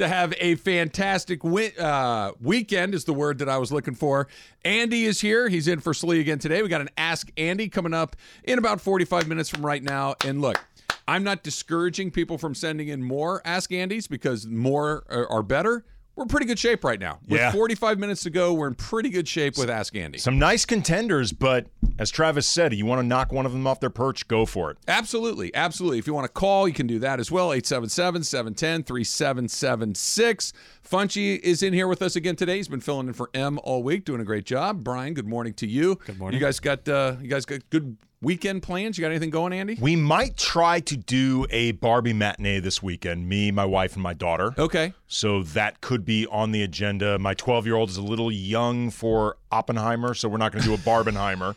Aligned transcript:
to 0.00 0.08
have 0.08 0.34
a 0.38 0.56
fantastic 0.56 1.42
wi- 1.42 1.72
uh, 1.78 2.32
weekend, 2.40 2.94
is 2.94 3.04
the 3.04 3.12
word 3.12 3.38
that 3.38 3.48
I 3.48 3.58
was 3.58 3.70
looking 3.70 3.94
for. 3.94 4.28
Andy 4.64 5.04
is 5.04 5.20
here. 5.20 5.48
He's 5.48 5.68
in 5.68 5.80
for 5.80 5.92
Sli 5.92 6.20
again 6.20 6.38
today. 6.38 6.62
We 6.62 6.68
got 6.68 6.80
an 6.80 6.90
Ask 6.98 7.30
Andy 7.36 7.68
coming 7.68 7.94
up 7.94 8.16
in 8.44 8.58
about 8.58 8.80
45 8.80 9.28
minutes 9.28 9.48
from 9.48 9.64
right 9.64 9.82
now. 9.82 10.14
And 10.24 10.40
look, 10.40 10.58
I'm 11.06 11.22
not 11.22 11.42
discouraging 11.42 12.10
people 12.10 12.38
from 12.38 12.54
sending 12.54 12.88
in 12.88 13.02
more 13.02 13.42
Ask 13.44 13.70
Andys 13.70 14.08
because 14.08 14.46
more 14.46 15.04
are, 15.10 15.30
are 15.30 15.42
better. 15.42 15.84
We're 16.20 16.24
in 16.24 16.28
pretty 16.28 16.44
good 16.44 16.58
shape 16.58 16.84
right 16.84 17.00
now. 17.00 17.18
With 17.26 17.40
Yeah. 17.40 17.50
45 17.50 17.98
minutes 17.98 18.24
to 18.24 18.30
go, 18.30 18.52
we're 18.52 18.68
in 18.68 18.74
pretty 18.74 19.08
good 19.08 19.26
shape 19.26 19.56
with 19.56 19.70
Ask 19.70 19.96
Andy. 19.96 20.18
Some 20.18 20.38
nice 20.38 20.66
contenders, 20.66 21.32
but 21.32 21.68
as 21.98 22.10
Travis 22.10 22.46
said, 22.46 22.74
you 22.74 22.84
want 22.84 23.00
to 23.00 23.06
knock 23.06 23.32
one 23.32 23.46
of 23.46 23.52
them 23.52 23.66
off 23.66 23.80
their 23.80 23.88
perch, 23.88 24.28
go 24.28 24.44
for 24.44 24.70
it. 24.70 24.76
Absolutely. 24.86 25.50
Absolutely. 25.54 25.98
If 25.98 26.06
you 26.06 26.12
want 26.12 26.26
to 26.26 26.32
call, 26.32 26.68
you 26.68 26.74
can 26.74 26.86
do 26.86 26.98
that 26.98 27.20
as 27.20 27.30
well. 27.30 27.54
877 27.54 28.22
710 28.24 28.82
3776. 28.82 30.52
Funchy 30.86 31.38
is 31.40 31.62
in 31.62 31.72
here 31.72 31.88
with 31.88 32.02
us 32.02 32.16
again 32.16 32.36
today. 32.36 32.56
He's 32.58 32.68
been 32.68 32.80
filling 32.80 33.06
in 33.08 33.14
for 33.14 33.30
M 33.32 33.58
all 33.62 33.82
week, 33.82 34.04
doing 34.04 34.20
a 34.20 34.24
great 34.24 34.44
job. 34.44 34.84
Brian, 34.84 35.14
good 35.14 35.26
morning 35.26 35.54
to 35.54 35.66
you. 35.66 35.98
Good 36.04 36.18
morning. 36.18 36.38
You 36.38 36.44
guys 36.44 36.60
got 36.60 36.86
uh, 36.86 37.16
you 37.22 37.28
guys 37.28 37.46
got 37.46 37.60
good 37.70 37.96
weekend 38.22 38.62
plans? 38.62 38.98
You 38.98 39.02
got 39.02 39.10
anything 39.10 39.30
going, 39.30 39.52
Andy? 39.52 39.76
We 39.80 39.96
might 39.96 40.36
try 40.36 40.80
to 40.80 40.96
do 40.96 41.46
a 41.50 41.72
Barbie 41.72 42.12
matinee 42.12 42.60
this 42.60 42.82
weekend, 42.82 43.28
me, 43.28 43.50
my 43.50 43.64
wife, 43.64 43.94
and 43.94 44.02
my 44.02 44.14
daughter. 44.14 44.54
Okay. 44.58 44.92
So 45.08 45.42
that 45.42 45.80
could 45.80 46.04
be 46.04 46.26
on 46.26 46.52
the 46.52 46.62
agenda. 46.62 47.18
My 47.18 47.34
12 47.34 47.66
year 47.66 47.76
old 47.76 47.88
is 47.90 47.96
a 47.96 48.02
little 48.02 48.30
young 48.30 48.90
for 48.90 49.36
Oppenheimer, 49.50 50.14
so 50.14 50.28
we're 50.28 50.38
not 50.38 50.52
going 50.52 50.62
to 50.62 50.68
do 50.68 50.74
a 50.74 50.78
Barbenheimer. 51.04 51.56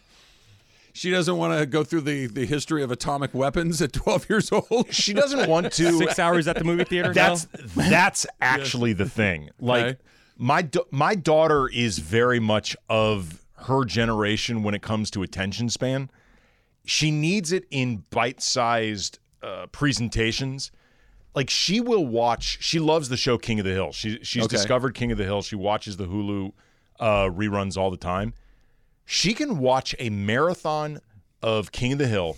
She 0.95 1.09
doesn't 1.09 1.37
want 1.37 1.57
to 1.59 1.65
go 1.65 1.83
through 1.83 2.01
the, 2.01 2.27
the 2.27 2.45
history 2.45 2.83
of 2.83 2.91
atomic 2.91 3.33
weapons 3.33 3.81
at 3.81 3.93
12 3.93 4.29
years 4.29 4.51
old. 4.51 4.93
She 4.93 5.11
doesn't 5.13 5.49
want 5.49 5.71
to. 5.73 5.91
Six 5.97 6.19
hours 6.19 6.47
at 6.47 6.55
the 6.57 6.63
movie 6.63 6.83
theater. 6.83 7.11
That's 7.13 7.47
no? 7.75 7.83
that's 7.89 8.27
actually 8.41 8.93
the 8.93 9.09
thing. 9.09 9.49
Like 9.59 9.85
Okay. 9.85 9.97
my 10.37 10.69
my 10.91 11.15
daughter 11.15 11.67
is 11.67 11.97
very 11.97 12.39
much 12.39 12.77
of 12.89 13.41
her 13.63 13.85
generation 13.85 14.61
when 14.61 14.75
it 14.75 14.83
comes 14.83 15.09
to 15.11 15.23
attention 15.23 15.67
span. 15.69 16.11
She 16.85 17.11
needs 17.11 17.51
it 17.51 17.65
in 17.71 18.03
bite-sized 18.09 19.19
uh, 19.41 19.67
presentations. 19.71 20.71
Like 21.35 21.49
she 21.49 21.81
will 21.81 22.05
watch. 22.05 22.57
She 22.61 22.79
loves 22.79 23.09
the 23.09 23.17
show 23.17 23.37
King 23.37 23.59
of 23.59 23.65
the 23.65 23.71
Hill. 23.71 23.91
She 23.91 24.19
she's 24.23 24.43
Okay. 24.45 24.55
discovered 24.55 24.93
King 24.93 25.11
of 25.11 25.17
the 25.17 25.23
Hill. 25.23 25.41
She 25.41 25.55
watches 25.55 25.97
the 25.97 26.05
Hulu 26.05 26.51
uh, 26.99 27.25
reruns 27.29 27.77
all 27.77 27.89
the 27.89 27.97
time. 27.97 28.33
She 29.05 29.33
can 29.33 29.57
watch 29.57 29.95
a 29.99 30.09
marathon 30.09 30.99
of 31.41 31.71
King 31.71 31.93
of 31.93 31.97
the 31.99 32.07
Hill 32.07 32.37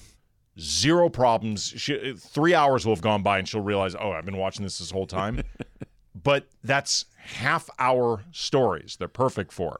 zero 0.59 1.09
problems. 1.09 1.73
She, 1.75 2.13
three 2.17 2.53
hours 2.53 2.85
will 2.85 2.95
have 2.95 3.01
gone 3.01 3.21
by 3.23 3.39
and 3.39 3.47
she'll 3.47 3.61
realize, 3.61 3.95
oh, 3.95 4.11
I've 4.11 4.25
been 4.25 4.37
watching 4.37 4.63
this 4.63 4.79
this 4.79 4.91
whole 4.91 5.07
time. 5.07 5.43
but 6.23 6.47
that's 6.63 7.05
half 7.17 7.69
hour 7.77 8.23
stories. 8.31 8.95
They're 8.97 9.07
perfect 9.07 9.51
for 9.51 9.71
her. 9.71 9.79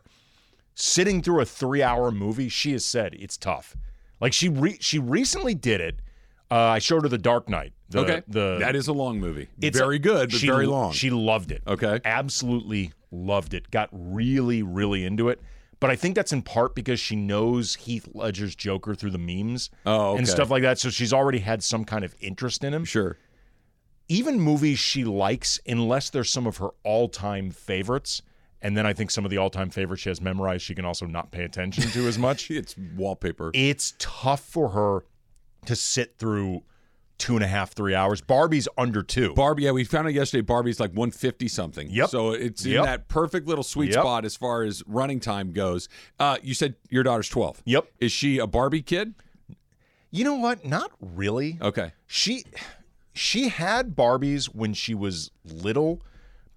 Sitting 0.74 1.22
through 1.22 1.40
a 1.42 1.46
three 1.46 1.82
hour 1.82 2.12
movie, 2.12 2.50
she 2.50 2.74
has 2.74 2.84
said 2.84 3.16
it's 3.18 3.38
tough. 3.38 3.76
Like 4.26 4.34
she 4.34 4.50
re- 4.50 4.78
she 4.82 4.98
recently 4.98 5.54
did 5.54 5.82
it. 5.82 6.00
Uh, 6.50 6.56
I 6.56 6.80
showed 6.80 7.04
her 7.04 7.10
The 7.10 7.20
Dark 7.20 7.48
Knight. 7.48 7.74
The, 7.90 8.00
okay. 8.00 8.24
the 8.28 8.58
that 8.60 8.76
is 8.76 8.88
a 8.88 8.94
long 8.94 9.20
movie. 9.20 9.48
it's 9.62 9.78
very 9.78 10.00
good, 10.00 10.32
but 10.32 10.40
she, 10.40 10.48
very 10.48 10.66
long. 10.66 10.94
She 10.94 11.12
loved 11.12 11.52
it. 11.52 11.62
Okay. 11.68 12.00
Absolutely 12.04 12.92
loved 13.12 13.54
it. 13.54 13.70
Got 13.70 13.90
really, 13.92 14.64
really 14.64 15.06
into 15.06 15.30
it. 15.30 15.40
But 15.80 15.92
I 15.92 15.96
think 15.96 16.16
that's 16.16 16.34
in 16.34 16.42
part 16.42 16.74
because 16.74 17.00
she 17.00 17.16
knows 17.16 17.76
Heath 17.76 18.08
Ledger's 18.16 18.56
Joker 18.56 18.96
through 18.96 19.12
the 19.12 19.20
memes 19.20 19.70
Oh, 19.86 20.10
okay. 20.14 20.18
and 20.18 20.28
stuff 20.28 20.50
like 20.50 20.64
that. 20.64 20.80
So 20.80 20.90
she's 20.90 21.14
already 21.14 21.40
had 21.40 21.62
some 21.62 21.86
kind 21.86 22.04
of 22.04 22.16
interest 22.20 22.64
in 22.64 22.74
him. 22.74 22.84
sure. 22.84 23.18
Even 24.08 24.40
movies 24.40 24.80
she 24.80 25.04
likes, 25.04 25.60
unless 25.68 26.10
they're 26.10 26.24
some 26.24 26.48
of 26.48 26.58
her 26.58 26.70
all 26.84 27.10
time 27.10 27.52
favorites. 27.52 28.22
And 28.66 28.76
then 28.76 28.86
I 28.88 28.94
think 28.94 29.12
some 29.12 29.26
of 29.26 29.30
the 29.32 29.38
all 29.38 29.50
time 29.52 29.70
favorites 29.70 30.02
she 30.02 30.10
has 30.10 30.20
memorized, 30.20 30.64
she 30.64 30.74
can 30.74 30.86
also 30.86 31.06
not 31.06 31.30
pay 31.32 31.44
attention 31.44 31.84
to 31.92 32.08
as 32.08 32.18
much. 32.18 32.50
It's 32.56 32.76
wallpaper. 32.98 33.52
it's 33.54 33.94
tough 34.00 34.42
for 34.42 34.70
her 34.70 35.06
to 35.68 35.76
sit 35.76 36.18
through 36.18 36.64
two 37.18 37.36
and 37.36 37.44
a 37.44 37.48
half, 37.48 37.74
three 37.74 37.94
hours. 37.94 38.22
Barbie's 38.22 38.68
under 38.78 39.04
two. 39.04 39.34
Barbie, 39.36 39.64
yeah, 39.64 39.72
we 39.72 39.84
found 39.84 40.08
out 40.08 40.14
yesterday. 40.14 40.42
Barbie's 40.42 40.80
like 40.80 40.92
150 40.92 41.48
something. 41.48 41.90
Yep. 41.92 42.10
So 42.10 42.32
it's 42.32 42.66
in 42.66 42.72
Yep. 42.74 42.84
that 42.86 43.08
perfect 43.08 43.48
little 43.48 43.64
sweet 43.64 43.92
Yep. 43.92 44.00
spot 44.02 44.26
as 44.26 44.36
far 44.36 44.64
as 44.64 44.84
running 44.88 45.20
time 45.20 45.52
goes. 45.54 45.88
Uh, 46.20 46.38
you 46.42 46.54
said 46.54 46.76
your 46.90 47.04
daughter's 47.04 47.30
12. 47.30 47.62
Yep. 47.66 47.88
Is 48.00 48.12
she 48.12 48.38
a 48.40 48.48
Barbie 48.48 48.82
kid? 48.82 49.14
You 50.12 50.24
know 50.24 50.36
what? 50.36 50.66
Not 50.66 50.92
really. 51.00 51.58
Okay. 51.62 51.92
She 52.08 52.44
she 53.14 53.48
had 53.50 53.96
Barbies 53.96 54.46
when 54.48 54.74
she 54.74 54.94
was 54.94 55.32
little, 55.46 56.02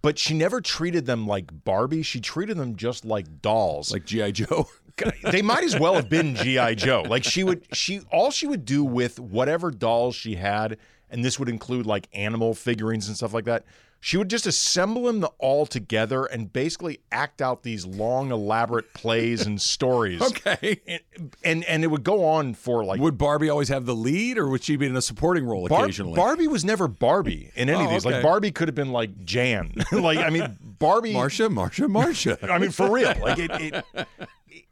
but 0.03 0.19
she 0.19 0.35
never 0.35 0.61
treated 0.61 1.07
them 1.07 1.27
like 1.27 1.65
Barbie. 1.65 2.03
She 2.03 2.21
treated 2.21 2.57
them 2.57 2.77
just 2.77 3.05
like 3.05 3.43
dolls. 3.43 3.93
Like 3.93 4.05
G.I. 4.05 4.31
Joe. 4.33 4.69
they 5.31 5.43
might 5.43 5.65
as 5.65 5.79
well 5.79 5.95
have 5.95 6.09
been 6.09 6.35
GI 6.35 6.77
Joe. 6.77 7.05
Like 7.09 7.25
she 7.25 7.45
would 7.45 7.67
she 7.73 8.01
all 8.11 8.31
she 8.31 8.47
would 8.47 8.65
do 8.65 8.85
with 8.85 9.19
whatever 9.21 9.71
dolls 9.71 10.15
she 10.15 10.35
had, 10.35 10.79
and 11.11 11.25
this 11.25 11.39
would 11.39 11.49
include 11.49 11.87
like 11.87 12.09
animal 12.13 12.55
figurines 12.55 13.09
and 13.09 13.17
stuff 13.17 13.33
like 13.33 13.45
that. 13.45 13.65
She 14.01 14.17
would 14.17 14.31
just 14.31 14.47
assemble 14.47 15.03
them 15.05 15.27
all 15.39 15.67
together 15.67 16.25
and 16.25 16.53
basically 16.53 17.01
act 17.11 17.43
out 17.43 17.65
these 17.65 17.85
long, 17.85 18.31
elaborate 18.31 18.95
plays 18.95 19.45
and 19.45 19.61
stories. 19.61 20.23
okay. 20.31 20.81
And, 20.87 21.01
and 21.43 21.65
and 21.65 21.83
it 21.83 21.89
would 21.89 22.05
go 22.05 22.25
on 22.25 22.55
for 22.55 22.85
like 22.85 23.01
Would 23.01 23.19
Barbie 23.19 23.51
always 23.51 23.69
have 23.71 23.87
the 23.87 23.97
lead 23.97 24.39
or 24.39 24.49
would 24.49 24.63
she 24.63 24.77
be 24.77 24.87
in 24.87 24.95
a 24.97 25.03
supporting 25.03 25.45
role 25.45 25.67
Bar- 25.67 25.83
occasionally? 25.85 26.15
Barbie 26.15 26.47
was 26.47 26.65
never 26.65 26.87
Barbie 26.87 27.51
in 27.57 27.69
any 27.69 27.81
Oh, 27.81 27.85
of 27.87 27.91
these. 27.91 28.07
okay. 28.07 28.15
Like 28.17 28.23
Barbie 28.23 28.53
could 28.53 28.69
have 28.69 28.77
been 28.77 28.93
like 28.93 29.25
Jan. 29.25 29.73
like 29.93 30.19
I 30.19 30.31
mean, 30.31 30.57
Barbie. 30.63 31.13
Marsha, 31.13 31.53
Marsha, 31.53 31.89
Marsha. 31.91 32.49
I 32.51 32.59
mean, 32.59 32.71
for 32.71 32.89
real. 32.93 33.13
Like 33.21 33.39
it, 33.41 33.51
it, 33.53 34.07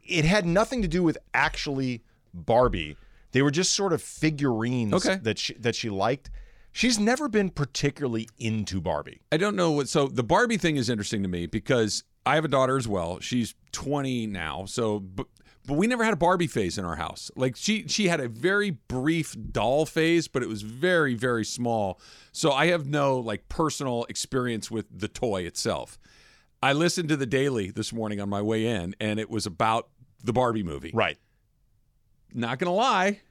it 0.05 0.23
had 0.25 0.45
nothing 0.45 0.81
to 0.83 0.87
do 0.87 1.03
with 1.03 1.17
actually 1.33 2.01
Barbie. 2.33 2.95
They 3.33 3.41
were 3.41 3.51
just 3.51 3.73
sort 3.73 3.91
of 3.91 4.01
figurines 4.01 4.93
Okay. 4.93 5.17
that 5.23 5.37
she, 5.37 5.53
that 5.55 5.75
she 5.75 5.89
liked. 5.89 6.29
She's 6.77 6.99
never 6.99 7.27
been 7.27 7.49
particularly 7.49 8.29
into 8.37 8.79
Barbie. 8.79 9.21
I 9.31 9.37
don't 9.37 9.55
know 9.55 9.71
what. 9.71 9.89
So 9.89 10.05
the 10.05 10.21
Barbie 10.21 10.57
thing 10.57 10.77
is 10.77 10.91
interesting 10.91 11.23
to 11.23 11.27
me 11.27 11.47
because 11.47 12.03
I 12.23 12.35
have 12.35 12.45
a 12.45 12.47
daughter 12.47 12.77
as 12.77 12.87
well. 12.87 13.19
She's 13.19 13.55
20 13.71 14.27
now. 14.27 14.65
So, 14.65 14.99
but, 14.99 15.25
but 15.65 15.73
we 15.73 15.87
never 15.87 16.03
had 16.03 16.13
a 16.13 16.17
Barbie 16.17 16.45
phase 16.45 16.77
in 16.77 16.85
our 16.85 16.95
house. 16.95 17.31
Like 17.35 17.55
she 17.55 17.87
she 17.87 18.09
had 18.09 18.19
a 18.19 18.27
very 18.27 18.69
brief 18.69 19.35
doll 19.51 19.87
phase, 19.87 20.27
but 20.27 20.43
it 20.43 20.47
was 20.47 20.61
very 20.61 21.15
very 21.15 21.43
small. 21.43 21.99
So 22.31 22.51
I 22.51 22.67
have 22.67 22.85
no 22.85 23.17
like 23.17 23.49
personal 23.49 24.05
experience 24.07 24.69
with 24.69 24.85
the 24.95 25.07
toy 25.07 25.47
itself. 25.47 25.97
I 26.61 26.73
listened 26.73 27.09
to 27.09 27.17
the 27.17 27.25
Daily 27.25 27.71
this 27.71 27.91
morning 27.91 28.21
on 28.21 28.29
my 28.29 28.43
way 28.43 28.67
in, 28.67 28.93
and 28.99 29.19
it 29.19 29.31
was 29.31 29.47
about 29.47 29.89
the 30.23 30.31
Barbie 30.31 30.61
movie. 30.61 30.91
Right. 30.93 31.17
Not 32.35 32.59
gonna 32.59 32.71
lie, 32.71 33.21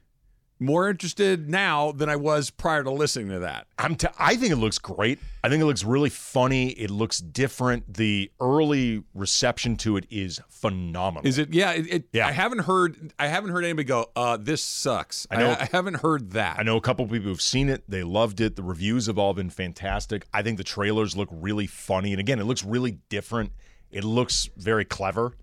more 0.59 0.89
interested 0.89 1.49
now 1.49 1.91
than 1.91 2.09
I 2.09 2.15
was 2.15 2.49
prior 2.49 2.83
to 2.83 2.91
listening 2.91 3.29
to 3.29 3.39
that. 3.39 3.67
I'm 3.77 3.95
t- 3.95 4.07
I 4.17 4.35
think 4.35 4.51
it 4.51 4.55
looks 4.57 4.79
great. 4.79 5.19
I 5.43 5.49
think 5.49 5.61
it 5.61 5.65
looks 5.65 5.83
really 5.83 6.09
funny. 6.09 6.69
It 6.69 6.89
looks 6.89 7.19
different. 7.19 7.93
The 7.93 8.31
early 8.41 9.03
reception 9.13 9.75
to 9.77 9.97
it 9.97 10.05
is 10.09 10.41
phenomenal. 10.49 11.27
Is 11.27 11.37
it? 11.37 11.53
Yeah. 11.53 11.71
It, 11.73 11.93
it, 11.93 12.03
Yeah. 12.11 12.27
I 12.27 12.31
haven't 12.31 12.59
heard. 12.59 13.13
I 13.19 13.27
haven't 13.27 13.51
heard 13.51 13.63
anybody 13.63 13.85
go. 13.85 14.09
Uh, 14.15 14.37
this 14.37 14.63
sucks. 14.63 15.27
I 15.29 15.37
know- 15.37 15.51
I, 15.59 15.69
haven't 15.71 15.97
heard 16.01 16.31
that. 16.31 16.57
I 16.59 16.63
know 16.63 16.77
a 16.77 16.81
couple 16.81 17.05
people 17.05 17.29
who've 17.29 17.41
seen 17.41 17.69
it. 17.69 17.83
They 17.87 18.03
loved 18.03 18.41
it. 18.41 18.55
The 18.55 18.63
reviews 18.63 19.05
have 19.07 19.17
all 19.19 19.33
been 19.33 19.49
fantastic. 19.49 20.25
I 20.33 20.41
think 20.41 20.57
the 20.57 20.63
trailers 20.63 21.15
look 21.15 21.29
really 21.31 21.67
funny. 21.67 22.11
And 22.13 22.19
again, 22.19 22.39
it 22.39 22.45
looks 22.45 22.63
really 22.63 22.97
different. 23.09 23.51
It 23.91 24.03
looks 24.03 24.49
very 24.57 24.85
clever. 24.85 25.33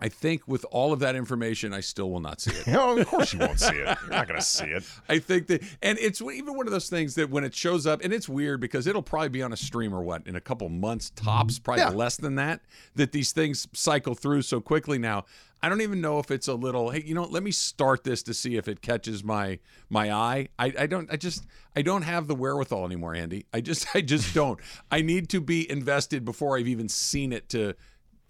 I 0.00 0.08
think 0.08 0.48
with 0.48 0.64
all 0.70 0.92
of 0.92 1.00
that 1.00 1.14
information, 1.14 1.72
I 1.72 1.80
still 1.80 2.10
will 2.10 2.20
not 2.20 2.40
see 2.40 2.52
it. 2.52 2.66
No, 2.66 2.90
oh, 2.90 2.98
of 2.98 3.06
course 3.06 3.32
you 3.32 3.38
won't 3.38 3.60
see 3.60 3.76
it. 3.76 3.98
You're 4.02 4.10
not 4.10 4.26
going 4.26 4.40
to 4.40 4.44
see 4.44 4.66
it. 4.66 4.84
I 5.08 5.18
think 5.18 5.46
that, 5.48 5.62
and 5.82 5.98
it's 5.98 6.22
even 6.22 6.56
one 6.56 6.66
of 6.66 6.72
those 6.72 6.88
things 6.88 7.14
that 7.16 7.30
when 7.30 7.44
it 7.44 7.54
shows 7.54 7.86
up, 7.86 8.02
and 8.02 8.12
it's 8.12 8.28
weird 8.28 8.60
because 8.60 8.86
it'll 8.86 9.02
probably 9.02 9.28
be 9.28 9.42
on 9.42 9.52
a 9.52 9.56
stream 9.56 9.94
or 9.94 10.02
what 10.02 10.26
in 10.26 10.36
a 10.36 10.40
couple 10.40 10.68
months 10.68 11.10
tops, 11.10 11.54
mm-hmm. 11.54 11.62
probably 11.64 11.82
Yeah. 11.82 11.90
less 11.90 12.16
than 12.16 12.36
that. 12.36 12.60
That 12.94 13.12
these 13.12 13.32
things 13.32 13.68
cycle 13.72 14.14
through 14.14 14.42
so 14.42 14.60
quickly 14.60 14.98
now. 14.98 15.24
I 15.62 15.68
don't 15.68 15.82
even 15.82 16.00
know 16.00 16.18
if 16.18 16.30
it's 16.30 16.48
a 16.48 16.54
little. 16.54 16.90
Hey, 16.90 17.02
you 17.04 17.14
know, 17.14 17.24
let 17.24 17.42
me 17.42 17.50
start 17.50 18.02
this 18.02 18.22
to 18.24 18.34
see 18.34 18.56
if 18.56 18.66
it 18.66 18.80
catches 18.80 19.22
my 19.22 19.58
my 19.90 20.10
eye. 20.10 20.48
I, 20.58 20.72
I 20.78 20.86
don't. 20.86 21.12
I 21.12 21.16
just. 21.16 21.46
I 21.76 21.82
don't 21.82 22.02
have 22.02 22.26
the 22.28 22.34
wherewithal 22.34 22.86
anymore, 22.86 23.14
Andy. 23.14 23.44
I 23.52 23.60
just. 23.60 23.86
I 23.94 24.00
just 24.00 24.34
don't. 24.34 24.58
I 24.90 25.02
need 25.02 25.28
to 25.30 25.40
be 25.40 25.70
invested 25.70 26.24
before 26.24 26.56
I've 26.56 26.68
even 26.68 26.88
seen 26.88 27.32
it 27.32 27.50
to 27.50 27.74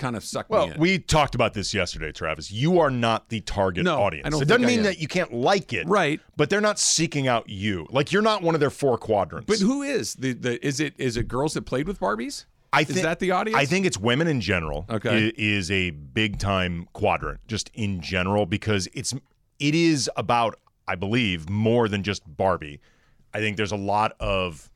kind 0.01 0.17
of 0.17 0.25
suck 0.25 0.51
Well, 0.51 0.67
me 0.69 0.75
in. 0.75 0.81
we 0.81 0.99
talked 0.99 1.35
about 1.37 1.55
this 1.55 1.73
yesterday, 1.73 2.11
Travis. 2.11 2.51
You 2.51 2.81
are 2.81 2.91
not 2.91 3.29
the 3.29 3.41
target 3.43 3.85
No, 3.85 4.01
audience. 4.03 4.27
I 4.27 4.31
don't 4.31 4.43
it 4.43 4.47
doesn't 4.49 4.65
I 4.65 4.67
mean 4.67 4.79
am. 4.81 4.85
that 4.87 4.99
you 5.01 5.07
can't 5.07 5.33
like 5.33 5.73
it, 5.73 5.87
Right. 5.87 6.21
But 6.37 6.51
they're 6.51 6.61
not 6.61 6.79
seeking 6.81 7.29
out 7.29 7.49
you. 7.49 7.87
Like 7.91 8.11
you're 8.11 8.23
not 8.23 8.43
one 8.43 8.55
of 8.57 8.61
their 8.61 8.71
four 8.71 8.99
quadrants. 8.99 9.47
but 9.47 9.59
who 9.61 9.83
is 9.83 10.15
the 10.15 10.33
the? 10.33 10.67
Is 10.67 10.81
it 10.81 10.95
is 10.99 11.17
it 11.17 11.29
girls 11.29 11.55
that 11.55 11.63
played 11.63 11.87
with 11.87 12.01
Barbies? 12.01 12.47
I 12.73 12.83
is 12.83 12.87
think 12.89 13.03
that 13.03 13.19
the 13.19 13.33
audience? 13.33 13.59
I 13.61 13.67
think 13.67 13.85
it's 13.87 13.99
women 13.99 14.27
in 14.29 14.41
general. 14.41 14.87
Okay. 14.89 15.29
i- 15.29 15.33
is 15.37 15.71
a 15.71 15.91
big 15.91 16.39
time 16.39 16.89
quadrant 16.93 17.41
just 17.49 17.71
in 17.75 18.01
general 18.01 18.47
because 18.47 18.89
it's 18.95 19.13
it 19.59 19.75
is 19.75 20.11
about 20.17 20.59
I 20.89 20.95
believe 20.95 21.49
more 21.51 21.89
than 21.89 22.03
just 22.03 22.23
Barbie. 22.27 22.81
I 23.35 23.39
think 23.39 23.57
there's 23.57 23.73
a 23.73 23.77
lot 23.77 24.13
of 24.19 24.71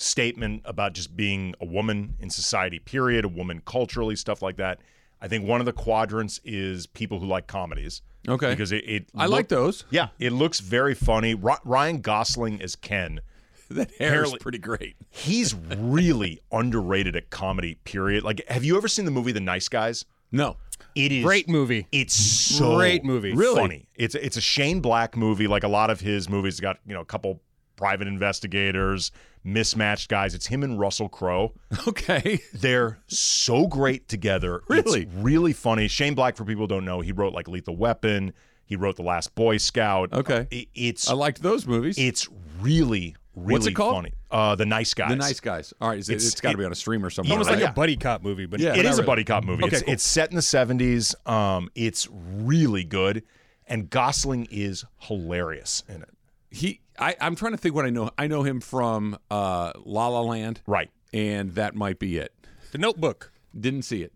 statement 0.00 0.62
about 0.64 0.94
just 0.94 1.16
being 1.16 1.54
a 1.60 1.64
woman 1.64 2.14
in 2.20 2.30
society. 2.30 2.78
Period. 2.78 3.24
A 3.24 3.28
woman 3.28 3.62
culturally, 3.64 4.16
stuff 4.16 4.42
like 4.42 4.56
that. 4.56 4.80
I 5.20 5.28
think 5.28 5.46
one 5.46 5.60
of 5.60 5.66
the 5.66 5.72
quadrants 5.72 6.40
is 6.44 6.86
people 6.86 7.20
who 7.20 7.26
like 7.26 7.46
comedies. 7.46 8.00
Okay. 8.26 8.50
Because 8.50 8.72
it, 8.72 8.84
it 8.88 9.08
I 9.14 9.26
like 9.26 9.48
those. 9.48 9.84
Yeah, 9.90 10.08
it 10.18 10.32
looks 10.32 10.60
very 10.60 10.94
funny. 10.94 11.34
Ry- 11.34 11.58
Ryan 11.64 12.00
Gosling 12.00 12.60
as 12.62 12.76
Ken 12.76 13.20
That 13.70 13.90
hair 13.98 14.24
is 14.24 14.34
pretty 14.40 14.58
great. 14.58 14.96
he's 15.10 15.54
really 15.54 16.40
underrated 16.50 17.14
at 17.16 17.30
comedy 17.30 17.76
period 17.84 18.24
like 18.24 18.42
have 18.48 18.64
you 18.64 18.76
ever 18.76 18.88
seen 18.88 19.04
the 19.04 19.10
movie 19.12 19.30
the 19.32 19.40
nice 19.40 19.68
guys 19.68 20.04
No. 20.32 20.56
it 20.96 21.12
is 21.12 21.24
Great 21.24 21.48
movie. 21.48 21.86
it's 21.92 22.14
so 22.14 22.76
Great 22.76 23.04
movie. 23.04 23.32
Really? 23.32 23.60
funny 23.60 23.86
it's 23.94 24.14
it's 24.16 24.36
a 24.36 24.40
shane 24.40 24.80
black 24.80 25.16
movie 25.16 25.46
like 25.46 25.62
a 25.62 25.68
lot 25.68 25.88
of 25.90 26.00
his 26.00 26.28
movies 26.28 26.58
got 26.60 26.78
you 26.86 26.94
know 26.94 27.00
a 27.00 27.04
couple 27.04 27.40
private 27.80 28.06
investigators 28.06 29.10
mismatched 29.42 30.10
guys 30.10 30.34
it's 30.34 30.46
him 30.48 30.62
and 30.62 30.78
russell 30.78 31.08
crowe 31.08 31.52
Okay. 31.88 32.40
they're 32.52 32.98
so 33.06 33.66
great 33.66 34.06
together 34.06 34.62
Really? 34.68 35.02
it's 35.04 35.12
really 35.14 35.52
funny 35.54 35.88
shane 35.88 36.14
black 36.14 36.36
for 36.36 36.44
people 36.44 36.64
who 36.64 36.68
don't 36.68 36.84
know 36.84 37.00
he 37.00 37.12
wrote 37.12 37.32
like 37.32 37.48
lethal 37.48 37.74
weapon 37.76 38.34
he 38.66 38.76
wrote 38.76 38.96
the 38.96 39.02
last 39.02 39.34
boy 39.34 39.56
scout 39.56 40.12
Okay. 40.12 40.46
It's 40.74 41.08
I 41.08 41.14
liked 41.14 41.42
those 41.42 41.66
movies. 41.66 41.96
it's 41.98 42.28
really 42.60 43.16
really 43.34 43.52
What's 43.54 43.66
it 43.66 43.72
called? 43.74 43.94
funny 43.94 44.12
uh 44.30 44.54
the 44.56 44.66
nice 44.66 44.92
guys 44.92 45.08
the 45.10 45.16
nice 45.16 45.40
guys. 45.40 45.72
All 45.80 45.88
right, 45.88 45.98
it's, 45.98 46.08
It's- 46.10 46.26
it's 46.32 46.40
got 46.40 46.50
to 46.50 46.54
it- 46.56 46.58
be 46.58 46.64
on 46.66 46.72
a 46.72 46.74
stream 46.74 47.04
or 47.04 47.08
something. 47.10 47.32
Almost 47.32 47.48
right? 47.48 47.54
like 47.56 47.62
yeah. 47.64 47.70
a 47.70 47.72
buddy 47.74 47.96
cop 47.96 48.22
movie, 48.22 48.44
but 48.46 48.60
Yeah. 48.60 48.76
It 48.76 48.84
is 48.84 48.98
not 48.98 49.04
a 49.04 49.06
buddy 49.06 49.24
cop 49.24 49.42
movie. 49.44 49.64
Okay, 49.64 49.76
it's, 49.76 49.84
cool. 49.84 49.94
it's 49.94 50.04
set 50.04 50.28
in 50.30 50.36
the 50.36 50.42
70s. 50.42 51.14
Um, 51.28 51.70
it's 51.74 52.06
really 52.12 52.84
good. 52.84 53.22
And 53.66 53.88
Gosling 53.88 54.46
is 54.50 54.84
hilarious 54.98 55.82
in 55.88 56.02
it. 56.02 56.10
He. 56.50 56.80
I, 56.98 57.16
I'm 57.20 57.34
trying 57.36 57.52
to 57.52 57.58
think 57.58 57.74
what 57.74 57.84
I 57.86 57.90
know. 57.90 58.10
I 58.18 58.26
know 58.26 58.42
him 58.42 58.60
from 58.60 59.16
uh, 59.30 59.72
La 59.84 60.08
La 60.08 60.20
Land, 60.20 60.60
Right. 60.66 60.90
and 61.14 61.54
that 61.54 61.74
might 61.74 61.98
be 61.98 62.18
it. 62.18 62.32
The 62.72 62.78
Notebook. 62.78 63.32
Didn't 63.58 63.82
see 63.82 64.02
it. 64.02 64.12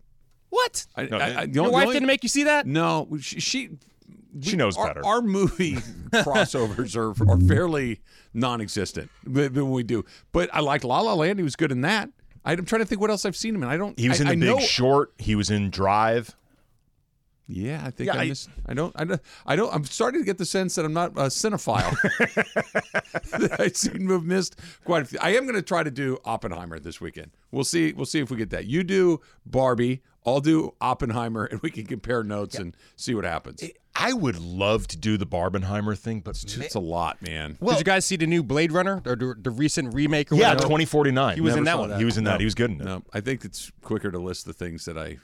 What? 0.49 0.85
I, 0.95 1.03
No, 1.05 1.17
I, 1.17 1.41
I, 1.41 1.45
the 1.47 1.53
Your 1.53 1.63
only- 1.65 1.73
wife 1.73 1.81
the 1.81 1.87
only- 1.87 1.93
didn't 1.95 2.07
make 2.07 2.23
you 2.23 2.29
see 2.29 2.43
that? 2.43 2.65
No, 2.67 3.07
she. 3.19 3.39
she 3.39 3.69
She 4.41 4.55
knows 4.55 4.77
our, 4.77 4.87
better. 4.87 5.05
Our 5.05 5.21
movie 5.21 5.73
crossovers 6.13 6.95
are, 6.95 7.09
are 7.31 7.39
fairly 7.47 8.01
non-existent 8.33 9.09
when 9.25 9.53
when 9.53 9.71
we 9.71 9.83
do. 9.83 10.05
But 10.31 10.49
I 10.53 10.59
like 10.59 10.83
La 10.83 11.01
La 11.01 11.13
Land. 11.13 11.39
He 11.39 11.43
was 11.43 11.55
good 11.55 11.71
in 11.71 11.81
that. 11.81 12.09
I'm 12.45 12.63
trying 12.65 12.81
to 12.81 12.85
think 12.85 13.01
what 13.01 13.09
else 13.09 13.25
I've 13.25 13.35
seen 13.35 13.55
him 13.55 13.63
in. 13.63 13.69
I 13.69 13.77
don't. 13.77 13.97
He 13.99 14.07
was 14.09 14.21
I, 14.21 14.31
in 14.31 14.39
The 14.39 14.45
I 14.47 14.51
Big 14.53 14.59
know, 14.61 14.65
Short. 14.65 15.13
He 15.17 15.35
was 15.35 15.49
in 15.49 15.69
Drive. 15.71 16.35
Yeah, 17.47 17.83
I 17.85 17.91
think 17.91 18.07
Yeah, 18.07 18.17
I, 18.17 18.23
I- 18.23 18.27
miss, 18.29 18.47
I 18.65 18.73
don't. 18.73 18.91
I 18.95 19.03
don't. 19.03 19.21
I 19.45 19.55
don't. 19.55 19.73
I'm 19.73 19.83
starting 19.85 20.21
to 20.21 20.25
get 20.25 20.37
the 20.37 20.45
sense 20.45 20.75
that 20.75 20.85
I'm 20.85 20.93
not 20.93 21.11
a 21.11 21.27
cinephile. 21.29 21.95
I 23.59 23.67
seem 23.69 24.07
to 24.07 24.13
have 24.13 24.23
missed 24.23 24.59
quite 24.83 25.03
a 25.03 25.05
few. 25.05 25.19
I 25.21 25.35
am 25.35 25.43
going 25.43 25.55
to 25.55 25.61
try 25.61 25.83
to 25.83 25.91
do 25.91 26.17
Oppenheimer 26.25 26.79
this 26.79 26.99
weekend. 26.99 27.31
We'll 27.51 27.63
see. 27.63 27.93
We'll 27.93 28.05
see 28.05 28.19
if 28.19 28.31
we 28.31 28.37
get 28.37 28.49
that. 28.51 28.65
You 28.65 28.83
do 28.83 29.21
Barbie. 29.45 30.01
I'll 30.25 30.41
do 30.41 30.73
Oppenheimer, 30.81 31.45
and 31.45 31.59
we 31.61 31.69
can 31.69 31.85
compare 31.85 32.23
notes 32.23 32.55
and 32.55 32.75
see 32.95 33.13
what 33.13 33.25
happens. 33.25 33.63
I 33.95 34.11
would 34.11 34.39
love 34.39 34.87
to 34.87 34.97
do 34.97 35.17
the 35.17 35.25
Barbenheimer 35.27 35.95
thing, 35.97 36.21
but 36.21 36.43
It's 36.43 36.73
a 36.73 36.79
lot, 36.79 37.21
man. 37.21 37.57
well, 37.59 37.75
Did 37.75 37.81
you 37.81 37.83
guys 37.85 38.05
see 38.05 38.15
the 38.15 38.25
new 38.25 38.41
Blade 38.41 38.71
Runner 38.71 39.03
or 39.05 39.15
the, 39.15 39.35
the 39.39 39.51
recent 39.51 39.93
remake? 39.93 40.31
Or 40.31 40.35
yeah, 40.35 40.55
2049. 40.55 41.35
He 41.35 41.41
was 41.41 41.55
in 41.55 41.63
that 41.65 41.73
saw 41.73 41.79
one. 41.87 41.99
He 41.99 42.05
was 42.05 42.17
in 42.17 42.23
that. 42.23 42.31
No. 42.33 42.37
He 42.39 42.45
was 42.45 42.55
good 42.55 42.71
in 42.71 42.81
it. 42.81 42.85
No, 42.85 43.03
I 43.13 43.21
think 43.21 43.45
it's 43.45 43.71
quicker 43.83 44.09
to 44.11 44.17
list 44.17 44.45
the 44.47 44.53
things 44.53 44.85
that 44.85 44.97
I 44.97 45.17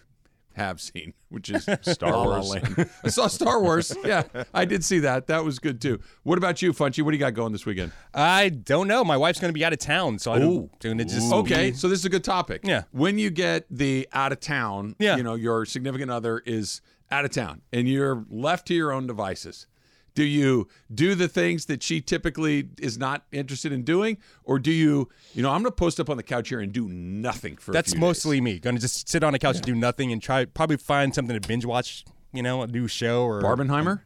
have 0.55 0.79
seen, 0.81 1.13
which 1.29 1.49
is 1.49 1.67
Star 1.81 2.13
Wars. 2.25 2.53
I 3.03 3.09
saw 3.09 3.27
Star 3.27 3.61
Wars. 3.61 3.95
Yeah, 4.03 4.23
I 4.53 4.65
did 4.65 4.83
see 4.83 4.99
that. 4.99 5.27
That 5.27 5.43
was 5.43 5.59
good 5.59 5.81
too. 5.81 5.99
What 6.23 6.37
about 6.37 6.61
you, 6.61 6.73
Funchy? 6.73 7.01
What 7.03 7.11
do 7.11 7.17
you 7.17 7.19
got 7.19 7.33
going 7.33 7.51
this 7.51 7.65
weekend? 7.65 7.91
I 8.13 8.49
don't 8.49 8.87
know. 8.87 9.03
My 9.03 9.17
wife's 9.17 9.39
going 9.39 9.49
to 9.49 9.57
be 9.57 9.63
out 9.65 9.73
of 9.73 9.79
town, 9.79 10.19
so 10.19 10.33
I'm 10.33 10.69
going 10.79 10.97
to 10.97 11.05
just 11.05 11.31
Okay, 11.31 11.71
be- 11.71 11.77
so 11.77 11.87
this 11.87 11.99
is 11.99 12.05
a 12.05 12.09
good 12.09 12.23
topic. 12.23 12.61
Yeah. 12.63 12.83
When 12.91 13.17
you 13.17 13.29
get 13.29 13.65
the 13.69 14.07
out 14.13 14.31
of 14.31 14.39
town, 14.39 14.95
Yeah. 14.99 15.17
you 15.17 15.23
know, 15.23 15.35
your 15.35 15.65
significant 15.65 16.11
other 16.11 16.39
is 16.45 16.81
out 17.11 17.25
of 17.25 17.31
town 17.31 17.61
and 17.73 17.89
you're 17.89 18.25
left 18.29 18.67
to 18.67 18.73
your 18.73 18.91
own 18.93 19.05
devices. 19.07 19.67
Do 20.13 20.23
you 20.23 20.67
do 20.93 21.15
the 21.15 21.27
things 21.27 21.67
that 21.67 21.81
she 21.81 22.01
typically 22.01 22.67
is 22.79 22.97
not 22.97 23.23
interested 23.31 23.71
in 23.71 23.83
doing? 23.83 24.17
Or 24.43 24.59
do 24.59 24.71
you, 24.71 25.07
you 25.33 25.41
know, 25.41 25.49
I'm 25.49 25.61
going 25.61 25.71
to 25.71 25.75
post 25.75 25.99
up 25.99 26.09
on 26.09 26.17
the 26.17 26.23
couch 26.23 26.49
here 26.49 26.59
and 26.59 26.73
do 26.73 26.87
nothing 26.89 27.55
for 27.55 27.71
a 27.71 27.73
That's 27.73 27.91
few 27.93 28.01
mostly 28.01 28.37
days. 28.37 28.43
me. 28.43 28.59
Going 28.59 28.75
to 28.75 28.81
just 28.81 29.07
sit 29.07 29.23
on 29.23 29.31
the 29.33 29.39
couch 29.39 29.55
and 29.55 29.65
do 29.65 29.73
nothing 29.75 30.11
and 30.11 30.21
try 30.21 30.43
probably 30.45 30.77
find 30.77 31.15
something 31.15 31.39
to 31.39 31.47
binge 31.47 31.65
watch. 31.65 32.03
You 32.33 32.43
know, 32.43 32.61
a 32.61 32.67
new 32.67 32.87
show 32.87 33.23
or 33.23 33.41
Barbenheimer? 33.41 34.01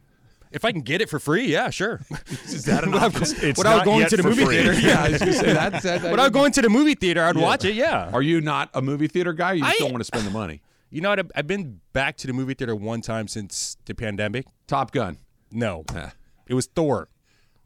If 0.52 0.64
I 0.64 0.72
can 0.72 0.80
get 0.80 1.00
it 1.00 1.08
for 1.08 1.18
free, 1.18 1.46
yeah, 1.46 1.70
sure. 1.70 2.00
Is 2.44 2.64
that 2.66 2.82
an 2.84 2.92
Without, 2.92 3.14
option? 3.16 3.36
It's 3.42 3.58
without 3.58 3.78
not 3.78 3.84
going 3.84 4.00
yet 4.00 4.10
to 4.10 4.16
the 4.16 4.22
movie 4.22 4.44
free. 4.44 4.56
theater, 4.56 4.72
yeah, 4.80 5.02
I 5.02 5.08
was 5.10 5.18
going 5.18 5.32
to 5.32 5.38
say 5.38 5.52
that. 5.52 5.82
that 5.82 6.04
I 6.04 6.10
Without 6.12 6.32
going 6.32 6.52
to 6.52 6.62
the 6.62 6.68
movie 6.70 6.94
theater, 6.94 7.22
I'd 7.24 7.36
watch 7.36 7.64
it. 7.64 7.74
Yeah. 7.74 8.10
Are 8.12 8.22
you 8.22 8.40
not 8.40 8.70
a 8.74 8.80
movie 8.82 9.08
theater 9.08 9.32
guy? 9.32 9.54
You 9.54 9.64
just 9.64 9.74
I- 9.74 9.78
don't 9.84 9.90
want 9.92 10.00
to 10.00 10.04
spend 10.06 10.24
the 10.26 10.30
money. 10.30 10.62
You 10.90 11.00
know 11.00 11.10
what? 11.10 11.18
I've- 11.18 11.30
I've 11.34 11.46
been 11.48 11.80
back 11.92 12.16
to 12.18 12.26
the 12.28 12.32
movie 12.32 12.54
theater 12.54 12.74
one 12.76 13.00
time 13.00 13.26
since 13.28 13.76
the 13.86 13.94
pandemic. 13.94 14.46
Top 14.68 14.92
Gun. 14.92 15.18
No, 15.56 15.84
Yeah. 15.92 16.10
it 16.46 16.54
was 16.54 16.66
Thor. 16.66 17.08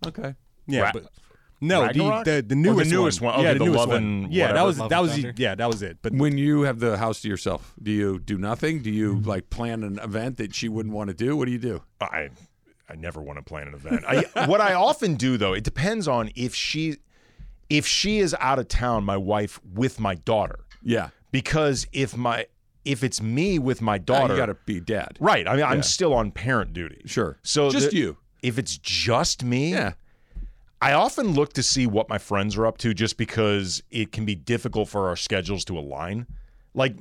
Okay. 0.07 0.35
Yeah, 0.67 0.83
Ra- 0.83 0.91
but 0.95 1.07
no, 1.61 1.81
the, 1.81 1.87
Ragnarok? 1.89 2.25
the 2.25 2.31
the 2.31 2.37
Or 2.39 2.43
the 2.47 2.55
newest 2.57 2.91
newest 2.91 3.21
one. 3.21 3.35
Yeah, 3.35 3.41
Okay, 3.51 3.53
the 3.55 3.59
the 3.59 3.65
newest 3.67 3.79
Love 3.79 3.89
one. 3.89 3.97
and 4.03 4.33
Yeah, 4.33 4.47
that 4.47 4.53
whatever. 4.53 4.67
was 4.67 4.79
Love 4.79 4.89
that 4.91 4.95
and 4.99 5.03
was 5.03 5.13
Thunder? 5.13 5.35
yeah, 5.37 5.55
that 5.57 5.67
was 5.69 5.83
it. 5.83 5.99
But 6.01 6.13
When 6.15 6.39
you 6.39 6.63
have 6.63 6.79
the 6.81 6.97
house 6.97 7.21
to 7.23 7.29
yourself, 7.29 7.75
do 7.83 7.91
you 7.91 8.19
do 8.21 8.39
nothing? 8.39 8.81
Do 8.83 8.91
you 8.91 9.21
like 9.21 9.51
plan 9.51 9.83
an 9.83 9.99
event 9.99 10.37
that 10.39 10.55
she 10.55 10.69
wouldn't 10.69 10.95
want 10.95 11.09
to 11.09 11.15
do? 11.15 11.37
What 11.37 11.47
do 11.47 11.53
you 11.53 11.59
do? 11.59 11.83
I 12.01 12.31
I 12.89 12.95
never 12.97 13.21
want 13.21 13.39
to 13.39 13.43
plan 13.45 13.69
an 13.69 13.75
event. 13.75 14.05
I, 14.09 14.47
what 14.47 14.61
I 14.61 14.75
often 14.75 15.15
do 15.17 15.37
though, 15.37 15.53
it 15.53 15.65
depends 15.65 16.09
on 16.09 16.31
if 16.35 16.55
she 16.55 16.97
if 17.69 17.87
she 17.87 18.19
is 18.19 18.35
out 18.41 18.59
of 18.59 18.69
town, 18.69 19.05
my 19.05 19.17
wife 19.17 19.61
with 19.65 20.01
my 20.01 20.15
daughter. 20.15 20.61
Yeah. 20.83 21.11
Because 21.31 21.87
if 21.93 22.17
my 22.17 22.47
if 22.84 23.03
it's 23.05 23.20
me 23.20 23.58
with 23.58 23.81
my 23.82 23.96
Oh, 23.96 23.99
daughter, 23.99 24.34
you 24.34 24.41
got 24.41 24.46
to 24.46 24.56
be 24.67 24.81
dad. 24.81 25.17
right? 25.20 25.46
I 25.46 25.55
mean, 25.56 25.65
I'm 25.65 25.82
still 25.82 26.15
on 26.15 26.31
parent 26.31 26.72
duty. 26.72 27.03
Sure. 27.06 27.39
So 27.43 27.70
just 27.70 27.91
the- 27.91 27.96
you. 27.96 28.17
If 28.43 28.58
it's 28.58 28.79
just 28.79 29.44
me, 29.44 29.72
Yeah. 29.72 29.93
I 30.82 30.93
often 30.94 31.34
look 31.34 31.53
to 31.55 31.63
see 31.63 31.87
what 31.87 32.08
my 32.08 32.17
friends 32.17 32.56
are 32.56 32.67
up 32.67 32.79
to 32.79 32.94
just 32.94 33.19
because 33.19 33.82
it 33.91 34.13
can 34.13 34.25
be 34.25 34.34
difficult 34.34 34.89
for 34.89 35.08
our 35.08 35.17
schedules 35.17 35.63
to 35.67 35.79
align. 35.79 36.27
Like 36.72 36.96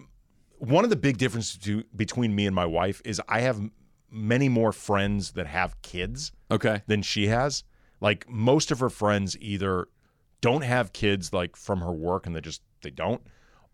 one 0.58 0.84
of 0.84 0.90
the 0.90 0.98
big 0.98 1.18
differences 1.18 1.58
to, 1.60 1.86
between 1.96 2.36
me 2.36 2.46
and 2.46 2.54
my 2.54 2.66
wife 2.66 3.02
is 3.06 3.22
I 3.30 3.40
have 3.40 3.62
many 4.12 4.50
more 4.50 4.74
friends 4.74 5.32
that 5.32 5.48
have 5.48 5.82
kids 5.82 6.34
Okay. 6.52 6.82
than 6.88 7.02
she 7.04 7.28
has. 7.28 7.64
Like 8.02 8.28
most 8.28 8.70
of 8.70 8.80
her 8.82 8.90
friends 8.90 9.38
either 9.40 9.88
don't 10.42 10.64
have 10.64 10.92
kids 10.92 11.32
like 11.32 11.56
from 11.56 11.80
her 11.80 11.94
work 11.94 12.26
and 12.26 12.36
they 12.36 12.42
just 12.42 12.62
they 12.82 12.90
don't 12.90 13.22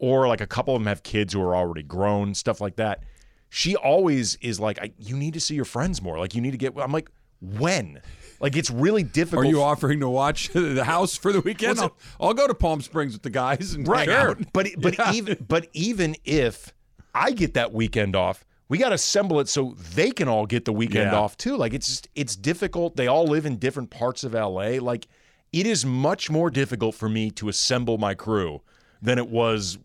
or 0.06 0.28
like 0.28 0.42
a 0.42 0.48
couple 0.48 0.76
of 0.76 0.82
them 0.82 0.88
have 0.88 1.02
kids 1.02 1.34
who 1.34 1.42
are 1.42 1.56
already 1.56 1.82
grown, 1.84 2.34
stuff 2.36 2.62
like 2.62 2.76
that. 2.76 3.04
She 3.50 3.76
always 3.76 4.36
is 4.42 4.60
like 4.60 4.80
I, 4.82 4.92
you 5.00 5.16
need 5.16 5.34
to 5.34 5.40
see 5.40 5.56
your 5.56 5.66
friends 5.66 6.02
more. 6.02 6.20
Like 6.20 6.36
you 6.36 6.42
need 6.42 6.52
to 6.52 6.58
get 6.58 6.74
I'm 6.78 6.92
like 6.92 7.10
when? 7.42 8.02
Like 8.40 8.56
it's 8.56 8.70
really 8.70 9.02
difficult. 9.04 9.46
Are 9.46 9.50
you 9.50 9.62
offering 9.64 10.00
to 10.02 10.10
watch 10.10 10.50
the 10.54 10.84
house 10.84 11.16
for 11.16 11.32
the 11.32 11.42
weekend? 11.42 11.80
I'll, 11.80 11.96
I'll 12.20 12.34
go 12.34 12.48
to 12.48 12.54
Palm 12.54 12.82
Springs 12.82 13.14
with 13.14 13.24
the 13.24 13.30
guys 13.30 13.74
and 13.74 13.88
right 13.88 14.08
hang 14.08 14.18
out. 14.18 14.38
but 14.54 14.68
but 14.78 14.98
Yeah. 14.98 15.14
even 15.14 15.46
but 15.48 15.68
even 15.74 16.16
if 16.26 16.72
i 17.18 17.32
get 17.32 17.54
that 17.54 17.72
weekend 17.72 18.14
off 18.14 18.46
we 18.68 18.78
got 18.78 18.90
to 18.90 18.96
assemble 18.96 19.40
it 19.40 19.48
so 19.48 19.74
they 19.94 20.12
can 20.12 20.28
all 20.28 20.46
get 20.46 20.66
the 20.66 20.74
weekend 20.74 21.12
Yeah. 21.12 21.18
off 21.20 21.38
too 21.38 21.56
like 21.56 21.74
it's 21.74 21.88
just 21.88 22.10
it's 22.14 22.36
difficult 22.36 22.98
they 22.98 23.08
all 23.08 23.26
live 23.26 23.46
in 23.46 23.56
different 23.58 23.90
parts 23.90 24.24
of 24.26 24.34
la 24.34 24.68
like 24.92 25.08
it 25.54 25.66
is 25.66 25.86
much 25.86 26.30
more 26.30 26.50
difficult 26.50 26.94
for 26.94 27.08
me 27.08 27.32
to 27.32 27.48
assemble 27.48 27.98
my 27.98 28.14
crew 28.16 28.62
than 29.02 29.18
it 29.18 29.30
was 29.30 29.78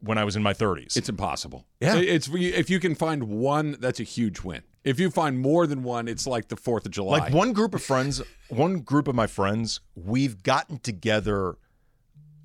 when 0.00 0.18
I 0.18 0.24
was 0.24 0.36
in 0.36 0.42
my 0.42 0.52
30s. 0.54 0.96
It's 0.96 1.08
impossible. 1.08 1.66
Yeah. 1.80 1.96
It's 1.96 2.28
if 2.32 2.70
you 2.70 2.78
can 2.80 2.94
find 2.94 3.24
one, 3.24 3.76
that's 3.80 4.00
a 4.00 4.04
huge 4.04 4.40
win. 4.42 4.62
If 4.84 5.00
you 5.00 5.10
find 5.10 5.38
more 5.40 5.66
than 5.66 5.82
one, 5.82 6.06
it's 6.06 6.26
like 6.26 6.48
the 6.48 6.56
Fourth 6.56 6.86
of 6.86 6.92
July. 6.92 7.18
like 7.18 7.32
one 7.32 7.52
group 7.52 7.74
of 7.74 7.82
friends, 7.82 8.22
one 8.48 8.80
group 8.80 9.08
of 9.08 9.14
my 9.16 9.26
friends, 9.26 9.80
we've 9.96 10.42
gotten 10.44 10.78
together 10.78 11.56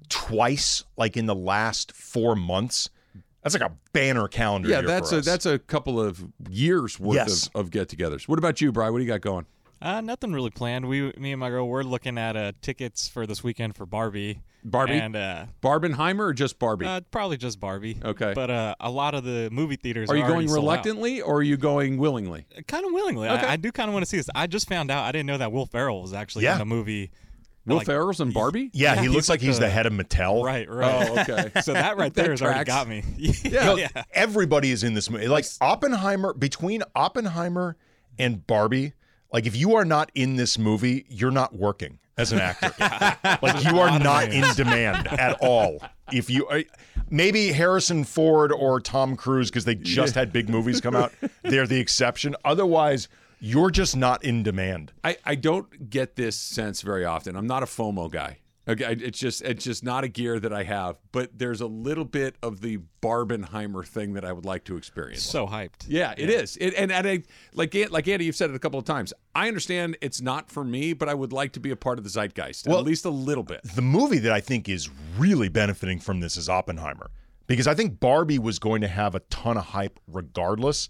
twice, 0.09 0.83
like 0.97 1.15
in 1.17 1.25
the 1.25 1.35
last 1.35 1.91
four 1.91 2.35
months. 2.35 2.89
That's 3.43 3.55
like 3.55 3.63
a 3.69 3.73
banner 3.93 4.27
calendar. 4.27 4.69
yeah, 4.69 4.79
year 4.79 4.87
that's 4.87 5.09
for 5.09 5.15
a 5.15 5.19
us. 5.19 5.25
that's 5.25 5.45
a 5.45 5.57
couple 5.59 5.99
of 5.99 6.23
years 6.49 6.99
worth 6.99 7.15
Yes. 7.15 7.47
of, 7.47 7.61
of 7.65 7.71
get-togethers. 7.71 8.27
What 8.27 8.37
about 8.37 8.61
you, 8.61 8.71
Brian? 8.71 8.91
What 8.93 8.99
do 8.99 9.03
you 9.05 9.09
got 9.09 9.21
going? 9.21 9.45
Uh, 9.81 10.01
nothing 10.01 10.31
really 10.31 10.49
planned. 10.51 10.87
We, 10.87 11.11
me 11.17 11.31
and 11.31 11.39
my 11.39 11.49
girl, 11.49 11.67
we're 11.67 11.83
looking 11.83 12.17
at 12.17 12.35
uh, 12.35 12.51
tickets 12.61 13.07
for 13.07 13.25
this 13.25 13.43
weekend 13.43 13.75
for 13.75 13.85
Barbie. 13.85 14.41
Barbie? 14.63 14.93
and 14.99 15.15
uh, 15.15 15.45
Barbenheimer 15.63 16.19
or 16.19 16.33
just 16.33 16.59
Barbie? 16.59 16.85
uh, 16.85 17.01
probably 17.09 17.37
just 17.37 17.59
Barbie. 17.59 17.97
Okay. 18.03 18.33
but 18.35 18.51
uh, 18.51 18.75
a 18.79 18.91
lot 18.91 19.15
of 19.15 19.23
the 19.23 19.49
movie 19.51 19.75
theaters 19.75 20.07
are 20.07 20.15
you 20.15 20.21
already 20.21 20.33
going 20.35 20.47
sold 20.49 20.57
out. 20.59 20.61
reluctantly 20.61 21.21
or 21.23 21.37
are 21.37 21.41
you 21.43 21.57
going 21.57 21.97
willingly? 21.97 22.45
Kind 22.67 22.85
of 22.85 22.91
willingly. 22.91 23.27
Okay. 23.27 23.43
I, 23.47 23.53
I 23.53 23.55
do 23.55 23.71
kind 23.71 23.89
of 23.89 23.93
want 23.93 24.03
to 24.05 24.09
see 24.09 24.17
this. 24.17 24.29
I 24.35 24.45
just 24.45 24.69
found 24.69 24.91
out. 24.91 25.03
I 25.05 25.11
didn't 25.11 25.25
know 25.25 25.39
that 25.39 25.51
Will 25.51 25.65
Ferrell 25.65 26.03
was 26.03 26.13
actually 26.13 26.43
Yeah. 26.43 26.53
in 26.53 26.59
the 26.59 26.65
movie. 26.65 27.09
Will 27.65 27.77
Like, 27.77 27.87
Ferrell's 27.87 28.21
in 28.21 28.31
Barbie? 28.31 28.69
yeah, 28.73 28.99
he 29.01 29.07
looks 29.07 29.29
like 29.29 29.39
like 29.39 29.47
he's 29.47 29.57
the 29.57 29.65
the- 29.65 29.71
head 29.71 29.87
of 29.87 29.93
Mattel. 29.93 30.43
Right, 30.43 30.69
right. 30.69 31.09
Oh, 31.09 31.19
okay. 31.21 31.51
So 31.61 31.73
that 31.73 31.97
right 31.97 32.13
That 32.13 32.21
there 32.21 32.31
has 32.31 32.41
already 32.43 32.63
got 32.65 32.87
me. 32.87 33.03
Yeah. 33.17 33.75
yeah. 33.75 33.87
Everybody 34.13 34.69
is 34.69 34.83
in 34.83 34.93
this 34.93 35.09
movie. 35.09 35.27
Like 35.27 35.45
Oppenheimer, 35.59 36.33
between 36.35 36.83
Oppenheimer 36.95 37.77
and 38.19 38.45
Barbie, 38.45 38.93
like 39.31 39.45
if 39.45 39.55
you 39.55 39.75
are 39.75 39.85
not 39.85 40.11
in 40.15 40.35
this 40.35 40.57
movie, 40.57 41.05
you're 41.09 41.31
not 41.31 41.55
working 41.55 41.99
as 42.17 42.31
an 42.31 42.39
actor. 42.39 42.73
like 43.41 43.63
you 43.63 43.79
are 43.79 43.97
not 43.99 44.31
in 44.31 44.43
demand 44.55 45.07
at 45.07 45.37
all. 45.41 45.81
If 46.11 46.29
you 46.29 46.47
uh, 46.47 46.61
maybe 47.09 47.51
Harrison 47.51 48.03
Ford 48.03 48.51
or 48.51 48.79
Tom 48.79 49.15
Cruise 49.15 49.49
because 49.49 49.65
they 49.65 49.75
just 49.75 50.15
had 50.15 50.33
big 50.33 50.49
movies 50.49 50.81
come 50.81 50.95
out, 50.95 51.13
they're 51.43 51.67
the 51.67 51.79
exception. 51.79 52.35
Otherwise, 52.43 53.07
you're 53.39 53.71
just 53.71 53.95
not 53.95 54.23
in 54.23 54.43
demand. 54.43 54.91
I, 55.03 55.17
I 55.25 55.35
don't 55.35 55.89
get 55.89 56.15
this 56.15 56.37
sense 56.37 56.81
very 56.81 57.05
often. 57.05 57.35
I'm 57.35 57.47
not 57.47 57.63
a 57.63 57.65
FOMO 57.65 58.11
guy. 58.11 58.37
Okay, 58.67 58.95
it's 59.01 59.17
just 59.17 59.41
it's 59.41 59.63
just 59.63 59.83
not 59.83 60.03
a 60.03 60.07
gear 60.07 60.39
that 60.39 60.53
I 60.53 60.63
have. 60.63 60.97
But 61.11 61.37
there's 61.37 61.61
a 61.61 61.65
little 61.67 62.05
bit 62.05 62.35
of 62.43 62.61
the 62.61 62.79
Barbenheimer 63.01 63.83
thing 63.85 64.13
that 64.13 64.23
I 64.23 64.31
would 64.31 64.45
like 64.45 64.65
to 64.65 64.77
experience. 64.77 65.23
So 65.23 65.47
hyped. 65.47 65.85
Yeah, 65.87 66.13
it 66.15 66.29
is. 66.29 66.57
It, 66.57 66.75
and 66.75 66.91
and 66.91 67.07
I, 67.07 67.23
like 67.53 67.75
like 67.89 68.07
Andy, 68.07 68.25
you've 68.25 68.35
said 68.35 68.51
it 68.51 68.55
a 68.55 68.59
couple 68.59 68.77
of 68.77 68.85
times. 68.85 69.13
I 69.33 69.47
understand 69.47 69.97
it's 70.01 70.21
not 70.21 70.51
for 70.51 70.63
me, 70.63 70.93
but 70.93 71.09
I 71.09 71.15
would 71.15 71.33
like 71.33 71.53
to 71.53 71.59
be 71.59 71.71
a 71.71 71.75
part 71.75 71.97
of 71.97 72.03
the 72.03 72.09
zeitgeist 72.11 72.67
Well- 72.67 72.77
at 72.77 72.85
least 72.85 73.05
a 73.05 73.09
little 73.09 73.43
bit. 73.43 73.61
The 73.63 73.81
movie 73.81 74.19
that 74.19 74.31
I 74.31 74.41
think 74.41 74.69
is 74.69 74.89
really 75.17 75.49
benefiting 75.49 75.99
from 75.99 76.19
this 76.19 76.37
is 76.37 76.47
Oppenheimer 76.47 77.09
because 77.47 77.65
I 77.65 77.73
think 77.73 77.99
Barbie 77.99 78.39
was 78.39 78.59
going 78.59 78.81
to 78.81 78.87
have 78.87 79.15
a 79.15 79.21
ton 79.21 79.57
of 79.57 79.65
hype 79.65 79.99
regardless. 80.07 80.87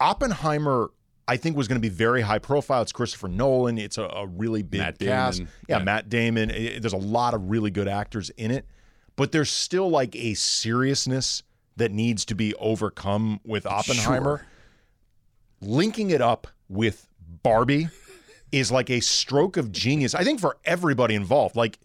Oppenheimer, 0.00 0.90
I 1.28 1.36
think, 1.36 1.56
was 1.56 1.68
going 1.68 1.76
to 1.80 1.86
be 1.86 1.94
very 1.94 2.22
high 2.22 2.38
profile. 2.38 2.82
It's 2.82 2.90
Christopher 2.92 3.28
Nolan. 3.28 3.76
It's 3.78 3.98
a, 3.98 4.04
a 4.04 4.26
really 4.26 4.62
big 4.62 4.80
Matt 4.80 4.98
cast. 4.98 5.38
Damon. 5.38 5.52
Yeah, 5.68 5.78
Yeah. 5.78 5.84
Matt 5.84 6.08
Damon. 6.08 6.50
Eh, 6.50 6.78
There's 6.80 6.92
a 6.94 6.96
lot 6.96 7.34
of 7.34 7.50
really 7.50 7.70
good 7.70 7.86
actors 7.86 8.30
in 8.30 8.50
it, 8.50 8.64
but 9.14 9.30
there's 9.30 9.50
still 9.50 9.88
like 9.90 10.16
a 10.16 10.34
seriousness 10.34 11.42
that 11.76 11.92
needs 11.92 12.24
to 12.24 12.34
be 12.34 12.54
overcome 12.56 13.38
with 13.44 13.66
Oppenheimer. 13.66 14.38
Sure. 14.38 14.46
Linking 15.60 16.10
it 16.10 16.20
up 16.20 16.46
with 16.68 17.08
Barbie 17.42 17.88
is 18.52 18.70
like 18.72 18.90
a 18.90 19.00
stroke 19.00 19.56
of 19.56 19.70
genius. 19.72 20.14
I 20.14 20.24
think 20.24 20.40
for 20.40 20.56
everybody 20.64 21.14
involved. 21.14 21.56
Like 21.56 21.78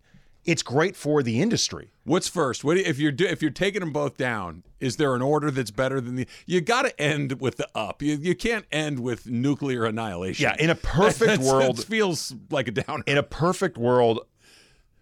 it's 0.45 0.63
great 0.63 0.95
for 0.95 1.23
the 1.23 1.41
industry. 1.41 1.92
What's 2.05 2.27
first? 2.27 2.63
What 2.65 2.77
if 2.77 2.99
you're 2.99 3.13
do, 3.13 3.25
if 3.25 3.41
you're 3.41 3.51
taking 3.51 3.79
them 3.79 3.93
both 3.93 4.17
down? 4.17 4.63
Is 4.81 4.97
there 4.97 5.15
an 5.15 5.21
order 5.21 5.49
that's 5.49 5.71
better 5.71 6.01
than 6.01 6.15
the? 6.15 6.27
You 6.45 6.59
got 6.59 6.81
to 6.81 7.01
end 7.01 7.39
with 7.39 7.55
the 7.55 7.67
up. 7.73 8.01
You 8.01 8.15
you 8.15 8.35
can't 8.35 8.65
end 8.71 8.99
with 8.99 9.25
nuclear 9.27 9.85
annihilation. 9.85 10.43
Yeah, 10.43 10.55
in 10.59 10.69
a 10.69 10.75
perfect 10.75 11.41
world, 11.41 11.77
that 11.77 11.83
feels 11.87 12.35
like 12.49 12.67
a 12.67 12.71
downer. 12.71 13.03
in 13.07 13.17
a 13.17 13.23
perfect 13.23 13.77
world, 13.77 14.19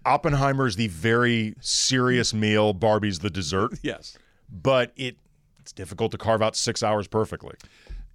Oppenheimer's 0.05 0.75
the 0.75 0.87
very 0.87 1.55
serious 1.59 2.33
meal, 2.35 2.73
Barbie's 2.73 3.19
the 3.19 3.31
dessert, 3.31 3.73
yes, 3.81 4.15
but 4.51 4.91
it 4.95 5.17
it's 5.59 5.71
difficult 5.71 6.11
to 6.11 6.17
carve 6.17 6.41
out 6.41 6.55
6 6.55 6.81
hours 6.83 7.07
perfectly. 7.07 7.53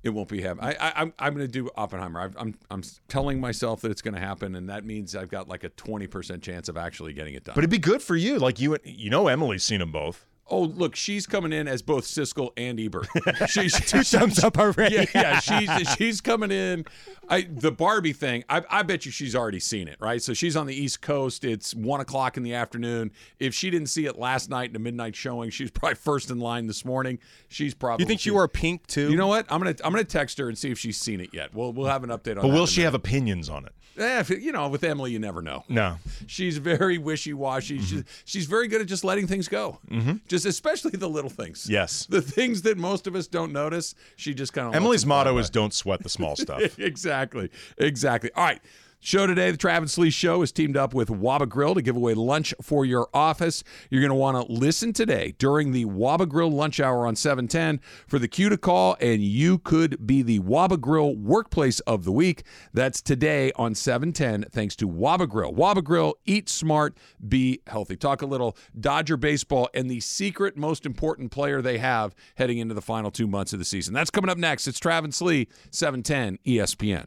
It 0.03 0.11
won't 0.11 0.29
be 0.29 0.41
happening. 0.41 0.77
I, 0.79 0.89
I 0.89 0.93
I'm 1.03 1.13
I'm 1.19 1.35
going 1.35 1.47
to 1.47 1.53
do 1.53 1.71
Oppenheimer. 1.77 2.21
I've, 2.21 2.37
I'm 2.39 2.55
I'm 2.71 2.83
telling 3.09 3.41
myself 3.41 3.81
that 3.83 3.91
it's 3.91 4.03
going 4.03 4.15
to 4.15 4.21
happen, 4.21 4.55
and 4.55 4.69
that 4.69 4.85
means 4.85 5.17
I've 5.17 5.31
got 5.31 5.49
like 5.49 5.65
a 5.65 5.69
twenty 5.71 6.07
percent 6.07 6.43
chance 6.43 6.69
of 6.69 6.77
actually 6.77 7.13
getting 7.13 7.35
it 7.35 7.45
done. 7.45 7.55
But 7.55 7.65
it'd 7.65 7.71
be 7.71 7.79
good 7.79 8.03
for 8.03 8.17
you. 8.17 8.39
Like 8.39 8.61
you 8.61 8.77
you 8.85 9.11
know 9.11 9.29
Emily's 9.29 9.65
seen 9.65 9.81
them 9.81 9.93
both. 9.93 10.27
Oh, 10.49 10.63
look, 10.63 10.95
she's 10.95 11.27
coming 11.27 11.53
in 11.53 11.67
as 11.67 11.83
both 11.83 12.05
Siskel 12.05 12.51
and 12.57 12.79
Ebert. 12.79 13.09
She's 13.49 13.75
Two 13.81 14.05
thumbs 14.05 14.45
up 14.45 14.59
already. 14.59 14.95
Yeah, 14.95 15.05
yeah, 15.13 15.41
she's 15.41 15.89
she's 15.97 16.21
coming 16.21 16.53
in. 16.53 16.85
I 17.29 17.49
the 17.51 17.73
Barbie 17.73 18.13
thing. 18.13 18.45
I, 18.49 18.63
I 18.71 18.83
bet 18.85 19.05
you 19.05 19.11
she's 19.11 19.35
already 19.35 19.59
seen 19.59 19.89
it, 19.89 19.97
right? 19.99 20.23
So 20.23 20.35
she's 20.35 20.55
on 20.55 20.67
the 20.67 20.75
East 20.75 21.03
Coast. 21.03 21.45
It's 21.45 21.75
one 21.75 22.01
o'clock 22.01 22.37
in 22.37 22.45
the 22.45 22.55
afternoon. 22.55 23.11
If 23.41 23.55
she 23.55 23.71
didn't 23.71 23.89
see 23.89 24.07
it 24.07 24.19
last 24.19 24.49
night 24.49 24.71
in 24.71 24.77
a 24.77 24.79
midnight 24.79 25.17
showing, 25.17 25.51
she's 25.51 25.73
probably 25.73 25.97
first 25.97 26.31
in 26.31 26.39
line 26.39 26.69
this 26.69 26.85
morning. 26.85 27.19
She's 27.49 27.75
probably. 27.75 28.05
You 28.05 28.07
think 28.07 28.21
she 28.21 28.31
wore 28.31 28.47
pink 28.47 28.87
too? 28.87 29.11
You 29.11 29.17
know 29.17 29.27
what? 29.27 29.47
I'm 29.51 29.61
gonna 29.61 29.75
I'm 29.83 29.93
gonna 29.93 30.05
text 30.05 30.39
her 30.39 30.49
and 30.49 30.57
see 30.57 30.71
if 30.71 30.79
she's 30.79 30.97
seen 30.97 31.21
it 31.21 31.31
yet. 31.33 31.55
We'll 31.55 31.73
we'll 31.73 31.89
have 31.89 32.05
an 32.05 32.11
update 32.11 32.33
on. 32.33 32.39
It. 32.39 32.43
But 32.43 32.51
will 32.51 32.67
she 32.67 32.83
have 32.83 32.95
opinions 32.95 33.49
on 33.49 33.65
it? 33.65 33.73
Eh, 33.99 34.25
you 34.41 34.53
know, 34.53 34.69
with 34.69 34.85
Emily, 34.85 35.11
you 35.11 35.19
never 35.19 35.43
know. 35.43 35.65
No. 35.69 35.97
She's 36.27 36.59
very 36.59 36.99
wishy 36.99 37.33
washy. 37.33 37.81
She's, 37.81 38.05
she's 38.25 38.47
very 38.47 38.69
good 38.69 38.81
at 38.81 38.87
just 38.87 39.05
letting 39.05 39.27
things 39.27 39.49
go. 39.49 39.79
Mm-hmm. 39.91 40.17
Just 40.29 40.47
especially 40.47 40.93
the 40.93 41.09
little 41.09 41.31
things. 41.31 41.69
Yes. 41.69 42.07
The 42.07 42.23
things 42.23 42.63
that 42.63 42.77
most 42.77 43.07
of 43.07 43.15
us 43.15 43.27
don't 43.27 43.53
notice. 43.53 43.95
She 44.17 44.35
just 44.35 44.53
kind 44.53 44.69
of 44.69 44.75
Emily's 44.75 45.07
motto 45.07 45.39
is 45.39 45.51
don't 45.51 45.73
sweat 45.73 46.03
the 46.03 46.09
small 46.09 46.37
stuff. 46.37 46.79
exactly. 46.79 47.51
Exactly. 47.79 48.31
All 48.35 48.45
right. 48.45 48.61
Show 48.99 49.27
today, 49.27 49.51
the 49.51 49.57
Travis 49.57 49.99
Lee 49.99 50.11
Show 50.11 50.43
is 50.43 50.51
teamed 50.51 50.77
up 50.77 50.93
with 50.93 51.11
Waba 51.11 51.49
Grill 51.49 51.75
to 51.75 51.83
give 51.83 51.95
away 51.95 52.15
lunch 52.15 52.53
for 52.61 52.85
your 52.85 53.09
office. 53.15 53.63
You're 53.89 54.01
going 54.01 54.11
to 54.11 54.17
want 54.17 54.37
to 54.37 54.53
listen 54.53 54.93
today 54.93 55.35
during 55.39 55.71
the 55.71 55.85
Waba 55.85 56.29
Grill 56.29 56.51
lunch 56.51 56.81
hour 56.81 57.07
on 57.07 57.15
710 57.15 57.81
for 58.09 58.19
the 58.19 58.27
cue 58.27 58.49
to 58.49 58.57
call, 58.57 58.97
and 59.01 59.23
you 59.23 59.59
could 59.59 60.07
be 60.07 60.23
the 60.23 60.41
Waba 60.41 60.81
Grill 60.81 61.15
workplace 61.15 61.79
of 61.81 62.05
the 62.05 62.11
week. 62.11 62.43
That's 62.73 63.01
today 63.01 63.53
on 63.55 63.75
710, 63.77 64.51
thanks 64.51 64.75
to 64.77 64.89
Waba 64.89 65.29
Grill. 65.29 65.53
Waba 65.53 65.85
Grill, 65.85 66.15
eat 66.25 66.49
smart, 66.49 66.97
be 67.29 67.61
healthy. 67.69 67.97
Talk 67.97 68.23
a 68.23 68.27
little 68.27 68.57
Dodger 68.81 69.17
baseball 69.17 69.69
and 69.73 69.89
the 69.89 70.01
secret 70.01 70.57
most 70.57 70.85
important 70.85 71.31
player 71.31 71.63
they 71.63 71.79
have 71.79 72.15
heading 72.37 72.59
into 72.59 72.75
the 72.75 72.83
final 72.83 73.11
two 73.11 73.27
months 73.27 73.53
of 73.53 73.59
the 73.59 73.65
season. 73.65 73.95
That's 73.95 74.11
coming 74.11 74.31
up 74.31 74.39
next. 74.39 74.67
It's 74.67 74.81
Travis 74.81 75.21
Lee, 75.21 75.49
710 75.71 76.39
ESPN. 76.45 77.07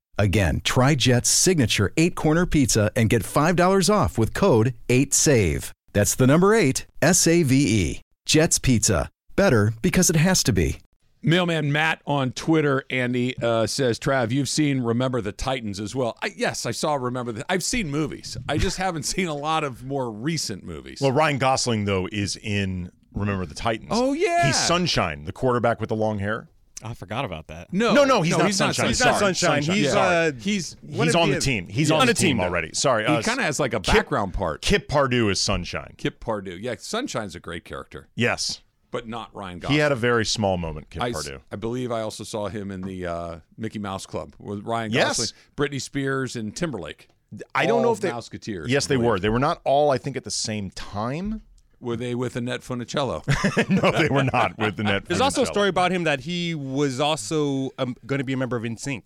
Again, 0.17 0.61
try 0.63 0.95
Jet's 0.95 1.29
signature 1.29 1.91
eight 1.97 2.15
corner 2.15 2.45
pizza 2.45 2.91
and 2.95 3.09
get 3.09 3.23
$5 3.23 3.93
off 3.93 4.17
with 4.17 4.33
code 4.33 4.73
8SAVE. 4.87 5.71
That's 5.93 6.15
the 6.15 6.27
number 6.27 6.53
eight, 6.53 6.85
S 7.01 7.27
A 7.27 7.43
V 7.43 7.55
E. 7.55 8.01
Jet's 8.25 8.59
Pizza. 8.59 9.09
Better 9.35 9.73
because 9.81 10.09
it 10.09 10.15
has 10.15 10.43
to 10.43 10.53
be. 10.53 10.77
Mailman 11.23 11.71
Matt 11.71 12.01
on 12.07 12.31
Twitter, 12.31 12.83
Andy 12.89 13.37
uh, 13.41 13.67
says, 13.67 13.99
"Trav, 13.99 14.31
you've 14.31 14.49
seen 14.49 14.81
Remember 14.81 15.21
the 15.21 15.31
Titans 15.31 15.79
as 15.79 15.93
well." 15.95 16.17
I, 16.23 16.31
yes, 16.35 16.65
I 16.65 16.71
saw 16.71 16.95
Remember 16.95 17.31
the. 17.31 17.45
I've 17.51 17.63
seen 17.63 17.91
movies. 17.91 18.37
I 18.49 18.57
just 18.57 18.77
haven't 18.85 19.03
seen 19.03 19.27
a 19.27 19.35
lot 19.35 19.63
of 19.63 19.83
more 19.83 20.11
recent 20.11 20.63
movies. 20.63 20.99
Well, 20.99 21.11
Ryan 21.11 21.37
Gosling 21.37 21.85
though 21.85 22.07
is 22.11 22.37
in 22.37 22.91
Remember 23.13 23.45
the 23.45 23.53
Titans. 23.55 23.89
Oh, 23.91 24.13
yeah. 24.13 24.47
he's 24.47 24.55
Sunshine, 24.57 25.25
the 25.25 25.33
quarterback 25.33 25.79
with 25.79 25.89
the 25.89 25.95
long 25.95 26.19
hair. 26.19 26.47
I 26.83 26.93
forgot 26.93 27.25
about 27.25 27.47
that. 27.47 27.71
No, 27.73 27.93
No, 27.93 28.03
no, 28.05 28.21
he's 28.21 28.37
not 28.37 28.47
he's 28.47 28.57
Sunshine. 28.57 28.85
Not 28.85 28.87
He's 28.89 28.99
not 29.05 29.15
Sunshine. 29.19 29.63
Sunshine. 29.63 29.75
He's 29.75 29.93
Yeah. 29.93 29.99
uh, 29.99 30.31
He's 30.39 30.75
He's 30.87 31.15
on 31.15 31.29
the- 31.29 31.35
the 31.35 31.41
team. 31.41 31.67
He's 31.67 31.89
yeah. 31.89 31.95
on, 31.95 32.01
On 32.01 32.07
the 32.07 32.13
the 32.13 32.19
team 32.19 32.37
team, 32.37 32.39
already. 32.41 32.71
Sorry. 32.73 33.05
he 33.05 33.09
uh, 33.13 33.21
kind 33.21 33.39
of 33.39 33.45
has 33.45 33.59
like 33.59 33.73
a 33.73 33.79
Kip- 33.79 33.93
background 33.95 34.33
part. 34.33 34.61
Kip 34.61 34.87
Pardue 34.87 35.29
is 35.29 35.39
Sunshine. 35.39 35.93
Kip 35.97 36.19
Pardue. 36.19 36.57
Yeah, 36.59 36.75
Sunshine's 36.77 37.35
a 37.35 37.39
great 37.39 37.65
character, 37.65 38.07
Yes. 38.15 38.61
but 38.89 39.07
not 39.07 39.33
Ryan 39.35 39.59
Gosling. 39.59 39.75
He 39.75 39.79
had 39.79 39.91
a 39.91 39.95
very 39.95 40.25
small 40.25 40.57
moment, 40.57 40.89
Kip 40.89 41.03
I, 41.03 41.09
s- 41.09 41.13
Pardue. 41.13 41.39
I 41.51 41.55
believe 41.55 41.91
I 41.91 42.01
also 42.01 42.23
saw 42.23 42.47
him 42.49 42.71
in 42.71 42.81
the 42.81 43.05
uh, 43.05 43.35
Mickey 43.57 43.79
Mouse 43.79 44.05
Club 44.05 44.33
with 44.39 44.65
Ryan 44.65 44.91
Yes. 44.91 45.17
Gosling, 45.17 45.29
Britney 45.55 45.81
Spears, 45.81 46.35
and 46.35 46.55
Timberlake. 46.55 47.07
I 47.55 47.65
don't 47.65 47.81
know 47.81 47.93
if 47.93 48.01
they 48.01 48.09
Mouseketeers. 48.09 48.65
Yes, 48.67 48.87
they 48.87 48.97
were. 48.97 49.17
They 49.17 49.29
were 49.29 49.39
not 49.39 49.61
all, 49.63 49.89
I 49.91 49.97
think, 49.97 50.17
at 50.17 50.25
the 50.25 50.31
same 50.31 50.69
time. 50.71 51.41
Were 51.81 51.97
they 51.97 52.13
with 52.13 52.35
Annette 52.35 52.61
Funicello? 52.61 53.25
no, 53.69 53.91
they 53.91 54.07
were 54.07 54.23
not 54.23 54.57
with 54.57 54.79
Annette. 54.79 54.93
net. 54.93 55.05
There's 55.05 55.21
also 55.21 55.41
a 55.41 55.47
story 55.47 55.67
about 55.67 55.91
him 55.91 56.03
that 56.03 56.21
he 56.21 56.53
was 56.53 56.99
also 56.99 57.71
um, 57.79 57.95
going 58.05 58.19
to 58.19 58.23
be 58.23 58.33
a 58.33 58.37
member 58.37 58.55
of 58.55 58.63
NSYNC. 58.63 59.03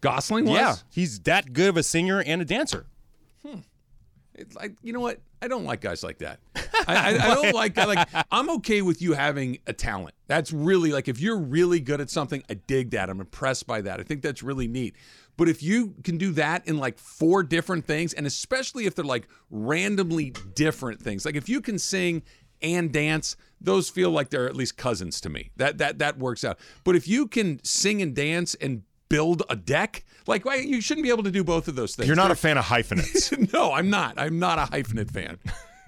Gosling 0.00 0.46
was. 0.46 0.54
Yeah, 0.54 0.74
he's 0.90 1.20
that 1.20 1.52
good 1.52 1.68
of 1.68 1.76
a 1.76 1.82
singer 1.82 2.22
and 2.22 2.40
a 2.40 2.44
dancer. 2.44 2.86
Hmm. 3.46 3.60
It's 4.34 4.56
like 4.56 4.76
you 4.82 4.92
know 4.92 5.00
what? 5.00 5.20
I 5.40 5.48
don't 5.48 5.64
like 5.64 5.80
guys 5.80 6.02
like 6.02 6.18
that. 6.18 6.40
I, 6.56 6.62
I, 6.88 7.08
I 7.08 7.34
don't 7.34 7.54
like 7.54 7.76
like 7.76 8.08
I'm 8.30 8.48
okay 8.50 8.82
with 8.82 9.02
you 9.02 9.12
having 9.12 9.58
a 9.66 9.72
talent. 9.72 10.14
That's 10.26 10.52
really 10.52 10.92
like 10.92 11.08
if 11.08 11.20
you're 11.20 11.38
really 11.38 11.80
good 11.80 12.00
at 12.00 12.10
something, 12.10 12.42
I 12.48 12.54
dig 12.54 12.90
that. 12.90 13.10
I'm 13.10 13.20
impressed 13.20 13.66
by 13.66 13.80
that. 13.82 14.00
I 14.00 14.02
think 14.02 14.22
that's 14.22 14.42
really 14.42 14.68
neat. 14.68 14.94
But 15.38 15.48
if 15.48 15.62
you 15.62 15.94
can 16.04 16.18
do 16.18 16.32
that 16.32 16.68
in 16.68 16.76
like 16.76 16.98
four 16.98 17.42
different 17.42 17.86
things, 17.86 18.12
and 18.12 18.26
especially 18.26 18.84
if 18.84 18.94
they're 18.94 19.04
like 19.04 19.26
randomly 19.50 20.34
different 20.54 21.00
things, 21.00 21.24
like 21.24 21.36
if 21.36 21.48
you 21.48 21.62
can 21.62 21.78
sing 21.78 22.22
and 22.60 22.92
dance, 22.92 23.36
those 23.60 23.88
feel 23.88 24.10
like 24.10 24.30
they're 24.30 24.48
at 24.48 24.56
least 24.56 24.76
cousins 24.76 25.20
to 25.22 25.28
me. 25.30 25.50
That 25.56 25.78
that 25.78 26.00
that 26.00 26.18
works 26.18 26.44
out. 26.44 26.58
But 26.84 26.96
if 26.96 27.08
you 27.08 27.26
can 27.26 27.60
sing 27.64 28.02
and 28.02 28.14
dance 28.14 28.54
and 28.56 28.82
build 29.08 29.42
a 29.48 29.56
deck, 29.56 30.04
like 30.26 30.44
why 30.44 30.56
you 30.56 30.80
shouldn't 30.80 31.04
be 31.04 31.10
able 31.10 31.22
to 31.22 31.30
do 31.30 31.42
both 31.44 31.68
of 31.68 31.76
those 31.76 31.94
things. 31.94 32.06
You're 32.08 32.16
not 32.16 32.24
They're- 32.24 32.32
a 32.32 32.36
fan 32.36 32.58
of 32.58 32.64
hyphenates. 32.64 33.32
no, 33.52 33.72
I'm 33.72 33.88
not. 33.90 34.18
I'm 34.18 34.38
not 34.38 34.58
a 34.58 34.62
hyphenate 34.70 35.10
fan. 35.10 35.38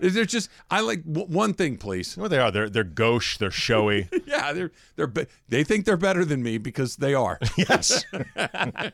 Is 0.01 0.15
there's 0.15 0.29
just 0.29 0.51
I 0.71 0.81
like 0.81 1.05
w- 1.05 1.27
one 1.27 1.55
thing, 1.55 1.77
please. 1.77 2.17
what 2.17 2.29
they 2.31 2.39
are? 2.39 2.51
They're 2.51 2.69
they're 2.71 2.85
gauche. 2.85 3.37
They're 3.39 3.51
showy. 3.51 4.09
Yeah, 4.27 4.53
they're 4.53 4.71
they're 4.97 5.07
be- 5.07 5.27
they 5.49 5.65
think 5.65 5.85
they're 5.85 5.97
better 5.97 6.25
than 6.25 6.43
me 6.43 6.57
because 6.59 6.97
they 6.97 7.15
are, 7.15 7.39
yes. 7.57 8.05
and 8.37 8.93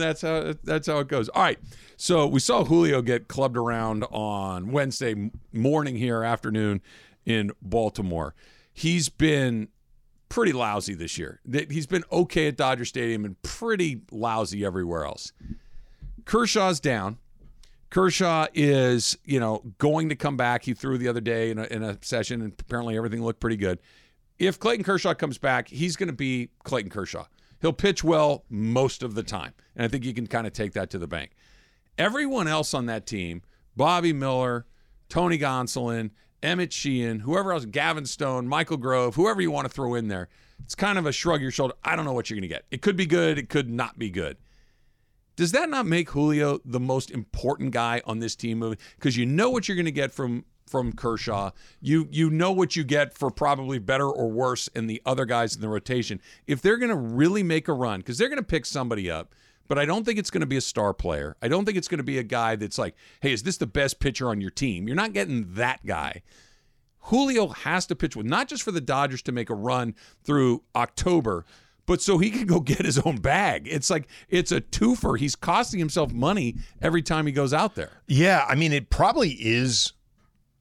that's 0.00 0.22
how 0.22 0.54
that's 0.64 0.86
how 0.86 0.98
it 0.98 1.08
goes. 1.08 1.28
All 1.30 1.42
right, 1.42 1.58
so 1.96 2.26
we 2.26 2.40
saw 2.40 2.64
Julio 2.64 3.02
get 3.02 3.28
clubbed 3.28 3.56
around 3.56 4.04
on 4.10 4.70
Wednesday 4.72 5.30
morning 5.52 5.96
here, 5.96 6.22
afternoon 6.22 6.80
in 7.26 7.50
Baltimore. 7.60 8.34
He's 8.72 9.08
been 9.08 9.68
pretty 10.28 10.52
lousy 10.52 10.94
this 10.94 11.18
year. 11.18 11.40
He's 11.68 11.86
been 11.88 12.04
okay 12.12 12.46
at 12.48 12.56
Dodger 12.56 12.84
Stadium 12.84 13.24
and 13.24 13.40
pretty 13.42 14.02
lousy 14.12 14.64
everywhere 14.64 15.04
else. 15.04 15.32
Kershaw's 16.24 16.78
down. 16.80 17.18
Kershaw 17.90 18.46
is, 18.54 19.18
you 19.24 19.40
know, 19.40 19.62
going 19.78 20.08
to 20.08 20.16
come 20.16 20.36
back. 20.36 20.64
He 20.64 20.74
threw 20.74 20.96
the 20.96 21.08
other 21.08 21.20
day 21.20 21.50
in 21.50 21.58
a, 21.58 21.64
in 21.64 21.82
a 21.82 21.98
session, 22.02 22.40
and 22.40 22.52
apparently 22.58 22.96
everything 22.96 23.22
looked 23.22 23.40
pretty 23.40 23.56
good. 23.56 23.80
If 24.38 24.58
Clayton 24.58 24.84
Kershaw 24.84 25.12
comes 25.14 25.38
back, 25.38 25.68
he's 25.68 25.96
going 25.96 26.06
to 26.06 26.14
be 26.14 26.50
Clayton 26.62 26.90
Kershaw. 26.90 27.26
He'll 27.60 27.72
pitch 27.72 28.02
well 28.02 28.44
most 28.48 29.02
of 29.02 29.14
the 29.14 29.22
time, 29.22 29.52
and 29.76 29.84
I 29.84 29.88
think 29.88 30.04
you 30.04 30.14
can 30.14 30.26
kind 30.26 30.46
of 30.46 30.52
take 30.52 30.72
that 30.72 30.88
to 30.90 30.98
the 30.98 31.06
bank. 31.06 31.32
Everyone 31.98 32.48
else 32.48 32.72
on 32.72 32.86
that 32.86 33.06
team, 33.06 33.42
Bobby 33.76 34.12
Miller, 34.12 34.66
Tony 35.08 35.36
Gonsolin, 35.36 36.10
Emmet 36.42 36.72
Sheehan, 36.72 37.20
whoever 37.20 37.52
else, 37.52 37.66
Gavin 37.66 38.06
Stone, 38.06 38.48
Michael 38.48 38.78
Grove, 38.78 39.16
whoever 39.16 39.42
you 39.42 39.50
want 39.50 39.66
to 39.66 39.72
throw 39.72 39.94
in 39.94 40.08
there, 40.08 40.28
it's 40.64 40.74
kind 40.74 40.98
of 40.98 41.04
a 41.04 41.12
shrug 41.12 41.42
your 41.42 41.50
shoulder. 41.50 41.74
I 41.84 41.96
don't 41.96 42.04
know 42.04 42.12
what 42.12 42.30
you're 42.30 42.36
going 42.36 42.48
to 42.48 42.48
get. 42.48 42.64
It 42.70 42.80
could 42.80 42.96
be 42.96 43.06
good. 43.06 43.36
It 43.36 43.48
could 43.48 43.68
not 43.68 43.98
be 43.98 44.10
good. 44.10 44.36
Does 45.40 45.52
that 45.52 45.70
not 45.70 45.86
make 45.86 46.10
Julio 46.10 46.60
the 46.66 46.78
most 46.78 47.10
important 47.10 47.70
guy 47.70 48.02
on 48.04 48.18
this 48.18 48.36
team? 48.36 48.76
Because 48.96 49.16
you 49.16 49.24
know 49.24 49.48
what 49.48 49.66
you're 49.68 49.74
going 49.74 49.86
to 49.86 49.90
get 49.90 50.12
from 50.12 50.44
from 50.66 50.92
Kershaw. 50.92 51.52
You 51.80 52.08
you 52.10 52.28
know 52.28 52.52
what 52.52 52.76
you 52.76 52.84
get 52.84 53.14
for 53.14 53.30
probably 53.30 53.78
better 53.78 54.06
or 54.06 54.30
worse 54.30 54.68
in 54.68 54.86
the 54.86 55.00
other 55.06 55.24
guys 55.24 55.54
in 55.54 55.62
the 55.62 55.68
rotation. 55.70 56.20
If 56.46 56.60
they're 56.60 56.76
going 56.76 56.90
to 56.90 56.94
really 56.94 57.42
make 57.42 57.68
a 57.68 57.72
run, 57.72 58.00
because 58.00 58.18
they're 58.18 58.28
going 58.28 58.36
to 58.36 58.42
pick 58.42 58.66
somebody 58.66 59.10
up, 59.10 59.34
but 59.66 59.78
I 59.78 59.86
don't 59.86 60.04
think 60.04 60.18
it's 60.18 60.30
going 60.30 60.42
to 60.42 60.46
be 60.46 60.58
a 60.58 60.60
star 60.60 60.92
player. 60.92 61.34
I 61.40 61.48
don't 61.48 61.64
think 61.64 61.78
it's 61.78 61.88
going 61.88 62.00
to 62.00 62.04
be 62.04 62.18
a 62.18 62.22
guy 62.22 62.54
that's 62.56 62.76
like, 62.76 62.94
hey, 63.22 63.32
is 63.32 63.42
this 63.42 63.56
the 63.56 63.66
best 63.66 63.98
pitcher 63.98 64.28
on 64.28 64.42
your 64.42 64.50
team? 64.50 64.86
You're 64.86 64.94
not 64.94 65.14
getting 65.14 65.54
that 65.54 65.86
guy. 65.86 66.20
Julio 67.04 67.48
has 67.48 67.86
to 67.86 67.96
pitch 67.96 68.14
with 68.14 68.26
not 68.26 68.46
just 68.46 68.62
for 68.62 68.72
the 68.72 68.80
Dodgers 68.82 69.22
to 69.22 69.32
make 69.32 69.48
a 69.48 69.54
run 69.54 69.94
through 70.22 70.64
October, 70.76 71.46
but 71.90 72.00
so 72.00 72.18
he 72.18 72.30
can 72.30 72.46
go 72.46 72.60
get 72.72 72.84
his 72.84 73.00
own 73.00 73.16
bag. 73.16 73.66
It's 73.68 73.90
like 73.90 74.06
it's 74.28 74.52
a 74.52 74.60
twofer. 74.60 75.18
He's 75.18 75.34
costing 75.34 75.80
himself 75.80 76.12
money 76.12 76.54
every 76.80 77.02
time 77.02 77.26
he 77.26 77.32
goes 77.32 77.52
out 77.52 77.74
there. 77.74 77.90
Yeah, 78.06 78.46
I 78.48 78.54
mean, 78.54 78.72
it 78.72 78.90
probably 78.90 79.30
is 79.30 79.92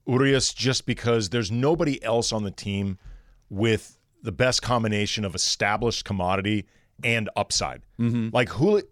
Urias 0.08 0.51
just 0.56 0.88
because 0.88 1.30
there's 1.30 1.51
nobody 1.51 2.04
else 2.04 2.32
on 2.32 2.43
the 2.45 2.49
team 2.49 2.97
with 3.47 3.99
the 4.23 4.32
best 4.32 4.63
combination 4.63 5.23
of 5.23 5.36
established 5.36 6.04
commodity 6.04 6.65
and 7.04 7.30
upside. 7.36 7.84
Mm-hmm. 7.99 8.30
Like 8.34 8.49
Juli- 8.58 8.89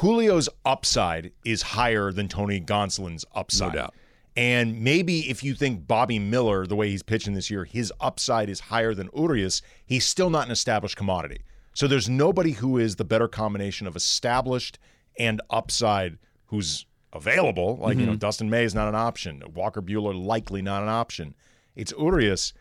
Julio's 0.00 0.48
upside 0.64 1.32
is 1.44 1.60
higher 1.60 2.12
than 2.12 2.28
Tony 2.28 2.62
Gonsolin's 2.62 3.26
upside. 3.34 3.74
No 3.74 3.80
doubt. 3.80 3.94
And 4.36 4.80
maybe 4.80 5.28
if 5.28 5.44
you 5.44 5.54
think 5.54 5.86
Bobby 5.86 6.18
Miller, 6.18 6.66
the 6.66 6.76
way 6.76 6.88
he's 6.88 7.02
pitching 7.02 7.34
this 7.34 7.50
year, 7.50 7.64
his 7.64 7.92
upside 8.00 8.48
is 8.48 8.58
higher 8.58 8.94
than 8.94 9.10
Urias, 9.14 9.60
he's 9.84 10.06
still 10.06 10.30
not 10.30 10.46
an 10.46 10.50
established 10.50 10.96
commodity. 10.96 11.42
So 11.74 11.88
there's 11.88 12.08
nobody 12.08 12.52
who 12.52 12.78
is 12.78 12.96
the 12.96 13.04
better 13.04 13.28
combination 13.28 13.86
of 13.86 13.96
established 13.96 14.78
and 15.18 15.42
upside 15.50 16.18
who's 16.46 16.86
available. 17.12 17.76
Like, 17.76 17.98
you 17.98 18.06
know, 18.06 18.12
mm-hmm. 18.12 18.18
Dustin 18.18 18.48
May 18.48 18.64
is 18.64 18.74
not 18.74 18.88
an 18.88 18.94
option. 18.94 19.42
Walker 19.54 19.82
Buehler 19.82 20.14
likely 20.14 20.62
not 20.62 20.82
an 20.82 20.88
option. 20.88 21.34
It's 21.74 21.92
Urias. 21.98 22.52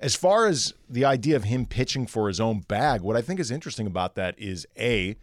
As 0.00 0.16
far 0.16 0.46
as 0.46 0.74
the 0.88 1.04
idea 1.04 1.36
of 1.36 1.44
him 1.44 1.66
pitching 1.66 2.06
for 2.06 2.28
his 2.28 2.40
own 2.40 2.60
bag, 2.60 3.02
what 3.02 3.16
I 3.16 3.22
think 3.22 3.38
is 3.38 3.50
interesting 3.50 3.86
about 3.86 4.14
that 4.16 4.34
is 4.38 4.66
A, 4.78 5.16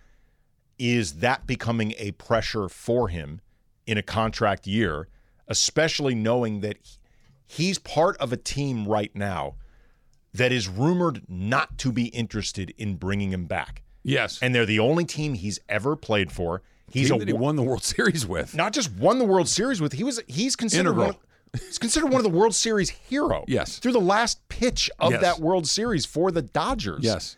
is 0.77 1.15
that 1.15 1.45
becoming 1.45 1.93
a 1.97 2.11
pressure 2.11 2.69
for 2.69 3.09
him 3.09 3.41
in 3.85 3.97
a 3.97 4.03
contract 4.03 4.67
year, 4.67 5.07
especially 5.47 6.15
knowing 6.15 6.61
that 6.61 6.77
he's 7.45 7.79
part 7.79 8.15
of 8.17 8.31
a 8.31 8.37
team 8.37 8.87
right 8.87 9.13
now 9.15 9.55
that 10.33 10.51
is 10.51 10.67
rumored 10.67 11.23
not 11.27 11.77
to 11.79 11.91
be 11.91 12.05
interested 12.07 12.73
in 12.77 12.95
bringing 12.95 13.31
him 13.31 13.45
back. 13.45 13.83
Yes, 14.03 14.39
And 14.41 14.55
they're 14.55 14.65
the 14.65 14.79
only 14.79 15.03
team 15.05 15.33
he's 15.33 15.59
ever 15.67 15.95
played 15.95 16.31
for. 16.31 16.61
He's 16.91 17.07
team 17.09 17.15
a 17.17 17.19
that 17.19 17.27
he 17.27 17.33
won 17.33 17.55
the 17.55 17.63
World 17.63 17.83
Series 17.83 18.25
with. 18.25 18.55
not 18.55 18.73
just 18.73 18.91
won 18.93 19.19
the 19.19 19.25
World 19.25 19.47
Series 19.47 19.81
with. 19.81 19.93
He 19.93 20.03
was 20.03 20.21
he's 20.27 20.55
considered 20.55 20.91
Integral. 20.91 21.05
one 21.07 21.15
of, 21.53 21.61
he's 21.61 21.77
considered 21.77 22.07
one 22.07 22.17
of 22.17 22.23
the 22.23 22.37
World 22.37 22.55
Series 22.55 22.89
hero. 22.89 23.43
Yes. 23.47 23.77
through 23.79 23.91
the 23.91 23.99
last 24.01 24.47
pitch 24.49 24.89
of 24.99 25.11
Yes. 25.11 25.21
that 25.21 25.39
World 25.39 25.67
Series 25.67 26.05
for 26.05 26.31
the 26.31 26.41
Dodgers. 26.41 27.03
Yes, 27.03 27.35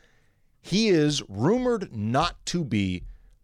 he 0.62 0.90
is 0.90 1.24
rumored 1.28 1.94
not 1.96 2.46
to 2.48 2.64
be 2.64 3.04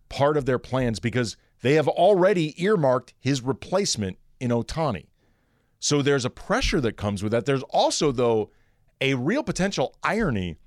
part 0.10 0.38
of 0.38 0.45
their 0.45 0.60
plans 0.60 0.99
because 0.99 1.36
they 1.62 1.73
have 1.73 1.88
already 1.88 2.53
earmarked 2.63 3.13
his 3.19 3.41
replacement 3.41 4.17
in 4.39 4.51
Ohtani. 4.51 5.07
So 5.79 6.01
there's 6.01 6.23
a 6.25 6.29
pressure 6.29 6.79
that 6.81 6.95
comes 6.97 7.23
with 7.23 7.31
that. 7.31 7.45
There's 7.45 7.63
also 7.63 8.12
though 8.12 8.51
a 9.01 9.13
real 9.15 9.43
potential 9.43 9.95
irony 10.03 10.57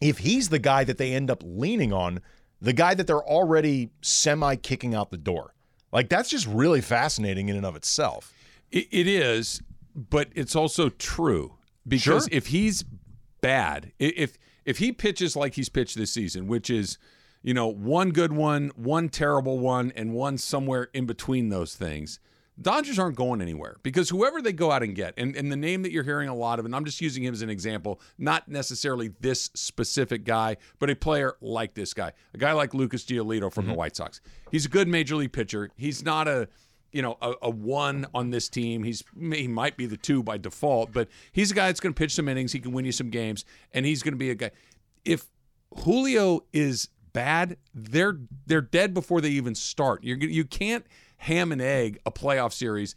if 0.00 0.18
he's 0.18 0.48
the 0.48 0.58
guy 0.58 0.84
that 0.84 0.98
they 0.98 1.14
end 1.14 1.30
up 1.30 1.42
leaning 1.44 1.92
on, 1.92 2.20
the 2.60 2.72
guy 2.72 2.94
that 2.94 3.06
they're 3.06 3.22
already 3.22 3.90
semi 4.00 4.56
kicking 4.56 4.94
out 4.94 5.10
the 5.10 5.16
door. 5.16 5.54
Like 5.92 6.08
that's 6.08 6.28
just 6.28 6.46
really 6.46 6.80
fascinating 6.80 7.48
in 7.48 7.56
and 7.56 7.66
of 7.66 7.76
itself. 7.76 8.32
It, 8.70 8.88
it 8.90 9.06
is, 9.06 9.62
but 9.94 10.28
it's 10.34 10.56
also 10.56 10.88
true 10.88 11.54
because 11.86 12.24
Sure. 12.24 12.36
if 12.36 12.48
he's 12.48 12.84
bad, 13.40 13.92
if 13.98 14.38
if 14.64 14.78
he 14.78 14.92
pitches 14.92 15.36
like 15.36 15.54
he's 15.54 15.68
pitched 15.68 15.96
this 15.96 16.12
season, 16.12 16.46
which 16.46 16.70
is 16.70 16.98
you 17.42 17.52
know 17.54 17.66
one 17.66 18.10
good 18.10 18.32
one, 18.32 18.70
one 18.74 19.08
terrible 19.08 19.58
one, 19.58 19.92
and 19.94 20.12
one 20.14 20.38
somewhere 20.38 20.88
in 20.94 21.06
between 21.06 21.48
those 21.48 21.74
things. 21.74 22.18
Dodgers 22.62 22.98
aren't 22.98 23.16
going 23.16 23.40
anywhere 23.40 23.76
because 23.82 24.08
whoever 24.08 24.40
they 24.40 24.52
go 24.52 24.70
out 24.70 24.82
and 24.82 24.94
get, 24.94 25.14
and, 25.16 25.34
and 25.36 25.50
the 25.50 25.56
name 25.56 25.82
that 25.82 25.92
you're 25.92 26.04
hearing 26.04 26.28
a 26.28 26.34
lot 26.34 26.58
of, 26.58 26.64
and 26.64 26.74
I'm 26.74 26.84
just 26.84 27.00
using 27.00 27.24
him 27.24 27.34
as 27.34 27.42
an 27.42 27.50
example, 27.50 28.00
not 28.18 28.48
necessarily 28.48 29.12
this 29.20 29.50
specific 29.54 30.24
guy, 30.24 30.56
but 30.78 30.88
a 30.90 30.96
player 30.96 31.34
like 31.40 31.74
this 31.74 31.92
guy, 31.92 32.12
a 32.34 32.38
guy 32.38 32.52
like 32.52 32.74
Lucas 32.74 33.04
Giolito 33.04 33.52
from 33.52 33.66
the 33.66 33.72
mm-hmm. 33.72 33.78
White 33.78 33.96
Sox. 33.96 34.20
He's 34.50 34.66
a 34.66 34.68
good 34.68 34.88
major 34.88 35.16
league 35.16 35.32
pitcher. 35.32 35.70
He's 35.76 36.04
not 36.04 36.28
a 36.28 36.48
you 36.92 37.00
know, 37.00 37.16
a, 37.22 37.32
a 37.42 37.50
one 37.50 38.06
on 38.14 38.30
this 38.30 38.48
team. 38.50 38.82
He's 38.82 39.02
he 39.18 39.48
might 39.48 39.76
be 39.76 39.86
the 39.86 39.96
two 39.96 40.22
by 40.22 40.36
default, 40.36 40.92
but 40.92 41.08
he's 41.32 41.50
a 41.50 41.54
guy 41.54 41.68
that's 41.68 41.80
going 41.80 41.94
to 41.94 41.98
pitch 41.98 42.14
some 42.14 42.28
innings. 42.28 42.52
He 42.52 42.60
can 42.60 42.72
win 42.72 42.84
you 42.84 42.92
some 42.92 43.08
games, 43.08 43.46
and 43.72 43.86
he's 43.86 44.02
going 44.02 44.12
to 44.12 44.18
be 44.18 44.30
a 44.30 44.34
guy. 44.34 44.50
If 45.04 45.24
Julio 45.84 46.44
is 46.52 46.90
bad, 47.12 47.56
they're 47.74 48.18
they're 48.46 48.60
dead 48.60 48.94
before 48.94 49.20
they 49.20 49.30
even 49.30 49.54
start. 49.54 50.04
You're 50.04 50.18
you 50.18 50.44
can't 50.44 50.86
ham 51.22 51.52
and 51.52 51.60
egg 51.62 51.98
a 52.06 52.10
playoff 52.10 52.52
series 52.52 52.94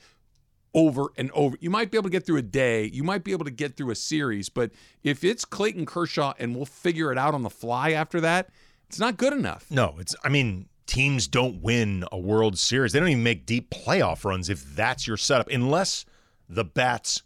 over 0.73 1.05
and 1.17 1.31
over. 1.31 1.57
You 1.61 1.69
might 1.69 1.89
be 1.91 1.97
able 1.97 2.09
to 2.09 2.11
get 2.11 2.25
through 2.25 2.38
a 2.38 2.41
day, 2.41 2.85
you 2.85 3.03
might 3.03 3.23
be 3.23 3.31
able 3.31 3.45
to 3.45 3.51
get 3.51 3.77
through 3.77 3.91
a 3.91 3.95
series, 3.95 4.49
but 4.49 4.71
if 5.03 5.23
it's 5.23 5.45
Clayton 5.45 5.85
Kershaw 5.85 6.33
and 6.38 6.55
we'll 6.55 6.65
figure 6.65 7.11
it 7.11 7.17
out 7.17 7.33
on 7.33 7.43
the 7.43 7.49
fly 7.49 7.91
after 7.91 8.19
that, 8.21 8.49
it's 8.89 8.99
not 8.99 9.17
good 9.17 9.33
enough. 9.33 9.65
No, 9.71 9.95
it's. 9.99 10.15
I 10.23 10.29
mean, 10.29 10.67
teams 10.85 11.27
don't 11.27 11.61
win 11.61 12.03
a 12.11 12.17
World 12.19 12.57
Series. 12.57 12.91
They 12.91 12.99
don't 12.99 13.07
even 13.09 13.23
make 13.23 13.45
deep 13.45 13.69
playoff 13.71 14.23
runs 14.25 14.49
if 14.49 14.63
that's 14.75 15.07
your 15.07 15.17
setup, 15.17 15.49
unless 15.49 16.05
the 16.49 16.63
bats 16.65 17.23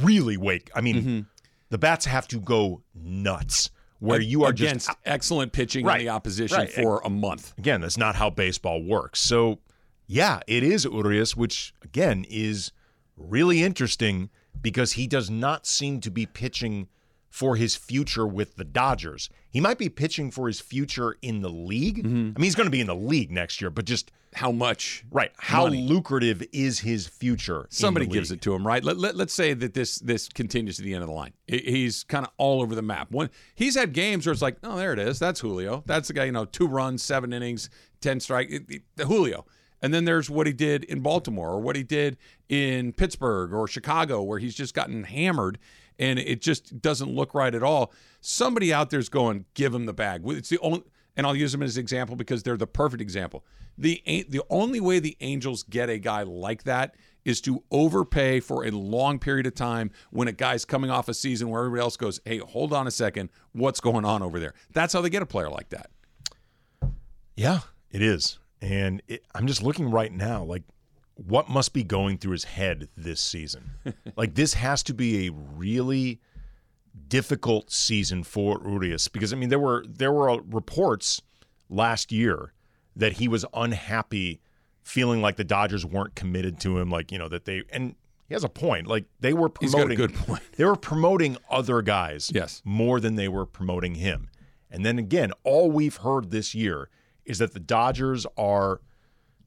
really 0.00 0.36
wake. 0.36 0.70
I 0.74 0.80
mean, 0.80 0.96
Mm-hmm. 0.96 1.20
the 1.70 1.78
bats 1.78 2.04
have 2.06 2.26
to 2.28 2.38
go 2.40 2.82
nuts 2.94 3.70
where 3.98 4.20
you 4.20 4.44
are 4.44 4.50
against 4.50 4.86
just 4.86 4.98
excellent 5.04 5.52
pitching 5.52 5.84
Right, 5.84 6.00
in 6.00 6.06
the 6.06 6.12
opposition 6.12 6.56
right. 6.56 6.70
for 6.70 7.00
a 7.04 7.10
month. 7.10 7.52
again. 7.58 7.80
That's 7.80 7.98
not 7.98 8.14
how 8.14 8.30
baseball 8.30 8.82
works. 8.82 9.20
So, 9.20 9.58
yeah, 10.08 10.40
it 10.48 10.62
is 10.64 10.84
Urias, 10.84 11.36
which 11.36 11.72
again 11.82 12.24
is 12.28 12.72
really 13.16 13.62
interesting 13.62 14.30
because 14.60 14.92
he 14.94 15.06
does 15.06 15.30
not 15.30 15.66
seem 15.66 16.00
to 16.00 16.10
be 16.10 16.26
pitching 16.26 16.88
for 17.30 17.56
his 17.56 17.76
future 17.76 18.26
with 18.26 18.56
the 18.56 18.64
Dodgers. 18.64 19.28
He 19.50 19.60
might 19.60 19.78
be 19.78 19.88
pitching 19.88 20.30
for 20.30 20.46
his 20.48 20.60
future 20.60 21.16
in 21.22 21.42
the 21.42 21.50
league. 21.50 21.98
Mm-hmm. 21.98 22.08
I 22.36 22.38
mean, 22.38 22.42
he's 22.42 22.54
going 22.54 22.66
to 22.66 22.70
be 22.70 22.80
in 22.80 22.86
the 22.86 22.94
league 22.96 23.30
next 23.30 23.60
year, 23.60 23.70
but 23.70 23.84
just 23.84 24.10
How 24.34 24.50
much? 24.50 25.04
right, 25.10 25.30
how 25.36 25.64
Money. 25.64 25.86
lucrative 25.86 26.42
is 26.52 26.80
his 26.80 27.06
future? 27.06 27.66
Somebody 27.70 28.06
gives 28.06 28.32
it 28.32 28.40
to 28.42 28.54
him, 28.54 28.66
right? 28.66 28.82
Let, 28.82 28.96
let, 28.96 29.14
us 29.20 29.32
say 29.32 29.52
that 29.54 29.74
this 29.74 29.96
this 29.98 30.28
continues 30.28 30.76
to 30.76 30.82
the 30.82 30.94
end 30.94 31.02
of 31.02 31.08
the 31.08 31.14
line. 31.14 31.34
He's 31.46 32.02
kind 32.04 32.24
of 32.26 32.32
all 32.38 32.62
over 32.62 32.74
the 32.74 32.82
map. 32.82 33.10
One, 33.12 33.28
he's 33.54 33.74
had 33.76 33.92
games 33.92 34.26
where 34.26 34.32
it's 34.32 34.42
like, 34.42 34.56
oh, 34.64 34.76
there 34.76 34.94
it 34.94 34.98
is. 34.98 35.18
That's 35.18 35.40
Julio. 35.40 35.82
That's 35.86 36.08
the 36.08 36.14
guy, 36.14 36.24
you 36.24 36.32
know, 36.32 36.46
two 36.46 36.66
runs, 36.66 37.02
seven 37.02 37.32
innings, 37.32 37.68
10 38.00 38.20
strike. 38.20 38.50
It- 38.50 38.64
it- 38.70 38.82
the 38.96 39.04
Julio. 39.06 39.44
And 39.80 39.94
then 39.94 40.04
there's 40.04 40.28
what 40.28 40.46
he 40.46 40.52
did 40.52 40.84
in 40.84 41.00
Baltimore 41.00 41.50
or 41.50 41.60
what 41.60 41.76
he 41.76 41.82
did 41.82 42.16
in 42.48 42.92
Pittsburgh 42.92 43.52
or 43.52 43.68
Chicago 43.68 44.22
where 44.22 44.38
he's 44.38 44.54
just 44.54 44.74
gotten 44.74 45.04
hammered 45.04 45.58
and 45.98 46.18
it 46.18 46.40
just 46.40 46.80
doesn't 46.80 47.10
look 47.10 47.34
right 47.34 47.54
at 47.54 47.62
all. 47.62 47.92
Somebody 48.20 48.72
out 48.72 48.90
there's 48.90 49.08
going, 49.08 49.44
give 49.54 49.74
him 49.74 49.86
the 49.86 49.92
bag. 49.92 50.22
It's 50.26 50.48
the 50.48 50.58
only 50.58 50.82
and 51.16 51.26
I'll 51.26 51.36
use 51.36 51.50
them 51.50 51.64
as 51.64 51.76
an 51.76 51.80
example 51.80 52.14
because 52.14 52.44
they're 52.44 52.56
the 52.56 52.66
perfect 52.66 53.02
example. 53.02 53.44
The 53.76 54.02
the 54.28 54.42
only 54.50 54.80
way 54.80 55.00
the 55.00 55.16
Angels 55.20 55.64
get 55.64 55.90
a 55.90 55.98
guy 55.98 56.22
like 56.22 56.64
that 56.64 56.94
is 57.24 57.40
to 57.42 57.62
overpay 57.70 58.40
for 58.40 58.64
a 58.64 58.70
long 58.70 59.18
period 59.18 59.46
of 59.46 59.54
time 59.54 59.90
when 60.10 60.28
a 60.28 60.32
guy's 60.32 60.64
coming 60.64 60.90
off 60.90 61.08
a 61.08 61.14
season 61.14 61.50
where 61.50 61.60
everybody 61.60 61.82
else 61.82 61.96
goes, 61.96 62.20
"Hey, 62.24 62.38
hold 62.38 62.72
on 62.72 62.86
a 62.86 62.90
second, 62.90 63.30
what's 63.52 63.80
going 63.80 64.04
on 64.04 64.22
over 64.22 64.40
there?" 64.40 64.54
That's 64.72 64.92
how 64.92 65.00
they 65.00 65.10
get 65.10 65.22
a 65.22 65.26
player 65.26 65.50
like 65.50 65.68
that. 65.70 65.90
Yeah, 67.36 67.60
it 67.90 68.02
is. 68.02 68.38
And 68.60 69.02
it, 69.06 69.24
I'm 69.34 69.46
just 69.46 69.62
looking 69.62 69.90
right 69.90 70.12
now, 70.12 70.42
like 70.42 70.62
what 71.14 71.48
must 71.48 71.72
be 71.72 71.82
going 71.82 72.18
through 72.18 72.32
his 72.32 72.44
head 72.44 72.88
this 72.96 73.20
season? 73.20 73.70
like 74.16 74.34
this 74.34 74.54
has 74.54 74.82
to 74.84 74.94
be 74.94 75.26
a 75.26 75.32
really 75.32 76.20
difficult 77.08 77.70
season 77.70 78.22
for 78.24 78.60
Urias 78.66 79.08
because 79.08 79.32
I 79.32 79.36
mean 79.36 79.48
there 79.48 79.58
were 79.58 79.84
there 79.88 80.12
were 80.12 80.30
uh, 80.30 80.36
reports 80.50 81.22
last 81.68 82.10
year 82.12 82.52
that 82.96 83.14
he 83.14 83.28
was 83.28 83.44
unhappy 83.54 84.40
feeling 84.82 85.22
like 85.22 85.36
the 85.36 85.44
Dodgers 85.44 85.86
weren't 85.86 86.14
committed 86.14 86.58
to 86.60 86.78
him 86.78 86.90
like 86.90 87.12
you 87.12 87.18
know 87.18 87.28
that 87.28 87.44
they 87.44 87.62
and 87.70 87.94
he 88.26 88.34
has 88.34 88.42
a 88.44 88.48
point 88.48 88.86
like 88.86 89.04
they 89.20 89.32
were 89.32 89.50
He's 89.60 89.72
got 89.74 89.82
a 89.82 89.86
promoting 89.86 89.96
good 89.96 90.14
point. 90.14 90.42
they 90.56 90.64
were 90.64 90.76
promoting 90.76 91.36
other 91.48 91.82
guys 91.82 92.30
Yes. 92.34 92.60
more 92.64 93.00
than 93.00 93.14
they 93.14 93.28
were 93.28 93.46
promoting 93.46 93.94
him. 93.96 94.28
And 94.70 94.84
then 94.84 94.98
again, 94.98 95.32
all 95.44 95.70
we've 95.70 95.96
heard 95.96 96.30
this 96.30 96.54
year 96.54 96.90
is 97.28 97.38
that 97.38 97.54
the 97.54 97.60
Dodgers 97.60 98.26
are 98.36 98.80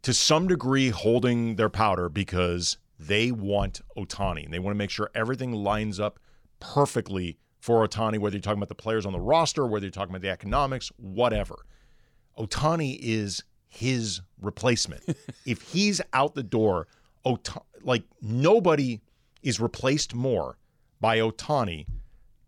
to 0.04 0.14
some 0.14 0.48
degree 0.48 0.90
holding 0.90 1.56
their 1.56 1.70
powder 1.70 2.10
because 2.10 2.78
they 3.00 3.32
want 3.32 3.82
Ohtani 3.98 4.46
and 4.46 4.54
they 4.54 4.60
want 4.60 4.74
to 4.74 4.78
make 4.78 4.90
sure 4.90 5.10
everything 5.14 5.52
lines 5.52 6.00
up 6.00 6.20
perfectly 6.60 7.38
for 7.60 7.88
Ohtani, 7.88 8.20
whether 8.20 8.36
you're 8.36 8.42
talking 8.42 8.60
about 8.60 8.70
the 8.70 8.76
players 8.76 9.06
on 9.06 9.14
the 9.14 9.20
roster, 9.20 9.66
whether 9.68 9.86
you're 9.86 9.92
talking 9.92 10.12
about 10.12 10.22
the 10.22 10.30
economics, 10.30 10.92
whatever. 10.98 11.66
Ohtani 12.38 12.98
is 13.02 13.44
his 13.68 14.22
replacement. 14.40 15.04
if 15.46 15.62
he's 15.62 16.02
out 16.14 16.36
the 16.36 16.44
door, 16.44 16.88
Ota- 17.26 17.62
like 17.84 18.04
nobody 18.22 19.02
is 19.44 19.60
replaced 19.60 20.14
more 20.16 20.58
by 21.00 21.18
Ohtani 21.20 21.86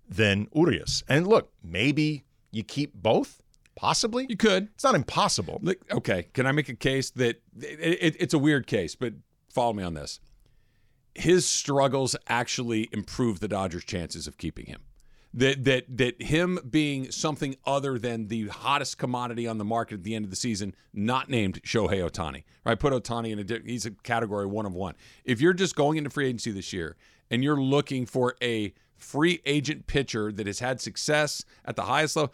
than 0.08 0.48
Urias. 0.54 1.04
And 1.08 1.28
look, 1.28 1.52
maybe 1.64 2.24
you 2.52 2.64
keep 2.64 2.94
both, 2.94 3.43
possibly. 3.76 4.26
You 4.30 4.38
could. 4.38 4.70
It's 4.74 4.84
not 4.84 4.96
impossible. 4.96 5.62
Okay, 5.92 6.28
can 6.34 6.46
I 6.46 6.52
make 6.52 6.70
a 6.70 6.76
case 6.76 7.10
that 7.12 7.42
it, 7.60 7.80
it, 8.02 8.16
it's 8.20 8.34
a 8.34 8.40
weird 8.40 8.68
case, 8.68 8.96
but 8.96 9.14
follow 9.50 9.74
me 9.74 9.84
on 9.84 9.94
this. 9.94 10.20
His 11.16 11.46
struggles 11.46 12.16
actually 12.28 12.90
improve 12.92 13.40
the 13.40 13.48
Dodgers' 13.48 13.86
chances 13.86 14.28
of 14.28 14.38
keeping 14.38 14.66
him. 14.66 14.82
That 15.36 15.64
that 15.64 15.98
that 15.98 16.22
him 16.22 16.60
being 16.70 17.12
something 17.12 17.56
other 17.66 17.98
than 17.98 18.28
the 18.28 18.50
hottest 18.50 19.00
commodity 19.00 19.48
on 19.48 19.58
the 19.58 19.66
market 19.66 19.96
at 19.96 20.04
the 20.04 20.14
end 20.14 20.26
of 20.26 20.32
the 20.32 20.38
season, 20.38 20.76
not 20.94 21.28
named 21.28 21.62
Shohei 21.64 22.08
Ohtani. 22.08 22.44
Right, 22.64 22.80
put 22.80 22.94
Ohtani 22.94 23.32
in 23.32 23.40
a 23.40 23.60
he's 23.66 23.88
a 23.88 23.92
category 23.92 24.46
one 24.46 24.68
of 24.68 24.74
one. 24.74 24.94
If 25.26 25.42
you're 25.42 25.54
just 25.54 25.76
going 25.76 25.98
into 25.98 26.12
free 26.12 26.28
agency 26.28 26.52
this 26.52 26.72
year 26.72 26.98
and 27.32 27.44
you're 27.44 27.60
looking 27.60 28.06
for 28.06 28.36
a 28.44 28.74
free 28.96 29.42
agent 29.46 29.88
pitcher 29.88 30.32
that 30.32 30.46
has 30.46 30.60
had 30.60 30.80
success 30.80 31.44
at 31.66 31.76
the 31.76 31.84
highest 31.84 32.16
level, 32.16 32.34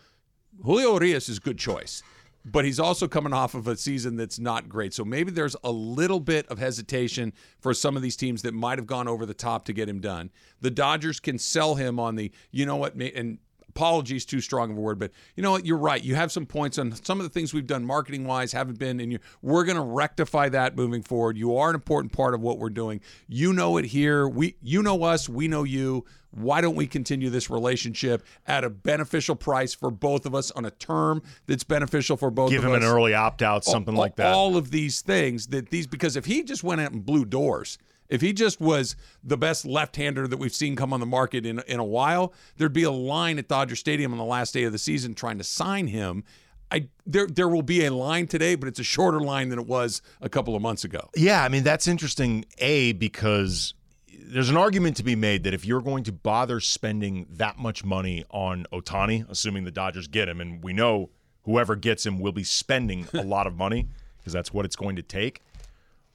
Julio 0.63 0.93
Urias 0.93 1.30
is 1.30 1.38
a 1.38 1.41
good 1.41 1.58
choice, 1.58 2.04
but 2.43 2.65
he's 2.65 2.80
also 2.80 3.08
coming 3.08 3.34
off 3.34 3.56
of 3.56 3.67
a 3.67 3.76
season 3.78 4.17
that's 4.17 4.39
not 4.39 4.67
great. 4.67 4.93
So 4.93 5.06
maybe 5.06 5.32
there's 5.32 5.56
a 5.63 5.72
little 5.72 6.19
bit 6.19 6.48
of 6.48 6.60
hesitation 6.60 7.34
for 7.60 7.74
some 7.74 7.95
of 7.95 8.02
these 8.02 8.15
teams 8.15 8.41
that 8.41 8.54
might 8.54 8.78
have 8.78 8.88
gone 8.88 9.08
over 9.08 9.26
the 9.26 9.34
top 9.34 9.65
to 9.65 9.74
get 9.74 9.88
him 9.88 10.00
done. 10.00 10.32
The 10.62 10.72
Dodgers 10.72 11.19
can 11.19 11.38
sell 11.38 11.76
him 11.76 12.00
on 12.00 12.15
the, 12.15 12.32
you 12.52 12.65
know 12.65 12.76
what, 12.76 12.95
and 12.95 13.38
apologies 13.69 14.25
too 14.25 14.41
strong 14.41 14.71
of 14.71 14.77
a 14.77 14.82
word, 14.82 14.99
but 14.99 15.12
you 15.36 15.43
know 15.43 15.51
what, 15.51 15.65
you're 15.65 15.77
right. 15.77 16.03
You 16.03 16.15
have 16.15 16.32
some 16.32 16.45
points 16.45 16.77
on 16.77 16.93
some 17.03 17.19
of 17.19 17.23
the 17.23 17.29
things 17.29 17.53
we've 17.53 17.67
done 17.67 17.86
marketing 17.86 18.25
wise 18.25 18.51
haven't 18.51 18.79
been, 18.79 18.99
and 18.99 19.12
you 19.12 19.19
we're 19.41 19.63
going 19.63 19.77
to 19.77 19.84
rectify 19.84 20.49
that 20.49 20.75
moving 20.75 21.03
forward. 21.03 21.38
You 21.38 21.55
are 21.58 21.69
an 21.69 21.75
important 21.75 22.12
part 22.12 22.34
of 22.34 22.41
what 22.41 22.58
we're 22.58 22.69
doing. 22.69 23.01
You 23.27 23.53
know 23.53 23.77
it 23.77 23.86
here. 23.86 24.27
We, 24.27 24.55
you 24.62 24.82
know 24.82 25.03
us. 25.03 25.29
We 25.29 25.47
know 25.47 25.63
you. 25.63 26.05
Why 26.32 26.62
don't 26.62 26.75
we 26.75 26.86
continue 26.86 27.29
this 27.29 27.49
relationship 27.49 28.23
at 28.45 28.63
a 28.63 28.69
beneficial 28.69 29.36
price 29.36 29.73
for 29.73 29.89
both 29.89 30.25
of 30.25 30.36
us 30.36 30.51
on 30.51 30.63
a 30.65 30.71
term 30.71 31.23
that's 31.47 31.63
beneficial 31.63 32.17
for 32.17 32.29
both 32.29 32.51
of 32.51 32.58
us? 32.58 32.62
Give 32.62 32.69
him 32.69 32.75
us? 32.75 32.84
an 32.84 32.89
early 32.89 33.13
opt 33.13 33.41
out, 33.41 33.63
something 33.63 33.95
all, 33.95 33.99
like 33.99 34.15
that. 34.17 34.34
All 34.34 34.55
of 34.55 34.69
these 34.69 35.01
things 35.01 35.47
that 35.47 35.69
these 35.69 35.88
because 35.88 36.15
if 36.15 36.25
he 36.25 36.43
just 36.43 36.63
went 36.63 36.82
out 36.82 36.91
and 36.91 37.03
blew 37.03 37.25
doors, 37.25 37.79
if 38.10 38.22
he 38.22 38.34
just 38.34 38.60
was 38.60 38.95
the 39.24 39.38
best 39.38 39.65
left-hander 39.65 40.28
that 40.28 40.38
we've 40.38 40.54
seen 40.54 40.76
come 40.76 40.91
on 40.93 41.00
the 41.00 41.06
market 41.06 41.45
in 41.45 41.60
in 41.67 41.80
a 41.80 41.86
while, 41.86 42.34
there'd 42.58 42.74
be 42.74 42.84
a 42.84 42.91
line 42.91 43.38
at 43.39 43.48
Dodger 43.48 43.76
Stadium 43.76 44.12
on 44.12 44.17
the 44.17 44.26
last 44.26 44.54
day 44.54 44.63
of 44.63 44.72
the 44.72 44.78
season 44.80 45.13
trying 45.13 45.38
to 45.38 45.43
sign 45.43 45.88
him. 45.88 46.24
I 46.72 46.88
there 47.06 47.28
there 47.28 47.48
will 47.48 47.62
be 47.62 47.86
a 47.86 47.93
line 47.93 48.28
today, 48.28 48.56
but 48.56 48.67
it's 48.67 48.80
a 48.80 48.84
shorter 48.84 49.19
line 49.19 49.50
than 49.50 49.60
it 49.60 49.67
was 49.67 50.02
a 50.22 50.30
couple 50.30 50.56
of 50.56 50.62
months 50.62 50.84
ago. 50.84 51.10
Yeah, 51.15 51.43
I 51.43 51.50
mean 51.50 51.63
that's 51.63 51.88
interesting. 51.88 52.45
A 52.58 52.93
because 52.93 53.74
there's 54.22 54.50
an 54.50 54.58
argument 54.58 54.98
to 54.98 55.04
be 55.04 55.15
made 55.15 55.43
that 55.43 55.54
if 55.54 55.65
you're 55.65 55.82
going 55.82 56.04
to 56.04 56.12
bother 56.12 56.60
spending 56.60 57.26
that 57.32 57.58
much 57.58 57.84
money 57.84 58.24
on 58.30 58.65
Ohtani, 58.72 59.28
assuming 59.30 59.63
the 59.63 59.72
Dodgers 59.72 60.08
get 60.08 60.30
him, 60.30 60.39
and 60.39 60.63
we 60.63 60.74
know 60.74 61.10
whoever 61.43 61.76
gets 61.76 62.06
him 62.06 62.19
will 62.19 62.32
be 62.32 62.43
spending 62.43 63.08
a 63.13 63.24
lot 63.24 63.48
of 63.48 63.56
money 63.56 63.88
because 64.17 64.34
that's 64.34 64.54
what 64.54 64.65
it's 64.65 64.76
going 64.76 64.95
to 64.98 65.02
take. 65.02 65.41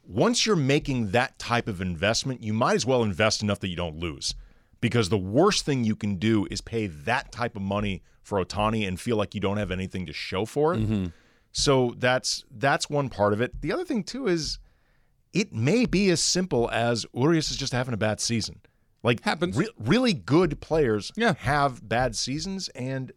Once 0.07 0.45
you're 0.45 0.57
making 0.57 1.11
that 1.13 1.39
type 1.39 1.67
of 1.69 1.81
investment, 1.81 2.43
you 2.43 2.53
might 2.53 2.75
as 2.75 2.85
well 2.87 3.03
invest 3.03 3.43
enough 3.43 3.61
that 3.61 3.69
you 3.69 3.77
don't 3.77 3.97
lose. 3.99 4.35
Because 4.81 5.09
the 5.09 5.17
worst 5.19 5.65
thing 5.65 5.83
you 5.85 5.97
can 5.97 6.17
do 6.17 6.47
is 6.51 6.61
pay 6.61 6.87
that 6.89 7.33
type 7.33 7.57
of 7.57 7.63
money 7.63 8.03
for 8.23 8.43
Ohtani 8.45 8.87
and 8.87 9.01
feel 9.01 9.17
like 9.17 9.35
you 9.35 9.41
don't 9.41 9.57
have 9.57 9.71
anything 9.71 10.05
to 10.07 10.13
show 10.13 10.45
for 10.45 10.75
it. 10.75 10.81
Mm-hmm. 10.81 11.07
So 11.53 11.95
that's 11.99 12.45
that's 12.51 12.91
one 12.91 13.09
part 13.09 13.33
of 13.33 13.41
it. 13.41 13.61
The 13.63 13.73
other 13.73 13.85
thing 13.85 14.03
too 14.05 14.27
is 14.27 14.59
it 15.33 15.53
may 15.55 15.87
be 15.87 16.11
as 16.11 16.21
simple 16.23 16.69
as 16.71 17.07
Urias 17.15 17.51
is 17.51 17.57
just 17.57 17.73
having 17.73 17.95
a 17.95 17.97
bad 17.99 18.21
season. 18.21 18.61
Like 19.03 19.23
Happens. 19.23 19.57
re- 19.57 19.69
really 19.79 20.13
good 20.13 20.61
players 20.61 21.13
Yeah. 21.17 21.35
have 21.39 21.87
bad 21.89 22.15
seasons, 22.17 22.69
and 22.71 23.13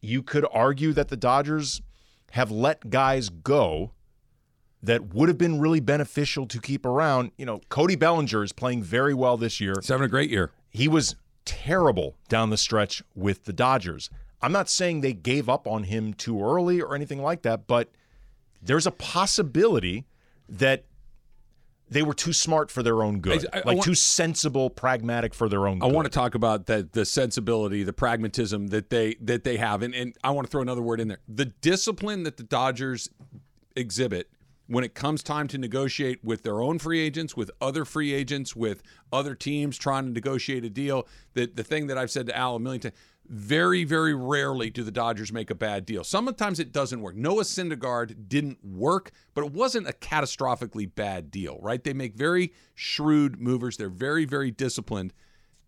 you 0.00 0.22
could 0.22 0.46
argue 0.52 0.92
that 0.92 1.08
the 1.08 1.16
Dodgers 1.16 1.80
have 2.32 2.50
let 2.50 2.90
guys 2.90 3.28
go 3.28 3.92
that 4.82 5.12
would 5.14 5.28
have 5.28 5.38
been 5.38 5.60
really 5.60 5.80
beneficial 5.80 6.46
to 6.46 6.60
keep 6.60 6.86
around. 6.86 7.32
You 7.36 7.46
know, 7.46 7.60
Cody 7.68 7.96
Bellinger 7.96 8.42
is 8.42 8.52
playing 8.52 8.82
very 8.82 9.14
well 9.14 9.36
this 9.36 9.60
year. 9.60 9.74
He's 9.80 9.88
having 9.88 10.06
a 10.06 10.08
great 10.08 10.30
year. 10.30 10.52
He 10.70 10.88
was 10.88 11.16
terrible 11.44 12.16
down 12.28 12.50
the 12.50 12.56
stretch 12.56 13.02
with 13.14 13.44
the 13.44 13.52
Dodgers. 13.52 14.08
I'm 14.42 14.52
not 14.52 14.68
saying 14.70 15.00
they 15.02 15.12
gave 15.12 15.48
up 15.48 15.66
on 15.66 15.84
him 15.84 16.14
too 16.14 16.42
early 16.42 16.80
or 16.80 16.94
anything 16.94 17.20
like 17.20 17.42
that, 17.42 17.66
but 17.66 17.90
there's 18.62 18.86
a 18.86 18.90
possibility 18.90 20.06
that 20.48 20.84
they 21.90 22.02
were 22.02 22.14
too 22.14 22.32
smart 22.32 22.70
for 22.70 22.82
their 22.84 23.02
own 23.02 23.18
good, 23.20 23.44
I- 23.52 23.58
I 23.58 23.62
like 23.66 23.76
want- 23.76 23.82
too 23.82 23.94
sensible, 23.96 24.70
pragmatic 24.70 25.34
for 25.34 25.48
their 25.48 25.66
own 25.66 25.82
I 25.82 25.86
good. 25.88 25.94
want 25.94 26.06
to 26.06 26.10
talk 26.10 26.34
about 26.36 26.66
that 26.66 26.92
the 26.92 27.04
sensibility, 27.04 27.82
the 27.82 27.92
pragmatism 27.92 28.68
that 28.68 28.90
they 28.90 29.16
that 29.20 29.42
they 29.44 29.56
have, 29.56 29.82
and, 29.82 29.92
and 29.94 30.14
I 30.22 30.30
want 30.30 30.46
to 30.46 30.50
throw 30.50 30.62
another 30.62 30.82
word 30.82 31.00
in 31.00 31.08
there: 31.08 31.18
the 31.28 31.46
discipline 31.46 32.22
that 32.22 32.36
the 32.36 32.44
Dodgers 32.44 33.10
exhibit 33.74 34.30
when 34.70 34.84
it 34.84 34.94
comes 34.94 35.20
time 35.24 35.48
to 35.48 35.58
negotiate 35.58 36.22
with 36.22 36.44
their 36.44 36.62
own 36.62 36.78
free 36.78 37.00
agents, 37.00 37.36
with 37.36 37.50
other 37.60 37.84
free 37.84 38.14
agents, 38.14 38.54
with 38.54 38.84
other 39.12 39.34
teams 39.34 39.76
trying 39.76 40.04
to 40.04 40.12
negotiate 40.12 40.64
a 40.64 40.70
deal, 40.70 41.08
the, 41.34 41.46
the 41.46 41.64
thing 41.64 41.88
that 41.88 41.98
I've 41.98 42.10
said 42.10 42.26
to 42.26 42.36
Al 42.36 42.54
a 42.54 42.60
million 42.60 42.82
times, 42.82 42.94
very, 43.26 43.82
very 43.82 44.14
rarely 44.14 44.70
do 44.70 44.84
the 44.84 44.92
Dodgers 44.92 45.32
make 45.32 45.50
a 45.50 45.56
bad 45.56 45.84
deal. 45.86 46.04
Sometimes 46.04 46.60
it 46.60 46.70
doesn't 46.70 47.00
work. 47.00 47.16
Noah 47.16 47.42
Syndergaard 47.42 48.28
didn't 48.28 48.64
work, 48.64 49.10
but 49.34 49.44
it 49.44 49.52
wasn't 49.52 49.88
a 49.88 49.92
catastrophically 49.92 50.92
bad 50.94 51.32
deal, 51.32 51.58
right? 51.60 51.82
They 51.82 51.92
make 51.92 52.14
very 52.14 52.52
shrewd 52.76 53.40
movers. 53.40 53.76
They're 53.76 53.88
very, 53.88 54.24
very 54.24 54.52
disciplined. 54.52 55.12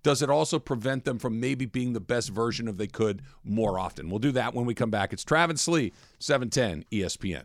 Does 0.04 0.22
it 0.22 0.30
also 0.30 0.60
prevent 0.60 1.04
them 1.04 1.18
from 1.18 1.40
maybe 1.40 1.66
being 1.66 1.92
the 1.92 2.00
best 2.00 2.30
version 2.30 2.68
of 2.68 2.78
they 2.78 2.86
could 2.86 3.22
more 3.42 3.80
often? 3.80 4.10
We'll 4.10 4.20
do 4.20 4.32
that 4.32 4.54
when 4.54 4.64
we 4.64 4.74
come 4.74 4.90
back. 4.90 5.12
It's 5.12 5.24
Travis 5.24 5.66
Lee, 5.66 5.92
710 6.20 6.84
ESPN. 6.92 7.44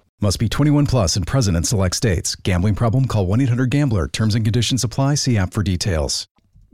Must 0.23 0.37
be 0.37 0.47
21 0.47 0.85
plus 0.85 1.15
and 1.15 1.25
present 1.25 1.57
in 1.57 1.63
select 1.63 1.95
states. 1.95 2.35
Gambling 2.35 2.75
problem? 2.75 3.05
Call 3.05 3.25
1 3.25 3.41
800 3.41 3.71
Gambler. 3.71 4.07
Terms 4.07 4.35
and 4.35 4.45
conditions 4.45 4.83
apply. 4.83 5.15
See 5.15 5.35
app 5.35 5.51
for 5.51 5.63
details. 5.63 6.27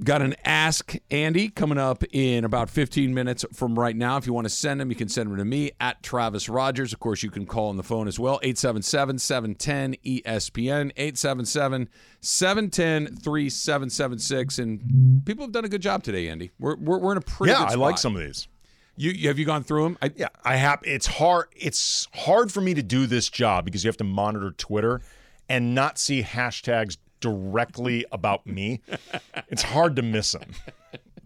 Got 0.03 0.21
an 0.21 0.35
Ask 0.43 0.97
Andy 1.09 1.47
coming 1.47 1.77
up 1.77 2.03
in 2.11 2.43
about 2.43 2.69
15 2.69 3.13
minutes 3.13 3.45
from 3.53 3.79
right 3.79 3.95
now. 3.95 4.17
If 4.17 4.27
you 4.27 4.33
want 4.33 4.45
to 4.45 4.49
send 4.49 4.81
them, 4.81 4.89
you 4.89 4.97
can 4.97 5.07
send 5.07 5.31
them 5.31 5.37
to 5.37 5.45
me 5.45 5.71
at 5.79 6.03
Travis 6.03 6.49
Rodgers. 6.49 6.91
Of 6.91 6.99
course, 6.99 7.23
you 7.23 7.31
can 7.31 7.45
call 7.45 7.69
on 7.69 7.77
the 7.77 7.83
phone 7.83 8.09
as 8.09 8.19
well 8.19 8.37
877 8.43 9.17
710 9.17 9.95
ESPN, 10.05 10.91
877 10.97 11.87
710 12.19 13.15
3776. 13.15 14.59
And 14.59 15.23
people 15.25 15.45
have 15.45 15.53
done 15.53 15.63
a 15.63 15.69
good 15.69 15.81
job 15.81 16.03
today, 16.03 16.27
Andy. 16.27 16.51
We're, 16.59 16.75
we're, 16.75 16.99
we're 16.99 17.11
in 17.13 17.17
a 17.17 17.21
pretty 17.21 17.53
yeah, 17.53 17.59
good 17.59 17.69
I 17.69 17.75
like 17.75 17.97
some 17.97 18.13
of 18.13 18.21
these. 18.21 18.49
You, 18.97 19.27
have 19.27 19.37
you 19.37 19.45
gone 19.45 19.63
through 19.63 19.83
them? 19.83 19.97
I, 20.01 20.11
Yeah, 20.15 20.29
I 20.43 20.55
have. 20.55 20.79
It's 20.83 21.05
hard. 21.05 21.47
It's 21.55 22.07
hard 22.13 22.51
for 22.51 22.61
me 22.61 22.73
to 22.73 22.81
do 22.81 23.05
this 23.05 23.29
job 23.29 23.63
because 23.63 23.83
you 23.83 23.87
have 23.89 23.97
to 23.97 24.03
monitor 24.03 24.51
Twitter 24.51 25.01
and 25.47 25.75
not 25.75 25.99
see 25.99 26.23
hashtags 26.23 26.97
directly 27.19 28.05
about 28.11 28.45
me. 28.47 28.81
it's 29.49 29.61
hard 29.61 29.95
to 29.97 30.01
miss 30.01 30.31
them. 30.31 30.51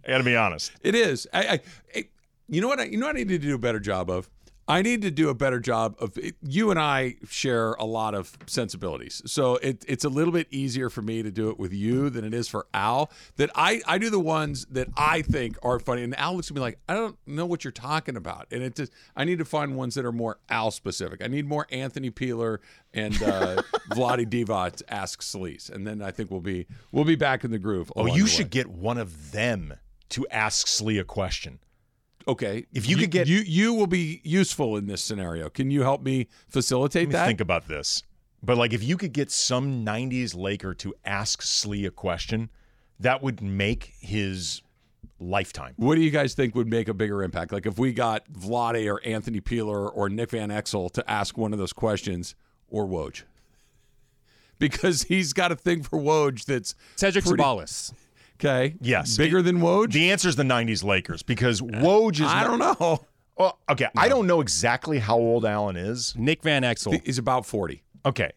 I 0.05 0.09
got 0.09 0.17
to 0.17 0.23
be 0.23 0.35
honest. 0.35 0.73
It 0.83 0.95
is. 0.95 1.27
I, 1.33 1.47
I, 1.47 1.59
I 1.95 2.05
you 2.49 2.59
know 2.59 2.67
what? 2.67 2.81
I, 2.81 2.83
you 2.83 2.97
know 2.97 3.07
what 3.07 3.15
I 3.15 3.19
need 3.19 3.29
to 3.29 3.37
do 3.37 3.55
a 3.55 3.57
better 3.57 3.79
job 3.79 4.09
of. 4.09 4.29
I 4.67 4.81
need 4.81 5.01
to 5.01 5.11
do 5.11 5.29
a 5.29 5.33
better 5.33 5.59
job 5.59 5.95
of. 5.99 6.17
You 6.41 6.71
and 6.71 6.79
I 6.79 7.15
share 7.27 7.73
a 7.73 7.85
lot 7.85 8.13
of 8.13 8.37
sensibilities, 8.45 9.21
so 9.25 9.55
it, 9.57 9.83
it's 9.87 10.05
a 10.05 10.09
little 10.09 10.31
bit 10.31 10.47
easier 10.51 10.89
for 10.89 11.01
me 11.01 11.23
to 11.23 11.31
do 11.31 11.49
it 11.49 11.59
with 11.59 11.73
you 11.73 12.09
than 12.09 12.23
it 12.23 12.33
is 12.33 12.47
for 12.47 12.67
Al. 12.73 13.11
That 13.37 13.49
I 13.55 13.81
I 13.85 13.97
do 13.97 14.09
the 14.09 14.19
ones 14.19 14.65
that 14.71 14.87
I 14.95 15.23
think 15.23 15.57
are 15.63 15.79
funny, 15.79 16.03
and 16.03 16.17
Al 16.17 16.35
looks 16.35 16.49
at 16.49 16.55
me 16.55 16.61
like 16.61 16.79
I 16.87 16.93
don't 16.93 17.17
know 17.25 17.45
what 17.45 17.63
you're 17.63 17.71
talking 17.71 18.15
about, 18.15 18.47
and 18.51 18.61
it 18.63 18.75
just 18.75 18.91
I 19.15 19.25
need 19.25 19.39
to 19.39 19.45
find 19.45 19.75
ones 19.75 19.95
that 19.95 20.05
are 20.05 20.11
more 20.11 20.37
Al 20.49 20.71
specific. 20.71 21.23
I 21.23 21.27
need 21.27 21.47
more 21.47 21.67
Anthony 21.71 22.09
Peeler 22.09 22.61
and 22.93 23.15
uh, 23.23 23.61
Vlade 23.89 24.27
Divac 24.27 24.81
ask 24.87 25.21
Sleaze, 25.21 25.69
and 25.69 25.85
then 25.85 26.01
I 26.01 26.11
think 26.11 26.31
we'll 26.31 26.39
be 26.39 26.67
we'll 26.91 27.05
be 27.05 27.15
back 27.15 27.43
in 27.43 27.51
the 27.51 27.59
groove. 27.59 27.91
Oh, 27.95 28.05
you 28.05 28.23
the 28.23 28.29
should 28.29 28.49
get 28.49 28.67
one 28.67 28.97
of 28.97 29.31
them 29.31 29.73
to 30.09 30.27
ask 30.29 30.67
Sli 30.67 30.99
a 30.99 31.03
question. 31.03 31.59
Okay. 32.31 32.65
If 32.73 32.87
you 32.87 32.95
could 32.97 33.11
get- 33.11 33.27
you 33.27 33.39
you 33.39 33.73
will 33.73 33.87
be 33.87 34.21
useful 34.23 34.77
in 34.77 34.85
this 34.87 35.01
scenario. 35.03 35.49
Can 35.49 35.69
you 35.71 35.81
help 35.83 36.01
me 36.03 36.27
facilitate 36.49 37.03
Let 37.03 37.07
me 37.09 37.13
that? 37.13 37.25
think 37.27 37.41
about 37.41 37.67
this. 37.67 38.03
But 38.43 38.57
like, 38.57 38.73
if 38.73 38.83
you 38.83 38.97
could 38.97 39.13
get 39.13 39.29
some 39.31 39.85
'90s 39.85 40.35
Laker 40.35 40.73
to 40.75 40.93
ask 41.05 41.41
Sli 41.41 41.85
a 41.85 41.91
question, 41.91 42.49
that 42.99 43.21
would 43.21 43.41
make 43.41 43.93
his 43.99 44.61
lifetime. 45.19 45.73
what 45.77 45.95
do 45.95 46.01
you 46.01 46.09
guys 46.09 46.33
think 46.33 46.55
would 46.55 46.67
make 46.67 46.87
a 46.87 46.93
bigger 46.95 47.21
impact? 47.21 47.51
Like 47.51 47.65
if 47.67 47.77
we 47.77 47.93
got 47.93 48.31
Vlade 48.33 48.91
or 48.91 48.99
Anthony 49.05 49.39
Peeler 49.39 49.87
or 49.89 50.09
Nick 50.09 50.31
Van 50.31 50.49
Exel 50.49 50.91
to 50.93 51.07
ask 51.09 51.37
one 51.37 51.53
of 51.53 51.59
those 51.59 51.73
questions 51.73 52.33
or 52.69 52.85
Woj. 52.87 53.23
Because 54.59 55.03
he's 55.03 55.33
got 55.33 55.51
a 55.51 55.55
thing 55.55 55.81
for 55.81 55.97
Woj 55.99 56.45
that's 56.45 56.75
Cedric 56.95 57.25
pretty- 57.25 57.41
Ceballos. 57.41 57.93
Okay. 58.43 58.75
Yes. 58.81 59.17
Bigger 59.17 59.41
than 59.43 59.59
Woj? 59.59 59.91
The 59.91 60.11
answer 60.11 60.27
is 60.27 60.35
the 60.35 60.43
'90s 60.43 60.83
Lakers 60.83 61.21
because 61.21 61.61
Woj 61.61 62.15
is. 62.15 62.21
I 62.21 62.41
not- 62.43 62.47
don't 62.47 62.79
know. 62.79 63.05
Well, 63.37 63.57
okay, 63.69 63.87
I 63.97 64.07
don't 64.07 64.27
know 64.27 64.41
exactly 64.41 64.99
how 64.99 65.17
old 65.17 65.45
Allen 65.45 65.75
is. 65.75 66.13
Nick 66.15 66.43
Van 66.43 66.61
Exel. 66.63 67.03
He's 67.03 67.17
about 67.17 67.45
40. 67.45 67.81
Okay, 68.05 68.31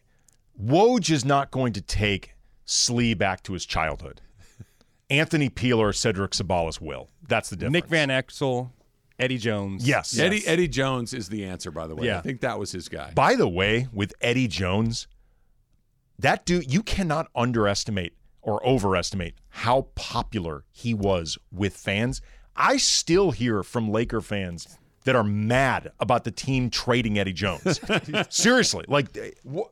Woj 0.63 1.11
is 1.11 1.25
not 1.25 1.51
going 1.51 1.73
to 1.73 1.81
take 1.81 2.33
Sli 2.65 3.15
back 3.15 3.43
to 3.43 3.53
his 3.53 3.65
childhood. 3.65 4.21
Anthony 5.09 5.49
Peeler, 5.49 5.93
Cedric 5.93 6.31
Ceballos 6.31 6.81
will. 6.81 7.09
That's 7.27 7.49
the 7.49 7.55
difference. 7.55 7.73
Nick 7.73 7.85
Van 7.87 8.09
Exel. 8.09 8.71
Eddie 9.19 9.37
Jones. 9.37 9.87
Yes. 9.87 10.17
Eddie 10.17 10.45
Eddie 10.45 10.67
Jones 10.67 11.13
is 11.13 11.29
the 11.29 11.45
answer, 11.45 11.71
by 11.71 11.87
the 11.87 11.95
way. 11.95 12.11
I 12.11 12.21
think 12.21 12.41
that 12.41 12.59
was 12.59 12.71
his 12.71 12.89
guy. 12.89 13.11
By 13.13 13.35
the 13.35 13.47
way, 13.47 13.87
with 13.93 14.13
Eddie 14.21 14.47
Jones, 14.47 15.07
that 16.19 16.45
dude, 16.45 16.71
you 16.73 16.83
cannot 16.83 17.27
underestimate 17.35 18.13
or 18.45 18.65
overestimate 18.65 19.33
how 19.49 19.87
popular 19.95 20.63
he 20.71 20.93
was 20.93 21.37
with 21.51 21.75
fans. 21.75 22.21
I 22.55 22.77
still 22.77 23.31
hear 23.31 23.63
from 23.63 23.91
Laker 23.91 24.21
fans 24.21 24.77
that 25.03 25.15
are 25.15 25.23
mad 25.23 25.91
about 25.99 26.23
the 26.23 26.31
team 26.31 26.69
trading 26.69 27.17
Eddie 27.17 27.33
Jones. 27.33 27.81
Seriously, 28.29 28.85
like 28.87 29.17
eh, 29.17 29.31
wh- 29.51 29.67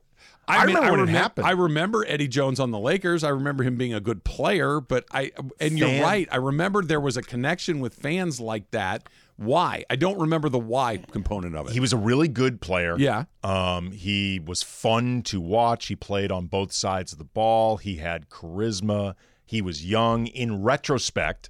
I, 0.48 0.66
remember 0.66 0.92
when 0.92 1.08
it 1.08 1.10
happened. 1.10 1.48
I 1.48 1.52
remember 1.52 2.04
Eddie 2.08 2.28
Jones 2.28 2.60
on 2.60 2.72
the 2.72 2.80
Lakers. 2.80 3.24
I 3.24 3.30
remember 3.30 3.64
him 3.64 3.78
being 3.78 3.94
a 3.94 4.02
good 4.02 4.24
player, 4.24 4.82
but 4.82 5.06
I 5.12 5.32
and 5.60 5.78
you're 5.78 6.02
right. 6.02 6.28
I 6.32 6.38
remember 6.38 6.82
there 6.82 7.00
was 7.00 7.16
a 7.16 7.22
connection 7.22 7.80
with 7.80 7.94
fans 7.94 8.42
like 8.42 8.72
that. 8.72 9.08
Why? 9.46 9.84
I 9.90 9.96
don't 9.96 10.20
remember 10.20 10.50
the 10.50 10.60
why 10.60 10.98
component 10.98 11.56
of 11.56 11.68
it. 11.68 11.74
he 11.74 11.80
was 11.80 11.94
a 11.94 11.98
really 11.98 12.28
good 12.28 12.62
player. 12.62 12.96
yeah. 12.98 13.26
Um, 13.44 13.92
he 13.92 14.40
was 14.40 14.64
fun 14.64 15.22
to 15.24 15.40
watch. 15.42 15.88
He 15.88 15.96
played 15.96 16.32
on 16.32 16.48
both 16.48 16.72
sides 16.72 17.12
of 17.12 17.18
the 17.18 17.24
ball. 17.26 17.78
He 17.78 17.98
had 17.98 18.30
charisma. 18.30 19.16
He 19.46 19.62
was 19.62 19.86
young. 19.86 20.28
In 20.28 20.62
retrospect, 20.64 21.50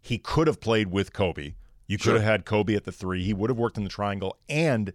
he 0.00 0.18
could 0.18 0.46
have 0.46 0.60
played 0.60 0.90
with 0.90 1.12
Kobe. 1.12 1.54
You 1.86 1.96
could 1.98 2.04
Sure. 2.04 2.14
have 2.14 2.22
had 2.22 2.44
Kobe 2.44 2.74
at 2.76 2.84
the 2.84 2.92
three. 2.92 3.24
He 3.24 3.34
would 3.34 3.50
have 3.50 3.58
worked 3.58 3.76
in 3.76 3.84
the 3.84 3.90
triangle. 3.90 4.36
And 4.48 4.92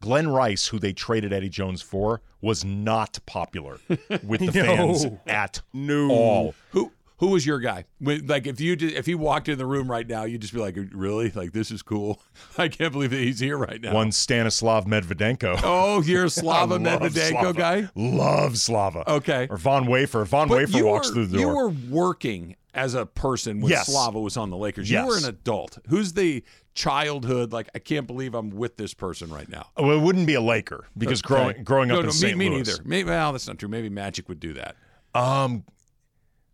Glen 0.00 0.28
Rice, 0.28 0.66
who 0.68 0.78
they 0.78 0.92
traded 0.94 1.32
Eddie 1.32 1.50
Jones 1.50 1.82
for, 1.82 2.22
was 2.40 2.64
not 2.64 3.18
popular 3.26 3.78
with 4.24 4.40
the 4.40 4.50
fans 4.52 5.06
at 5.26 5.60
all. 5.74 6.54
Who 6.70 6.90
who 7.20 7.28
was 7.28 7.46
your 7.46 7.58
guy? 7.60 7.84
Like 8.00 8.46
if 8.46 8.60
you 8.60 8.76
did, 8.76 8.94
if 8.94 9.06
he 9.06 9.14
walked 9.14 9.48
in 9.48 9.56
the 9.58 9.66
room 9.66 9.90
right 9.90 10.06
now, 10.06 10.24
you'd 10.24 10.40
just 10.40 10.52
be 10.54 10.58
like, 10.60 10.76
really? 10.92 11.30
Like 11.30 11.52
this 11.52 11.70
is 11.70 11.82
cool. 11.82 12.20
I 12.58 12.68
can't 12.68 12.92
believe 12.92 13.10
that 13.10 13.20
he's 13.20 13.38
here 13.40 13.56
right 13.58 13.80
now. 13.80 13.94
One 13.94 14.10
Stanislav 14.10 14.86
Medvedenko. 14.86 15.60
Oh, 15.64 16.02
you're 16.02 16.24
a 16.24 16.30
Slava 16.40 16.78
Medvedenko 16.78 17.30
Slava. 17.30 17.52
guy. 17.58 17.88
Love 17.94 18.58
Slava. 18.58 19.08
Okay. 19.08 19.46
Or 19.50 19.56
Von 19.58 19.86
Wafer. 19.86 20.24
Von 20.24 20.48
But 20.48 20.56
Wafer 20.58 20.84
walks 20.84 21.08
were, 21.08 21.14
through 21.14 21.26
the 21.26 21.38
door. 21.38 21.46
You 21.46 21.56
were 21.56 21.68
working 21.90 22.56
as 22.72 22.94
a 22.94 23.04
person 23.04 23.60
when 23.60 23.70
Yes. 23.70 23.86
Slava 23.88 24.18
was 24.20 24.36
on 24.36 24.48
the 24.50 24.56
Lakers. 24.56 24.90
Yes. 24.90 25.02
You 25.02 25.08
were 25.08 25.18
an 25.18 25.24
adult. 25.26 25.78
Who's 25.88 26.14
the 26.14 26.42
childhood? 26.72 27.52
Like, 27.52 27.68
I 27.74 27.78
can't 27.80 28.06
believe 28.06 28.34
I'm 28.34 28.50
with 28.50 28.76
this 28.76 28.94
person 28.94 29.28
right 29.30 29.48
now. 29.48 29.66
Well, 29.76 29.90
it 29.90 30.00
wouldn't 30.00 30.26
be 30.26 30.34
a 30.34 30.40
Laker 30.40 30.86
because 30.96 31.20
growing 31.20 31.50
Okay. 31.50 31.62
growing 31.64 31.90
up 31.90 31.96
no, 31.96 32.00
in 32.00 32.06
no, 32.06 32.12
St. 32.12 32.38
me, 32.38 32.48
me 32.48 32.54
Louis. 32.56 32.66
neither. 32.66 32.82
Maybe 32.84 33.10
well, 33.10 33.32
that's 33.32 33.46
not 33.46 33.58
true. 33.58 33.68
Maybe 33.68 33.88
Magic 33.90 34.28
would 34.28 34.40
do 34.40 34.54
that. 34.54 34.76
Um, 35.14 35.64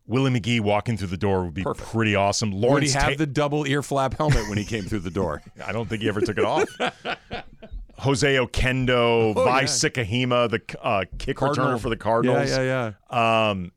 Willie 0.08 0.30
McGee 0.30 0.60
walking 0.60 0.96
through 0.96 1.08
the 1.08 1.16
door 1.16 1.44
would 1.44 1.54
be 1.54 1.62
Perfect. 1.64 1.88
pretty 1.90 2.14
awesome. 2.14 2.50
Would 2.52 2.60
he 2.62 2.66
Lawrence, 2.68 2.92
have 2.94 3.02
Ta- 3.10 3.14
the 3.18 3.26
double 3.26 3.66
ear 3.66 3.82
flap 3.82 4.14
helmet 4.14 4.48
when 4.48 4.56
he 4.58 4.64
came 4.64 4.84
through 4.84 5.00
the 5.00 5.10
door? 5.10 5.42
I 5.66 5.72
don't 5.72 5.88
think 5.88 6.02
he 6.02 6.08
ever 6.08 6.20
took 6.20 6.38
it 6.38 6.44
off. 6.44 6.68
Jose 7.98 8.36
Oquendo, 8.36 9.34
Oh, 9.36 9.44
Vai 9.44 9.60
yeah. 9.62 9.66
Sikahema, 9.66 10.50
the 10.50 10.60
uh, 10.82 11.04
kick 11.18 11.36
Cardinal. 11.38 11.70
returner 11.70 11.80
for 11.80 11.88
the 11.88 11.96
Cardinals. 11.96 12.50
Yeah, 12.50 12.62
yeah, 12.62 12.92
yeah. 13.10 13.48
Um, 13.50 13.72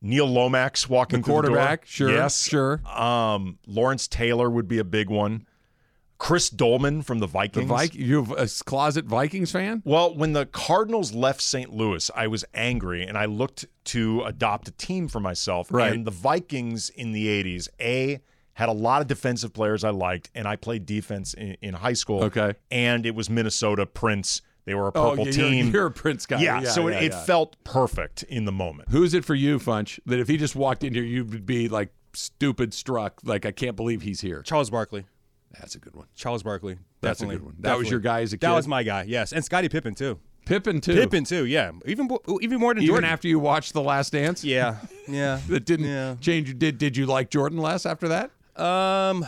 Neil 0.00 0.26
Lomax 0.26 0.88
walking 0.88 1.20
The 1.20 1.24
through 1.26 1.32
quarterback, 1.34 1.82
the 1.82 1.86
door. 1.86 2.08
sure, 2.08 2.10
Yes, 2.10 2.42
sure. 2.46 2.80
Um, 2.88 3.58
Lawrence 3.66 4.08
Taylor 4.08 4.48
would 4.50 4.68
be 4.68 4.78
a 4.78 4.84
big 4.84 5.10
one. 5.10 5.46
Chris 6.18 6.48
Doleman 6.50 7.02
from 7.02 7.18
the 7.18 7.26
Vikings. 7.26 7.66
The 7.68 7.74
Vikings. 7.74 7.96
Vik- 7.96 8.06
you 8.08 8.24
have 8.24 8.30
a 8.32 8.48
closet 8.64 9.04
Vikings 9.04 9.52
fan? 9.52 9.82
Well, 9.84 10.14
when 10.14 10.32
the 10.32 10.46
Cardinals 10.46 11.12
left 11.12 11.40
St. 11.42 11.72
Louis, 11.72 12.10
I 12.14 12.26
was 12.26 12.44
angry 12.54 13.02
and 13.04 13.18
I 13.18 13.26
looked 13.26 13.66
to 13.86 14.22
adopt 14.22 14.68
a 14.68 14.72
team 14.72 15.08
for 15.08 15.20
myself. 15.20 15.68
Right. 15.70 15.92
And 15.92 16.06
the 16.06 16.10
Vikings 16.10 16.88
in 16.88 17.12
the 17.12 17.26
80s, 17.26 17.68
A, 17.80 18.20
had 18.54 18.70
a 18.70 18.72
lot 18.72 19.02
of 19.02 19.06
defensive 19.08 19.52
players 19.52 19.84
I 19.84 19.90
liked, 19.90 20.30
and 20.34 20.48
I 20.48 20.56
played 20.56 20.86
defense 20.86 21.34
in, 21.34 21.58
in 21.60 21.74
high 21.74 21.92
school. 21.92 22.24
Okay. 22.24 22.54
And 22.70 23.04
it 23.04 23.14
was 23.14 23.28
Minnesota, 23.28 23.84
Prince, 23.84 24.40
They 24.64 24.74
were 24.74 24.86
a 24.88 24.92
Oh, 24.94 25.10
purple 25.10 25.26
yeah, 25.26 25.32
team. 25.32 25.66
You're, 25.66 25.74
you're 25.74 25.86
a 25.88 25.90
Prince 25.90 26.24
guy. 26.24 26.40
yeah, 26.40 26.62
so 26.62 26.88
yeah, 26.88 26.96
it, 27.00 27.12
it 27.12 27.14
felt 27.14 27.62
perfect 27.64 28.22
in 28.22 28.46
the 28.46 28.52
moment. 28.52 28.88
Who 28.88 29.02
is 29.04 29.12
it 29.12 29.26
for 29.26 29.34
you, 29.34 29.58
Funch? 29.58 30.00
That 30.06 30.18
if 30.18 30.28
he 30.28 30.38
just 30.38 30.56
walked 30.56 30.82
in 30.82 30.94
here, 30.94 31.02
you 31.04 31.26
would 31.26 31.44
be 31.44 31.68
like 31.68 31.90
stupid 32.14 32.72
struck. 32.72 33.20
Like 33.22 33.44
I 33.44 33.50
can't 33.52 33.76
believe 33.76 34.00
he's 34.00 34.22
here. 34.22 34.40
Charles 34.40 34.70
Barkley. 34.70 35.04
That's 35.60 35.74
a 35.74 35.78
good 35.78 35.94
one. 35.96 36.06
Charles 36.14 36.42
Barkley. 36.42 36.78
That's 37.00 37.22
a 37.22 37.26
good 37.26 37.42
one. 37.44 37.56
That 37.60 37.78
was 37.78 37.90
your 37.90 37.98
Definitely. 38.00 38.18
guy 38.20 38.22
as 38.22 38.32
a 38.32 38.36
kid. 38.36 38.40
That 38.42 38.50
kid? 38.50 38.56
was 38.56 38.68
my 38.68 38.82
guy. 38.82 39.04
Yes, 39.08 39.32
and 39.32 39.44
Scottie 39.44 39.68
Pippen 39.68 39.94
too. 39.94 40.18
Pippen 40.44 40.80
too. 40.80 40.94
Pippen 40.94 41.24
too. 41.24 41.44
Yeah, 41.46 41.72
even 41.86 42.08
even 42.40 42.60
more 42.60 42.72
than 42.74 42.82
Even 42.82 42.94
Jordan. 42.94 43.10
after 43.10 43.26
you 43.28 43.38
watched 43.38 43.72
The 43.72 43.82
Last 43.82 44.12
Dance. 44.12 44.44
yeah, 44.44 44.76
yeah. 45.08 45.40
That 45.48 45.64
didn't 45.64 45.86
Yeah. 45.86 46.16
change. 46.20 46.56
Did 46.58 46.78
Did 46.78 46.96
you 46.96 47.06
like 47.06 47.30
Jordan 47.30 47.58
less 47.58 47.84
after 47.86 48.08
that? 48.08 48.30
Um, 48.60 49.26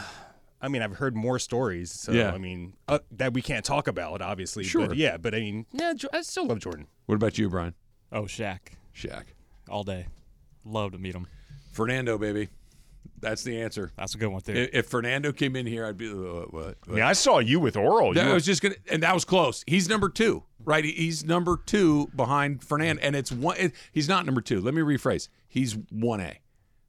I 0.61 0.69
mean, 0.69 0.83
I've 0.83 0.97
heard 0.97 1.17
more 1.17 1.39
stories. 1.39 1.91
So 1.91 2.13
Yeah. 2.13 2.33
I 2.33 2.39
mean, 2.39 2.75
uh, 2.89 2.99
that 3.13 3.33
we 3.33 3.43
can't 3.43 3.65
talk 3.65 3.89
about, 3.89 4.23
obviously. 4.23 4.65
Sure. 4.65 4.87
But 4.89 4.97
yeah, 4.97 5.17
but 5.17 5.35
I 5.35 5.41
mean, 5.41 5.67
yeah, 5.73 5.93
I 6.13 6.23
still 6.23 6.47
love 6.47 6.61
Jordan. 6.61 6.87
What 7.07 7.17
about 7.17 7.37
you, 7.39 7.49
Brian? 7.49 7.75
Oh, 8.13 8.23
Shaq, 8.23 8.59
Shaq. 8.95 9.25
all 9.69 9.83
day. 9.85 10.07
Love 10.65 10.93
to 10.93 10.99
meet 10.99 11.15
him. 11.15 11.27
Fernando, 11.73 12.17
baby. 12.19 12.49
That's 13.21 13.43
the 13.43 13.61
answer. 13.61 13.93
That's 13.97 14.15
a 14.15 14.19
good 14.19 14.29
one 14.29 14.41
too. 14.41 14.53
If, 14.53 14.71
if 14.73 14.87
Fernando 14.87 15.33
came 15.33 15.57
in 15.57 15.67
here, 15.67 15.85
I'd 15.85 15.97
be 15.97 16.09
uh, 16.09 16.13
what? 16.15 16.77
what? 16.87 17.01
I 17.01 17.11
I 17.11 17.13
saw 17.13 17.39
you 17.39 17.61
with 17.61 17.75
Orel. 17.75 18.15
You 18.15 18.27
were- 18.29 18.35
was 18.35 18.45
just 18.47 18.63
gonna, 18.63 18.77
and 18.91 19.03
that 19.03 19.15
was 19.15 19.25
close. 19.25 19.65
He's 19.67 19.89
number 19.89 20.09
two, 20.09 20.45
right? 20.65 20.85
He's 20.85 21.25
number 21.25 21.59
two 21.67 22.09
behind 22.15 22.63
Fernando, 22.63 23.03
and 23.03 23.17
it's 23.17 23.33
one. 23.33 23.57
It, 23.59 23.73
he's 23.93 24.09
not 24.09 24.27
number 24.27 24.41
two. 24.41 24.61
Let 24.61 24.75
me 24.75 24.83
rephrase. 24.83 25.29
He's 25.49 25.77
one 25.91 26.21
A. 26.21 26.39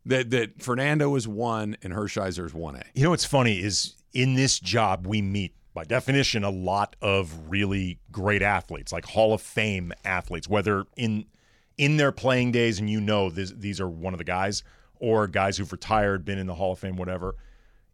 That 0.05 0.29
that 0.31 0.61
Fernando 0.61 1.15
is 1.15 1.27
one, 1.27 1.77
and 1.81 1.93
Hershiser 1.93 2.45
is 2.45 2.53
one 2.53 2.75
A. 2.75 2.83
You 2.93 3.03
know 3.03 3.09
what's 3.11 3.25
funny 3.25 3.59
is 3.59 3.95
in 4.13 4.35
this 4.35 4.59
job 4.59 5.05
we 5.05 5.21
meet 5.21 5.53
by 5.73 5.83
definition 5.83 6.43
a 6.43 6.49
lot 6.49 6.95
of 7.01 7.49
really 7.49 7.99
great 8.11 8.41
athletes, 8.41 8.91
like 8.91 9.05
Hall 9.05 9.33
of 9.33 9.41
Fame 9.41 9.93
athletes, 10.03 10.47
whether 10.47 10.85
in 10.97 11.25
in 11.77 11.97
their 11.97 12.11
playing 12.11 12.51
days 12.51 12.79
and 12.79 12.89
you 12.89 12.99
know 12.99 13.29
this, 13.29 13.53
these 13.55 13.79
are 13.79 13.87
one 13.87 14.13
of 14.13 14.17
the 14.17 14.25
guys 14.25 14.63
or 14.99 15.27
guys 15.27 15.57
who've 15.57 15.71
retired, 15.71 16.25
been 16.25 16.37
in 16.37 16.47
the 16.47 16.55
Hall 16.55 16.73
of 16.73 16.79
Fame, 16.79 16.95
whatever. 16.97 17.35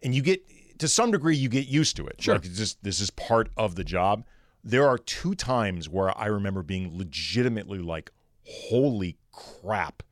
And 0.03 0.13
you 0.13 0.21
get 0.21 0.41
to 0.79 0.87
some 0.87 1.11
degree 1.11 1.35
you 1.35 1.49
get 1.49 1.67
used 1.67 1.95
to 1.97 2.05
it. 2.07 2.21
Sure. 2.21 2.35
Like 2.35 2.45
it's 2.45 2.57
just 2.57 2.83
this 2.83 2.99
is 2.99 3.09
part 3.11 3.49
of 3.55 3.75
the 3.75 3.83
job. 3.83 4.25
There 4.63 4.87
are 4.87 4.97
two 4.97 5.35
times 5.35 5.87
where 5.87 6.15
I 6.17 6.25
remember 6.25 6.63
being 6.63 6.97
legitimately 6.97 7.79
like, 7.79 8.11
holy 8.43 9.17
crap, 9.31 10.03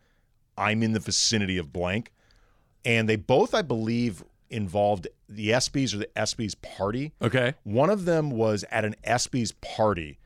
I'm 0.57 0.83
in 0.83 0.93
the 0.93 0.99
vicinity 0.99 1.57
of 1.57 1.73
blank 1.73 2.11
and 2.85 3.07
they 3.09 3.15
both, 3.15 3.53
I 3.55 3.61
believe, 3.63 4.23
involved 4.49 5.07
the 5.27 5.49
ESPYS 5.49 5.93
or 5.95 5.97
the 5.97 6.09
ESPYS 6.15 6.55
party. 6.61 7.13
Okay. 7.21 7.55
One 7.63 7.89
of 7.89 8.05
them 8.05 8.29
was 8.29 8.63
at 8.69 8.85
an 8.85 8.95
ESPYS 9.07 9.53
party. 9.61 10.19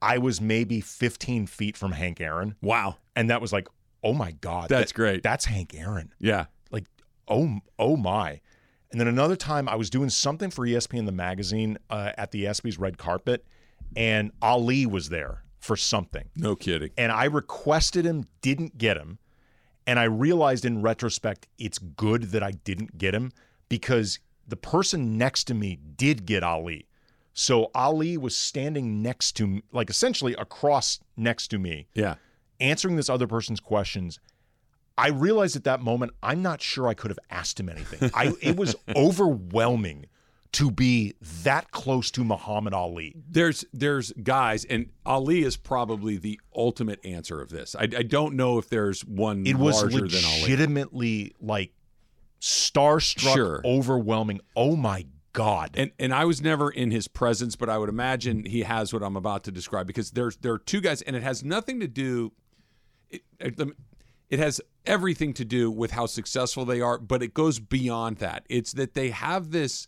I 0.00 0.18
was 0.18 0.40
maybe 0.40 0.80
15 0.80 1.46
feet 1.46 1.76
from 1.76 1.92
Hank 1.92 2.20
Aaron, 2.20 2.54
Wow. 2.60 2.96
and 3.16 3.30
that 3.30 3.40
was 3.40 3.52
like, 3.52 3.66
oh 4.04 4.12
my 4.12 4.32
god, 4.32 4.68
That's 4.68 4.92
that- 4.92 4.96
great. 4.96 5.22
That's 5.22 5.44
Hank 5.44 5.74
Aaron. 5.74 6.12
Yeah. 6.18 6.46
Like, 6.70 6.84
oh, 7.28 7.58
oh 7.78 7.96
my. 7.96 8.40
And 8.90 9.00
then 9.00 9.08
another 9.08 9.36
time, 9.36 9.68
I 9.68 9.74
was 9.76 9.88
doing 9.88 10.10
something 10.10 10.50
for 10.50 10.66
ESPN 10.66 11.06
the 11.06 11.12
magazine 11.12 11.78
uh, 11.88 12.12
at 12.18 12.30
the 12.30 12.44
ESPYS 12.44 12.78
red 12.78 12.98
carpet, 12.98 13.44
and 13.96 14.32
Ali 14.42 14.84
was 14.86 15.08
there 15.08 15.44
for 15.60 15.76
something 15.76 16.28
No 16.36 16.56
kidding. 16.56 16.90
and 16.98 17.10
I 17.12 17.24
requested 17.24 18.04
him, 18.04 18.26
didn't 18.42 18.76
get 18.78 18.96
him. 18.96 19.18
And 19.86 19.98
I 19.98 20.04
realized 20.04 20.64
in 20.64 20.82
retrospect, 20.82 21.46
it's 21.58 21.78
good 21.78 22.24
that 22.32 22.42
I 22.42 22.50
didn't 22.50 22.98
get 22.98 23.14
him 23.14 23.32
because 23.68 24.18
the 24.46 24.56
person 24.56 25.16
next 25.18 25.44
to 25.44 25.54
me 25.54 25.78
did 25.96 26.26
get 26.26 26.42
Ali. 26.42 26.86
So 27.32 27.70
Ali 27.74 28.16
was 28.18 28.36
standing 28.36 29.02
next 29.02 29.32
to 29.36 29.46
me, 29.46 29.62
like 29.72 29.88
essentially 29.88 30.34
across 30.34 31.00
next 31.16 31.48
to 31.48 31.58
me, 31.58 31.86
Yeah. 31.94 32.16
Answering 32.62 32.96
this 32.96 33.10
other 33.10 33.26
person's 33.26 33.60
questions. 33.60 34.18
I 34.96 35.08
realized 35.08 35.56
at 35.56 35.64
that 35.64 35.80
moment, 35.80 36.12
I'm 36.22 36.42
not 36.42 36.60
sure 36.62 36.86
I 36.86 36.94
could 36.94 37.10
have 37.10 37.18
asked 37.30 37.58
him 37.58 37.68
anything. 37.68 38.10
I, 38.14 38.32
it 38.40 38.56
was 38.56 38.76
overwhelming 38.94 40.06
to 40.52 40.70
be 40.70 41.14
that 41.44 41.70
close 41.70 42.10
to 42.10 42.22
Muhammad 42.22 42.74
Ali. 42.74 43.14
There's 43.28 43.64
there's 43.72 44.12
guys, 44.22 44.66
and 44.66 44.90
Ali 45.06 45.44
is 45.44 45.56
probably 45.56 46.18
the 46.18 46.38
ultimate 46.54 47.00
answer 47.06 47.40
of 47.40 47.48
this. 47.48 47.74
I, 47.74 47.84
I 47.84 48.02
don't 48.02 48.34
know 48.36 48.58
if 48.58 48.68
there's 48.68 49.02
one 49.02 49.46
It 49.46 49.56
was 49.56 49.80
than 49.82 49.94
Ali. 49.94 50.10
legitimately 50.42 51.34
like 51.40 51.72
starstruck, 52.40 53.34
Sure. 53.34 53.60
overwhelming. 53.64 54.40
Oh 54.54 54.76
my 54.76 55.06
god! 55.32 55.70
and 55.74 55.90
and 55.98 56.12
I 56.12 56.26
was 56.26 56.42
never 56.42 56.70
in 56.70 56.90
his 56.90 57.08
presence, 57.08 57.56
but 57.56 57.70
I 57.70 57.78
would 57.78 57.88
imagine 57.88 58.44
he 58.44 58.62
has 58.62 58.92
what 58.92 59.02
I'm 59.02 59.16
about 59.16 59.44
to 59.44 59.50
describe 59.52 59.86
because 59.86 60.10
there's 60.10 60.36
there 60.36 60.52
are 60.52 60.58
two 60.58 60.80
guys, 60.82 61.00
and 61.02 61.16
it 61.16 61.22
has 61.22 61.42
nothing 61.42 61.80
to 61.80 61.88
do. 61.88 62.32
It, 63.12 63.22
it, 64.30 64.38
has 64.38 64.60
everything 64.86 65.34
to 65.34 65.44
do 65.44 65.70
with 65.70 65.90
how 65.90 66.06
successful 66.06 66.64
they 66.64 66.80
are, 66.80 66.98
but 66.98 67.22
it 67.22 67.34
goes 67.34 67.58
beyond 67.58 68.16
that. 68.18 68.44
It's 68.48 68.72
that 68.72 68.94
they 68.94 69.10
have 69.10 69.50
this 69.50 69.86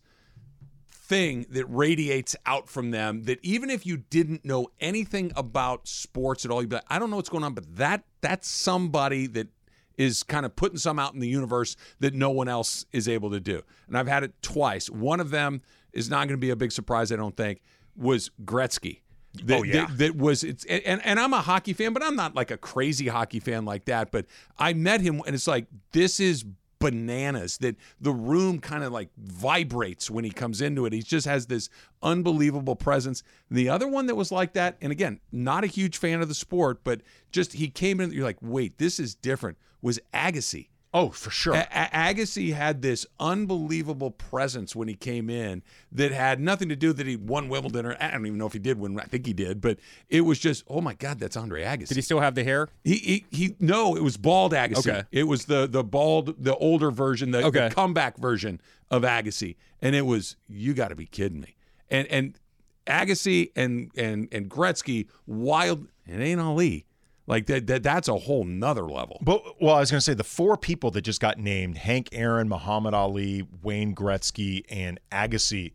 thing 0.91 1.47
that 1.51 1.67
radiates 1.67 2.35
out 2.47 2.69
from 2.69 2.91
them 2.91 3.25
that 3.25 3.39
even 3.43 3.71
if 3.71 3.85
you 3.85 3.97
didn't 3.97 4.45
know 4.45 4.69
anything 4.81 5.33
about 5.37 5.87
sports 5.87 6.45
at 6.45 6.51
all, 6.51 6.63
you'd 6.63 6.71
be 6.71 6.77
like, 6.77 6.85
I 6.89 6.99
don't 6.99 7.11
know 7.11 7.17
what's 7.17 7.29
going 7.29 7.45
on, 7.45 7.55
but 7.55 7.77
that 7.77 8.05
that's 8.21 8.49
somebody 8.49 9.27
that 9.29 9.49
is 9.97 10.23
kind 10.23 10.45
of 10.45 10.57
putting 10.57 10.79
some 10.79 10.99
out 10.99 11.15
in 11.15 11.21
the 11.21 11.29
universe 11.29 11.77
that 12.01 12.15
no 12.15 12.31
one 12.31 12.49
else 12.49 12.85
is 12.93 13.09
able 13.09 13.31
to 13.31 13.41
do. 13.41 13.63
And 13.87 13.97
I've 13.97 14.09
had 14.09 14.25
it 14.25 14.33
twice. 14.43 14.91
One 14.91 15.21
of 15.21 15.31
them 15.31 15.63
is 15.93 16.11
not 16.11 16.27
going 16.27 16.39
to 16.39 16.45
be 16.45 16.51
a 16.51 16.57
big 16.57 16.73
surprise, 16.73 17.13
I 17.13 17.17
don't 17.17 17.37
think, 17.37 17.63
was 17.97 18.31
Gretzky. 18.45 19.01
That, 19.45 19.59
Oh, 19.59 19.63
yeah. 19.65 19.87
that, 19.87 19.99
that 19.99 20.17
was 20.17 20.45
it's 20.45 20.65
and, 20.67 21.05
and 21.05 21.19
I'm 21.19 21.33
a 21.33 21.41
hockey 21.41 21.73
fan, 21.73 21.93
but 21.93 22.03
I'm 22.03 22.17
not 22.17 22.35
like 22.35 22.51
a 22.51 22.57
crazy 22.57 23.09
hockey 23.09 23.41
fan 23.41 23.65
like 23.65 23.87
that. 23.87 24.11
But 24.13 24.27
I 24.59 24.73
met 24.75 25.01
him 25.01 25.21
and 25.27 25.35
it's 25.35 25.49
like 25.49 25.67
this 25.93 26.21
is 26.21 26.45
bananas 26.79 27.57
that 27.59 27.77
the 28.01 28.13
room 28.13 28.59
kind 28.61 28.85
of 28.85 28.93
like 28.93 29.09
vibrates 29.17 30.11
when 30.11 30.23
he 30.25 30.31
comes 30.31 30.61
into 30.61 30.85
it. 30.85 30.93
He 30.93 31.01
just 31.03 31.27
has 31.27 31.47
this 31.47 31.71
unbelievable 32.03 32.77
presence. 32.77 33.23
The 33.51 33.71
other 33.71 33.89
one 33.89 34.07
that 34.07 34.15
was 34.17 34.31
like 34.31 34.53
that, 34.53 34.77
and 34.83 34.93
again, 34.93 35.21
not 35.33 35.65
a 35.65 35.67
huge 35.67 35.97
fan 35.97 36.21
of 36.21 36.29
the 36.29 36.35
sport, 36.35 36.85
but 36.85 37.01
just 37.33 37.55
he 37.55 37.69
came 37.69 38.01
in, 38.01 38.13
you're 38.13 38.25
like, 38.25 38.37
wait, 38.43 38.77
this 38.77 39.01
is 39.01 39.15
different, 39.15 39.57
was 39.81 39.99
Agassi. 40.13 40.69
Oh, 40.95 41.11
for 41.11 41.31
sure. 41.31 41.55
A- 41.55 41.91
Agassi 41.93 42.55
had 42.55 42.81
this 42.81 43.05
unbelievable 43.21 44.13
presence 44.13 44.75
when 44.75 44.89
he 44.89 44.95
came 44.95 45.29
in 45.29 45.63
that 45.93 46.13
had 46.13 46.41
nothing 46.41 46.69
to 46.71 46.77
do 46.77 46.93
that 46.95 47.07
he 47.07 47.17
won 47.17 47.49
Wimbledon 47.49 47.85
or 47.85 47.97
I 48.01 48.13
don't 48.13 48.25
even 48.27 48.39
know 48.39 48.47
if 48.47 48.55
he 48.55 48.59
did 48.59 48.79
win. 48.79 48.99
I 48.99 49.05
think 49.05 49.27
he 49.27 49.33
did, 49.35 49.61
but 49.61 49.79
it 50.09 50.23
was 50.23 50.39
just 50.39 50.65
oh 50.69 50.81
my 50.81 50.95
god, 50.95 51.19
that's 51.19 51.37
Andre 51.37 51.65
Agassi. 51.65 51.89
Did 51.89 51.97
he 51.97 52.03
still 52.03 52.21
have 52.21 52.35
the 52.35 52.45
hair? 52.45 52.69
He, 52.85 52.95
he 52.97 53.25
he 53.31 53.57
no, 53.61 53.97
it 53.97 54.03
was 54.03 54.17
bald 54.17 54.53
Agassi. 54.53 54.89
Okay. 54.89 55.03
It 55.13 55.25
was 55.25 55.45
the 55.45 55.67
the 55.67 55.85
bald, 55.85 56.43
the 56.43 56.55
older 56.57 56.91
version, 56.91 57.33
the, 57.33 57.43
the 57.69 57.75
comeback 57.75 58.17
version 58.17 58.61
of 58.91 59.03
Agassi, 59.03 59.57
and 59.83 59.95
it 59.95 60.03
was 60.03 60.37
you 60.49 60.73
got 60.73 60.89
to 60.89 60.95
be 60.95 61.07
kidding 61.07 61.41
me. 61.41 61.57
And 61.91 62.07
and 62.09 62.39
Agassi 62.87 63.51
and 63.57 63.91
and 63.97 64.29
and 64.33 64.49
Gretzky, 64.49 65.09
wild. 65.27 65.89
It 66.07 66.21
ain't 66.21 66.41
Ali. 66.41 66.85
Like 67.27 67.47
that, 67.47 67.67
that 67.69 67.83
that's 67.83 68.09
a 68.09 68.17
whole 68.19 68.45
nother 68.45 68.83
level. 68.83 69.19
But 69.23 69.43
well, 69.63 69.75
I 69.77 69.81
was 69.81 69.91
going 69.91 69.99
to 69.99 70.05
say 70.05 70.13
the 70.15 70.25
four 70.25 70.57
people 70.59 70.91
that 70.91 71.03
just 71.03 71.21
got 71.21 71.39
named: 71.39 71.79
Hank 71.79 72.11
Aaron, 72.13 72.49
Muhammad 72.49 72.93
Ali, 72.93 73.47
Wayne 73.63 73.95
Gretzky, 73.95 74.65
and 74.69 75.01
Agassi. 75.11 75.73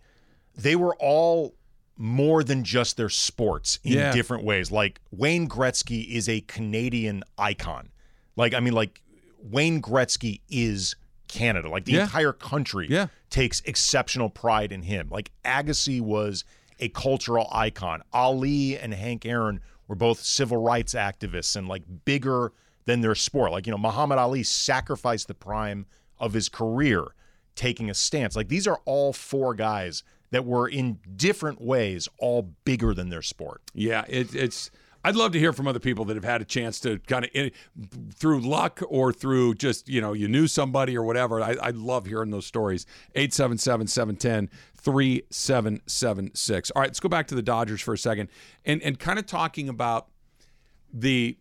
They 0.55 0.75
were 0.75 0.95
all 0.99 1.55
more 1.97 2.43
than 2.43 2.63
just 2.63 2.97
their 2.97 3.09
sports 3.09 3.79
in 3.83 3.93
Yeah. 3.93 4.11
different 4.13 4.43
ways. 4.43 4.71
Like 4.71 5.01
Wayne 5.11 5.49
Gretzky 5.49 6.07
is 6.07 6.29
a 6.29 6.41
Canadian 6.41 7.23
icon. 7.37 7.89
Like 8.35 8.53
I 8.53 8.59
mean, 8.59 8.73
like 8.73 9.01
Wayne 9.41 9.81
Gretzky 9.81 10.41
is 10.49 10.95
Canada. 11.27 11.67
Like 11.69 11.85
the 11.85 11.93
Yeah. 11.93 12.03
entire 12.03 12.31
country 12.33 12.87
Yeah. 12.89 13.07
takes 13.29 13.61
exceptional 13.61 14.29
pride 14.29 14.71
in 14.71 14.83
him. 14.83 15.09
Like 15.09 15.31
Agassi 15.43 15.99
was 15.99 16.43
a 16.79 16.89
cultural 16.89 17.47
icon. 17.51 18.01
Ali 18.13 18.77
and 18.77 18.93
Hank 18.93 19.25
Aaron 19.25 19.61
were 19.87 19.95
both 19.95 20.19
civil 20.19 20.57
rights 20.57 20.93
activists 20.93 21.55
and 21.55 21.67
like 21.67 21.83
bigger 22.05 22.53
than 22.85 23.01
their 23.01 23.15
sport. 23.15 23.51
Like, 23.51 23.67
you 23.67 23.71
know, 23.71 23.77
Muhammad 23.77 24.17
Ali 24.17 24.43
sacrificed 24.43 25.27
the 25.27 25.33
prime 25.33 25.85
of 26.19 26.33
his 26.33 26.49
career 26.49 27.05
taking 27.55 27.89
a 27.89 27.93
stance. 27.93 28.35
Like 28.35 28.47
these 28.47 28.67
are 28.67 28.79
all 28.85 29.13
four 29.13 29.53
guys 29.53 30.03
that 30.31 30.45
were 30.45 30.67
in 30.67 30.99
different 31.15 31.61
ways 31.61 32.07
all 32.19 32.53
bigger 32.63 32.93
than 32.93 33.09
their 33.09 33.21
sport. 33.21 33.61
Yeah, 33.73 34.05
it, 34.07 34.33
it's. 34.33 34.71
I'd 35.03 35.15
love 35.15 35.31
to 35.31 35.39
hear 35.39 35.53
from 35.53 35.65
other 35.65 35.79
people 35.79 36.03
that 36.05 36.15
have 36.15 36.25
had 36.25 36.41
a 36.41 36.45
chance 36.45 36.77
to 36.81 36.99
kind 36.99 37.29
of 37.33 37.51
through 38.13 38.41
luck 38.41 38.81
or 38.89 39.13
through 39.13 39.55
just 39.55 39.87
you 39.87 40.01
know 40.01 40.11
you 40.11 40.27
knew 40.27 40.45
somebody 40.45 40.97
or 40.97 41.03
whatever. 41.03 41.41
I, 41.41 41.55
I 41.61 41.69
love 41.69 42.05
hearing 42.05 42.31
those 42.31 42.45
stories. 42.45 42.85
877-710-3776. 44.81 46.71
All 46.75 46.81
right, 46.81 46.89
let's 46.89 46.99
go 46.99 47.09
back 47.09 47.27
to 47.27 47.35
the 47.35 47.41
Dodgers 47.41 47.81
for 47.81 47.93
a 47.93 47.97
second 47.97 48.29
and 48.65 48.81
and 48.81 48.99
kind 48.99 49.19
of 49.19 49.25
talking 49.25 49.69
about 49.69 50.07
the 50.93 51.37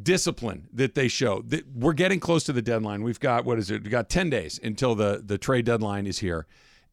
discipline 0.00 0.68
that 0.72 0.94
they 0.94 1.08
show. 1.08 1.42
That 1.42 1.66
we're 1.74 1.92
getting 1.92 2.20
close 2.20 2.44
to 2.44 2.52
the 2.52 2.62
deadline. 2.62 3.02
We've 3.02 3.20
got 3.20 3.44
what 3.44 3.58
is 3.58 3.70
it? 3.70 3.82
We've 3.82 3.90
got 3.90 4.08
10 4.08 4.30
days 4.30 4.60
until 4.62 4.94
the 4.94 5.22
the 5.24 5.38
trade 5.38 5.64
deadline 5.64 6.06
is 6.06 6.18
here. 6.18 6.46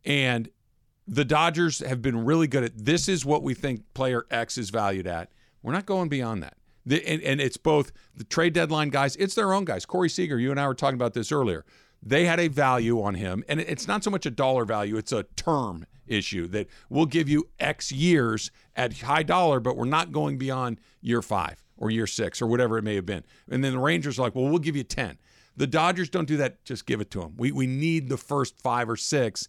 And 0.03 0.49
the 1.07 1.26
Dodgers 1.26 1.80
have 1.80 2.01
been 2.01 2.26
really 2.26 2.47
good 2.47 2.64
at 2.64 2.86
this 2.86 3.07
is 3.07 3.26
what 3.26 3.43
we 3.43 3.53
think 3.53 3.84
player 3.93 4.26
X 4.32 4.57
is 4.57 4.70
valued 4.70 5.07
at. 5.07 5.30
We're 5.62 5.74
not 5.74 5.86
going 5.86 6.10
beyond 6.10 6.43
that. 6.43 6.57
The, 6.86 7.05
and, 7.07 7.22
and 7.24 7.41
it's 7.41 7.57
both 7.57 7.91
the 8.16 8.24
trade 8.24 8.53
deadline 8.53 8.89
guys, 8.89 9.16
it's 9.16 9.34
their 9.34 9.53
own 9.53 9.66
guys. 9.66 9.86
Corey 9.86 10.10
Seager, 10.10 10.38
you 10.39 10.51
and 10.51 10.60
I 10.60 10.68
were 10.68 10.76
talking 10.76 10.95
about 10.95 11.14
this 11.14 11.32
earlier. 11.32 11.66
They 12.06 12.26
had 12.26 12.39
a 12.39 12.47
value 12.47 13.01
on 13.01 13.16
him, 13.16 13.43
and 13.49 13.60
it's 13.60 13.88
not 13.88 14.03
so 14.03 14.12
much 14.12 14.26
a 14.28 14.32
dollar 14.32 14.64
value, 14.64 14.95
it's 14.95 15.12
a 15.12 15.24
term 15.36 15.88
issue 16.08 16.47
that 16.49 16.68
we'll 16.88 17.08
give 17.08 17.28
you 17.28 17.49
X 17.60 17.91
years 17.91 18.51
at 18.76 18.99
high 18.99 19.24
dollar, 19.24 19.60
but 19.60 19.76
we're 19.76 19.86
not 19.86 20.12
going 20.12 20.38
beyond 20.38 20.80
year 21.01 21.24
five 21.24 21.64
or 21.78 21.89
year 21.89 22.08
six 22.08 22.41
or 22.41 22.47
whatever 22.47 22.78
it 22.78 22.84
may 22.84 22.95
have 22.95 23.06
been. 23.06 23.24
And 23.49 23.64
then 23.64 23.74
the 23.74 23.80
Rangers 23.80 24.20
are 24.20 24.24
like, 24.24 24.36
well, 24.36 24.45
we'll 24.45 24.60
give 24.60 24.76
you 24.76 24.84
10. 24.84 25.18
The 25.58 25.68
Dodgers 25.68 26.10
don't 26.10 26.28
do 26.28 26.38
that, 26.38 26.64
just 26.66 26.86
give 26.86 27.01
it 27.01 27.10
to 27.12 27.22
them. 27.22 27.34
We, 27.38 27.51
we 27.51 27.66
need 27.66 28.10
the 28.10 28.18
first 28.18 28.60
five 28.60 28.89
or 28.89 28.97
six. 28.97 29.47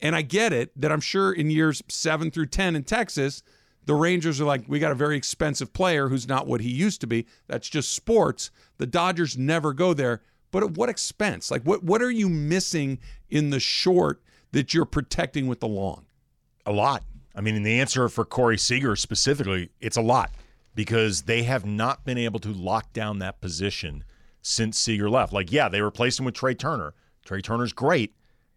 And 0.00 0.16
I 0.16 0.22
get 0.22 0.52
it 0.52 0.72
that 0.80 0.90
I'm 0.90 1.00
sure 1.00 1.32
in 1.32 1.50
years 1.50 1.82
seven 1.88 2.30
through 2.30 2.46
10 2.46 2.74
in 2.76 2.84
Texas, 2.84 3.42
the 3.84 3.94
Rangers 3.94 4.40
are 4.40 4.44
like, 4.44 4.64
we 4.68 4.78
got 4.78 4.92
a 4.92 4.96
very 4.96 5.16
expensive 5.16 5.72
player 5.72 6.08
who's 6.08 6.28
not 6.28 6.46
what 6.46 6.60
he 6.60 6.70
used 6.70 7.00
to 7.00 7.06
be. 7.06 7.26
That's 7.48 7.68
just 7.68 7.92
sports. 7.92 8.50
The 8.78 8.86
Dodgers 8.86 9.36
never 9.36 9.72
go 9.72 9.92
there. 9.92 10.22
But 10.52 10.62
at 10.62 10.70
what 10.72 10.88
expense? 10.88 11.50
Like, 11.50 11.62
what, 11.62 11.82
what 11.82 12.00
are 12.00 12.10
you 12.10 12.28
missing 12.28 13.00
in 13.28 13.50
the 13.50 13.58
short 13.58 14.22
that 14.52 14.72
you're 14.72 14.84
protecting 14.84 15.48
with 15.48 15.58
the 15.58 15.66
long? 15.66 16.06
A 16.64 16.70
lot. 16.70 17.02
I 17.34 17.40
mean, 17.40 17.56
in 17.56 17.64
the 17.64 17.80
answer 17.80 18.08
for 18.08 18.24
Corey 18.24 18.58
Seager 18.58 18.94
specifically, 18.94 19.70
it's 19.80 19.96
a 19.96 20.02
lot 20.02 20.30
because 20.74 21.22
they 21.22 21.42
have 21.42 21.64
not 21.64 22.04
been 22.04 22.18
able 22.18 22.38
to 22.40 22.50
lock 22.50 22.92
down 22.92 23.18
that 23.18 23.40
position 23.40 24.04
since 24.42 24.78
Seager 24.78 25.10
left. 25.10 25.32
Like, 25.32 25.50
yeah, 25.50 25.68
they 25.68 25.80
replaced 25.80 26.18
him 26.18 26.26
with 26.26 26.34
Trea 26.34 26.54
Turner. 26.54 26.94
Trea 27.24 27.42
Turner's 27.42 27.72
great. 27.72 28.14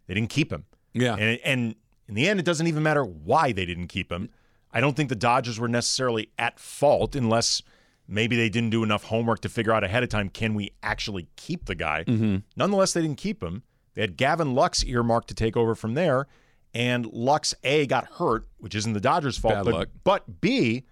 They 0.07 0.13
didn't 0.13 0.29
keep 0.29 0.51
him. 0.51 0.65
Yeah. 0.93 1.15
And, 1.15 1.39
and 1.43 1.75
in 2.07 2.15
the 2.15 2.27
end, 2.27 2.39
it 2.39 2.45
doesn't 2.45 2.67
even 2.67 2.83
matter 2.83 3.03
why 3.03 3.51
they 3.51 3.65
didn't 3.65 3.87
keep 3.87 4.11
him. 4.11 4.29
I 4.73 4.81
don't 4.81 4.95
think 4.95 5.09
the 5.09 5.15
Dodgers 5.15 5.59
were 5.59 5.69
necessarily 5.69 6.29
at 6.37 6.59
fault 6.59 7.15
unless 7.15 7.61
maybe 8.07 8.35
they 8.35 8.49
didn't 8.49 8.69
do 8.69 8.83
enough 8.83 9.03
homework 9.03 9.41
to 9.41 9.49
figure 9.49 9.73
out 9.73 9.83
ahead 9.83 10.03
of 10.03 10.09
time 10.09 10.29
can 10.29 10.53
we 10.53 10.71
actually 10.83 11.27
keep 11.35 11.65
the 11.65 11.75
guy. 11.75 12.03
Mm-hmm. 12.05 12.37
Nonetheless, 12.55 12.93
they 12.93 13.01
didn't 13.01 13.17
keep 13.17 13.43
him. 13.43 13.63
They 13.93 14.01
had 14.01 14.17
Gavin 14.17 14.53
Lux 14.53 14.83
earmarked 14.83 15.29
to 15.29 15.33
take 15.33 15.55
over 15.55 15.73
from 15.73 15.93
there, 15.93 16.27
and 16.73 17.05
Lux 17.05 17.53
A 17.63 17.85
got 17.87 18.05
hurt, 18.05 18.47
which 18.57 18.75
isn't 18.75 18.93
the 18.93 18.99
Dodgers' 18.99 19.37
fault, 19.37 19.55
Bad 19.55 19.65
but, 19.65 19.73
luck. 19.73 19.87
but 20.03 20.41
B, 20.41 20.83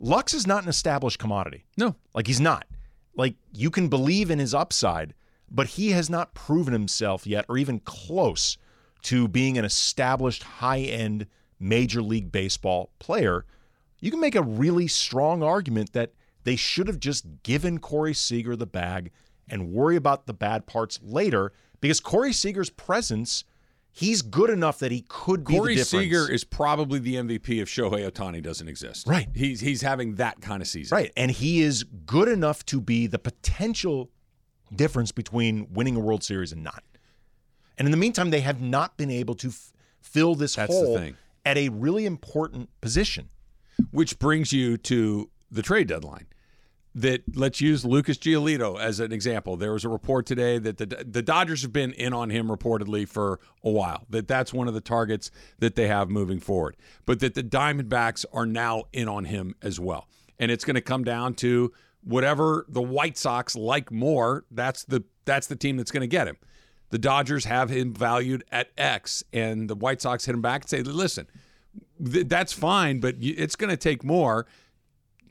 Lux 0.00 0.32
is 0.32 0.46
not 0.46 0.62
an 0.62 0.68
established 0.68 1.18
commodity. 1.18 1.66
No. 1.76 1.94
Like 2.14 2.26
he's 2.26 2.40
not. 2.40 2.66
Like 3.14 3.34
you 3.52 3.70
can 3.70 3.88
believe 3.88 4.30
in 4.30 4.38
his 4.38 4.54
upside, 4.54 5.12
but 5.50 5.66
he 5.66 5.90
has 5.90 6.08
not 6.08 6.34
proven 6.34 6.72
himself 6.72 7.26
yet 7.26 7.44
or 7.48 7.58
even 7.58 7.80
close 7.80 8.56
to 9.02 9.28
being 9.28 9.58
an 9.58 9.64
established 9.64 10.42
high-end 10.42 11.26
major 11.60 12.00
league 12.02 12.32
baseball 12.32 12.90
player. 12.98 13.44
You 14.00 14.10
can 14.10 14.20
make 14.20 14.36
a 14.36 14.42
really 14.42 14.86
strong 14.86 15.42
argument 15.42 15.92
that 15.92 16.12
they 16.48 16.56
should 16.56 16.86
have 16.86 16.98
just 16.98 17.26
given 17.42 17.78
Corey 17.78 18.14
Seager 18.14 18.56
the 18.56 18.64
bag 18.64 19.10
and 19.50 19.70
worry 19.70 19.96
about 19.96 20.24
the 20.24 20.32
bad 20.32 20.64
parts 20.64 20.98
later 21.02 21.52
because 21.82 22.00
Corey 22.00 22.32
Seager's 22.32 22.70
presence, 22.70 23.44
he's 23.92 24.22
good 24.22 24.48
enough 24.48 24.78
that 24.78 24.90
he 24.90 25.04
could 25.10 25.44
be 25.44 25.58
Corey. 25.58 25.76
Seager 25.76 26.26
is 26.32 26.44
probably 26.44 27.00
the 27.00 27.16
MVP 27.16 27.60
if 27.60 27.68
Shohei 27.68 28.10
Ohtani 28.10 28.42
doesn't 28.42 28.66
exist. 28.66 29.06
Right. 29.06 29.28
He's 29.34 29.60
he's 29.60 29.82
having 29.82 30.14
that 30.14 30.40
kind 30.40 30.62
of 30.62 30.68
season. 30.68 30.96
Right. 30.96 31.12
And 31.18 31.30
he 31.30 31.60
is 31.60 31.84
good 32.06 32.28
enough 32.28 32.64
to 32.64 32.80
be 32.80 33.06
the 33.06 33.18
potential 33.18 34.08
difference 34.74 35.12
between 35.12 35.66
winning 35.70 35.96
a 35.96 36.00
World 36.00 36.24
Series 36.24 36.50
and 36.50 36.64
not. 36.64 36.82
And 37.76 37.86
in 37.86 37.90
the 37.92 37.98
meantime, 37.98 38.30
they 38.30 38.40
have 38.40 38.62
not 38.62 38.96
been 38.96 39.10
able 39.10 39.34
to 39.34 39.48
f- 39.48 39.70
fill 40.00 40.34
this 40.34 40.56
That's 40.56 40.72
hole 40.72 40.96
thing. 40.96 41.18
at 41.44 41.58
a 41.58 41.68
really 41.68 42.06
important 42.06 42.70
position. 42.80 43.28
Which 43.90 44.18
brings 44.18 44.50
you 44.50 44.78
to 44.78 45.28
the 45.50 45.62
trade 45.62 45.86
deadline. 45.88 46.26
That 47.00 47.22
let's 47.36 47.60
use 47.60 47.84
Lucas 47.84 48.18
Giolito 48.18 48.80
as 48.80 48.98
an 48.98 49.12
example. 49.12 49.56
There 49.56 49.72
was 49.72 49.84
a 49.84 49.88
report 49.88 50.26
today 50.26 50.58
that 50.58 50.78
the 50.78 50.86
the 50.86 51.22
Dodgers 51.22 51.62
have 51.62 51.72
been 51.72 51.92
in 51.92 52.12
on 52.12 52.30
him 52.30 52.48
reportedly 52.48 53.06
for 53.08 53.38
a 53.62 53.70
while. 53.70 54.04
That 54.10 54.26
that's 54.26 54.52
one 54.52 54.66
of 54.66 54.74
the 54.74 54.80
targets 54.80 55.30
that 55.60 55.76
they 55.76 55.86
have 55.86 56.10
moving 56.10 56.40
forward. 56.40 56.76
But 57.06 57.20
that 57.20 57.34
the 57.34 57.44
Diamondbacks 57.44 58.24
are 58.32 58.46
now 58.46 58.84
in 58.92 59.06
on 59.06 59.26
him 59.26 59.54
as 59.62 59.78
well. 59.78 60.08
And 60.40 60.50
it's 60.50 60.64
going 60.64 60.74
to 60.74 60.80
come 60.80 61.04
down 61.04 61.34
to 61.34 61.72
whatever 62.02 62.64
the 62.68 62.82
White 62.82 63.16
Sox 63.16 63.54
like 63.54 63.92
more. 63.92 64.44
That's 64.50 64.84
the 64.84 65.04
that's 65.24 65.46
the 65.46 65.56
team 65.56 65.76
that's 65.76 65.90
going 65.90 66.00
to 66.00 66.08
get 66.08 66.26
him. 66.26 66.36
The 66.90 66.98
Dodgers 66.98 67.44
have 67.44 67.70
him 67.70 67.92
valued 67.92 68.44
at 68.50 68.70
X, 68.78 69.22
and 69.32 69.68
the 69.68 69.74
White 69.74 70.00
Sox 70.00 70.24
hit 70.24 70.34
him 70.34 70.42
back 70.42 70.62
and 70.62 70.70
say, 70.70 70.82
"Listen, 70.82 71.26
th- 72.04 72.26
that's 72.28 72.52
fine, 72.52 72.98
but 72.98 73.16
it's 73.20 73.56
going 73.56 73.70
to 73.70 73.76
take 73.76 74.02
more." 74.02 74.46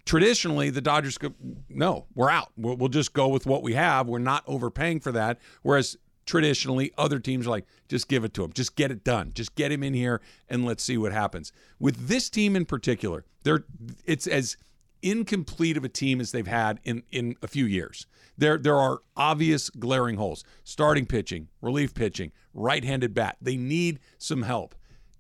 Traditionally, 0.07 0.69
the 0.69 0.79
Dodgers 0.79 1.17
go, 1.17 1.33
"No, 1.69 2.05
we're 2.15 2.29
out. 2.29 2.51
We'll, 2.55 2.77
we'll 2.77 2.89
just 2.89 3.11
go 3.11 3.27
with 3.27 3.45
what 3.45 3.61
we 3.61 3.73
have. 3.73 4.07
We're 4.07 4.19
not 4.19 4.43
overpaying 4.47 5.01
for 5.01 5.11
that." 5.11 5.37
Whereas 5.63 5.97
traditionally, 6.25 6.93
other 6.97 7.19
teams 7.19 7.45
are 7.45 7.49
like, 7.49 7.67
"Just 7.89 8.07
give 8.07 8.23
it 8.23 8.33
to 8.35 8.45
him. 8.45 8.53
Just 8.53 8.77
get 8.77 8.89
it 8.89 9.03
done. 9.03 9.33
Just 9.33 9.53
get 9.55 9.69
him 9.69 9.83
in 9.83 9.93
here, 9.93 10.21
and 10.47 10.65
let's 10.65 10.81
see 10.81 10.97
what 10.97 11.11
happens." 11.11 11.51
With 11.77 12.07
this 12.07 12.29
team 12.29 12.55
in 12.55 12.63
particular, 12.63 13.25
they're 13.43 13.65
it's 14.05 14.27
as 14.27 14.55
incomplete 15.01 15.75
of 15.75 15.83
a 15.83 15.89
team 15.89 16.21
as 16.21 16.31
they've 16.31 16.47
had 16.47 16.79
in 16.85 17.03
in 17.11 17.35
a 17.43 17.47
few 17.47 17.65
years. 17.65 18.07
There 18.37 18.57
there 18.57 18.77
are 18.77 19.01
obvious 19.17 19.69
glaring 19.69 20.15
holes. 20.15 20.45
Starting 20.63 21.05
pitching, 21.05 21.49
relief 21.61 21.93
pitching, 21.93 22.31
right-handed 22.53 23.13
bat. 23.13 23.35
They 23.41 23.57
need 23.57 23.99
some 24.17 24.43
help. 24.43 24.73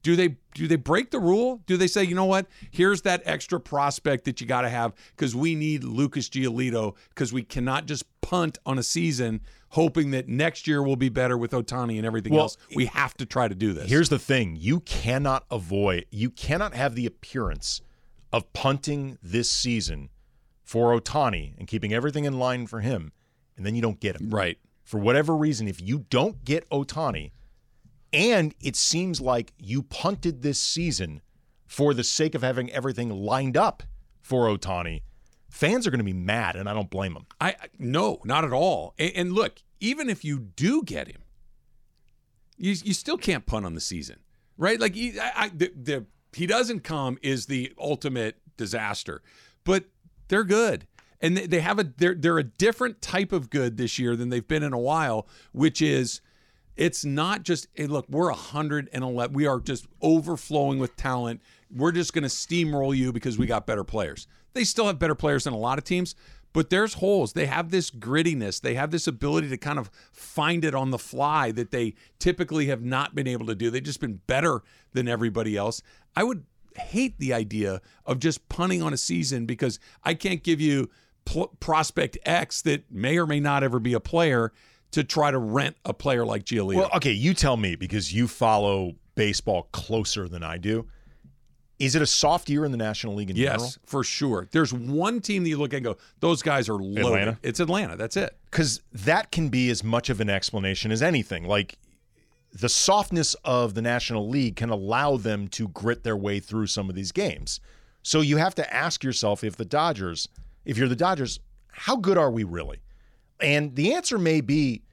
Do 0.07 0.15
they 0.15 0.37
do 0.53 0.69
they 0.69 0.77
break 0.77 1.11
the 1.11 1.19
rule? 1.19 1.61
Do 1.65 1.75
they 1.75 1.85
say, 1.87 2.01
"You 2.05 2.15
know 2.15 2.23
what? 2.23 2.47
Here's 2.71 3.01
that 3.01 3.21
extra 3.25 3.59
prospect 3.59 4.23
that 4.23 4.39
you 4.39 4.47
got 4.47 4.61
to 4.61 4.69
have 4.69 4.93
cuz 5.17 5.35
we 5.35 5.53
need 5.53 5.83
Lucas 5.83 6.29
Giolito 6.29 6.95
cuz 7.15 7.33
we 7.33 7.43
cannot 7.43 7.87
just 7.87 8.05
punt 8.21 8.57
on 8.65 8.79
a 8.79 8.83
season 8.83 9.41
hoping 9.71 10.11
that 10.11 10.29
next 10.29 10.65
year 10.65 10.81
will 10.81 10.95
be 10.95 11.09
better 11.09 11.37
with 11.37 11.51
Ohtani 11.51 11.97
and 11.97 12.05
everything 12.05 12.31
Well, 12.31 12.43
else. 12.43 12.57
We 12.73 12.85
have 12.85 13.15
to 13.15 13.25
try 13.25 13.49
to 13.49 13.53
do 13.53 13.73
this." 13.73 13.89
Here's 13.89 14.07
the 14.07 14.17
thing 14.17 14.55
you 14.57 14.79
cannot 14.79 15.43
avoid, 15.51 16.05
you 16.09 16.29
cannot 16.29 16.73
have 16.73 16.95
the 16.95 17.05
appearance 17.05 17.81
of 18.31 18.53
punting 18.53 19.17
this 19.21 19.51
season 19.51 20.07
for 20.63 20.97
Ohtani 20.97 21.51
and 21.57 21.67
keeping 21.67 21.91
everything 21.91 22.23
in 22.23 22.39
line 22.39 22.65
for 22.65 22.79
him, 22.79 23.11
and 23.57 23.65
then 23.65 23.75
you 23.75 23.81
don't 23.81 23.99
get 23.99 24.15
him. 24.21 24.29
right. 24.29 24.57
For 24.85 24.99
whatever 25.01 25.35
reason, 25.35 25.67
if 25.67 25.81
you 25.81 26.05
don't 26.09 26.45
get 26.45 26.65
Ohtani, 26.69 27.31
and 28.13 28.53
it 28.61 28.75
seems 28.75 29.19
like 29.21 29.53
you 29.57 29.83
punted 29.83 30.41
this 30.41 30.59
season 30.59 31.21
for 31.65 31.93
the 31.93 32.03
sake 32.03 32.35
of 32.35 32.41
having 32.41 32.71
everything 32.71 33.09
lined 33.09 33.57
up 33.57 33.83
for 34.21 34.47
Ohtani, 34.47 35.01
fans 35.49 35.85
are 35.85 35.91
going 35.91 35.99
to 35.99 36.05
be 36.05 36.13
mad, 36.13 36.55
and 36.55 36.69
I 36.69 36.73
don't 36.73 36.89
blame 36.89 37.13
them. 37.13 37.25
I 37.39 37.55
no, 37.77 38.21
not 38.23 38.45
at 38.45 38.53
all. 38.53 38.93
And, 38.97 39.11
and 39.15 39.33
look, 39.33 39.61
even 39.79 40.09
if 40.09 40.23
you 40.23 40.39
do 40.39 40.83
get 40.83 41.07
him, 41.07 41.21
you 42.57 42.71
you 42.83 42.93
still 42.93 43.17
can't 43.17 43.45
punt 43.45 43.65
on 43.65 43.73
the 43.73 43.81
season, 43.81 44.19
right? 44.57 44.79
Like 44.79 44.95
he, 44.95 45.19
I, 45.19 45.49
the, 45.49 45.71
the 45.75 46.05
he 46.33 46.47
doesn't 46.47 46.81
come 46.81 47.17
is 47.21 47.45
the 47.45 47.73
ultimate 47.77 48.37
disaster, 48.57 49.21
but 49.63 49.85
they're 50.27 50.43
good. 50.43 50.87
And 51.19 51.35
they 51.35 51.61
have 51.61 51.79
a 51.79 51.83
they're 51.97 52.13
they're 52.13 52.37
a 52.37 52.43
different 52.43 53.01
type 53.01 53.31
of 53.31 53.49
good 53.49 53.77
this 53.77 53.97
year 53.97 54.15
than 54.15 54.29
they've 54.29 54.47
been 54.47 54.63
in 54.63 54.73
a 54.73 54.79
while, 54.79 55.27
which 55.51 55.81
is 55.81 56.21
it's 56.77 57.03
not 57.03 57.43
just 57.43 57.67
hey, 57.73 57.87
look, 57.87 58.05
we're 58.09 58.29
111. 58.29 59.33
We 59.33 59.47
are 59.47 59.59
just 59.59 59.87
overflowing 60.01 60.79
with 60.79 60.95
talent. 60.95 61.41
We're 61.75 61.91
just 61.91 62.13
going 62.13 62.23
to 62.23 62.29
steamroll 62.29 62.95
you 62.95 63.11
because 63.11 63.37
we 63.37 63.45
got 63.45 63.65
better 63.65 63.83
players. 63.83 64.27
They 64.53 64.63
still 64.63 64.87
have 64.87 64.99
better 64.99 65.15
players 65.15 65.43
than 65.43 65.53
a 65.53 65.57
lot 65.57 65.77
of 65.77 65.83
teams, 65.83 66.15
but 66.53 66.69
there's 66.69 66.95
holes. 66.95 67.33
They 67.33 67.47
have 67.47 67.69
this 67.69 67.91
grittiness. 67.91 68.61
They 68.61 68.75
have 68.75 68.91
this 68.91 69.07
ability 69.07 69.49
to 69.49 69.57
kind 69.57 69.77
of 69.77 69.91
find 70.11 70.63
it 70.63 70.73
on 70.73 70.91
the 70.91 70.97
fly 70.97 71.51
that 71.51 71.71
they 71.71 71.95
typically 72.19 72.67
have 72.67 72.83
not 72.83 73.13
been 73.13 73.27
able 73.27 73.47
to 73.47 73.55
do. 73.55 73.69
They've 73.69 73.83
just 73.83 73.99
been 73.99 74.21
better 74.27 74.61
than 74.93 75.07
everybody 75.07 75.57
else. 75.57 75.81
I 76.15 76.23
would 76.23 76.45
hate 76.75 77.19
the 77.19 77.33
idea 77.33 77.81
of 78.05 78.19
just 78.19 78.47
punting 78.49 78.81
on 78.81 78.93
a 78.93 78.97
season 78.97 79.45
because 79.45 79.79
I 80.03 80.13
can't 80.13 80.43
give 80.43 80.61
you 80.61 80.89
pl- 81.25 81.55
prospect 81.59 82.17
X 82.23 82.61
that 82.63 82.91
may 82.91 83.17
or 83.17 83.27
may 83.27 83.39
not 83.39 83.63
ever 83.63 83.79
be 83.79 83.93
a 83.93 83.99
player 83.99 84.53
to 84.91 85.03
try 85.03 85.31
to 85.31 85.37
rent 85.37 85.75
a 85.85 85.93
player 85.93 86.25
like 86.25 86.45
Giolito. 86.45 86.75
Well, 86.75 86.89
okay, 86.95 87.11
you 87.11 87.33
tell 87.33 87.57
me 87.57 87.75
because 87.75 88.13
you 88.13 88.27
follow 88.27 88.95
baseball 89.15 89.67
closer 89.71 90.27
than 90.27 90.43
I 90.43 90.57
do. 90.57 90.87
Is 91.79 91.95
it 91.95 92.01
a 92.01 92.07
soft 92.07 92.49
year 92.49 92.65
in 92.65 92.71
the 92.71 92.77
National 92.77 93.13
League 93.13 93.29
in 93.29 93.35
yes, 93.35 93.51
general? 93.51 93.71
for 93.85 94.03
sure. 94.03 94.47
There's 94.51 94.73
one 94.73 95.21
team 95.21 95.43
that 95.43 95.49
you 95.49 95.57
look 95.57 95.73
at 95.73 95.77
and 95.77 95.85
go, 95.85 95.97
those 96.21 96.41
guys 96.41 96.69
are 96.69 96.73
loaded. 96.73 97.05
Atlanta? 97.05 97.39
It's 97.43 97.59
Atlanta. 97.59 97.95
That's 97.95 98.17
it. 98.17 98.35
Because 98.49 98.81
that 98.91 99.31
can 99.31 99.49
be 99.49 99.69
as 99.69 99.83
much 99.83 100.09
of 100.09 100.19
an 100.19 100.29
explanation 100.29 100.91
as 100.91 101.03
anything. 101.03 101.43
Like 101.43 101.77
the 102.51 102.69
softness 102.69 103.35
of 103.43 103.75
the 103.75 103.83
National 103.83 104.27
League 104.27 104.55
can 104.55 104.69
allow 104.69 105.17
them 105.17 105.47
to 105.49 105.67
grit 105.67 106.03
their 106.03 106.17
way 106.17 106.39
through 106.39 106.67
some 106.67 106.89
of 106.89 106.95
these 106.95 107.11
games. 107.11 107.59
So 108.01 108.21
you 108.21 108.37
have 108.37 108.55
to 108.55 108.73
ask 108.73 109.03
yourself 109.03 109.43
if 109.43 109.55
the 109.55 109.65
Dodgers, 109.65 110.27
if 110.65 110.77
you're 110.77 110.87
the 110.87 110.95
Dodgers, 110.95 111.39
how 111.67 111.95
good 111.97 112.17
are 112.17 112.31
we 112.31 112.43
really? 112.43 112.79
And 113.39 113.75
the 113.75 113.93
answer 113.93 114.17
may 114.17 114.41
be 114.41 114.83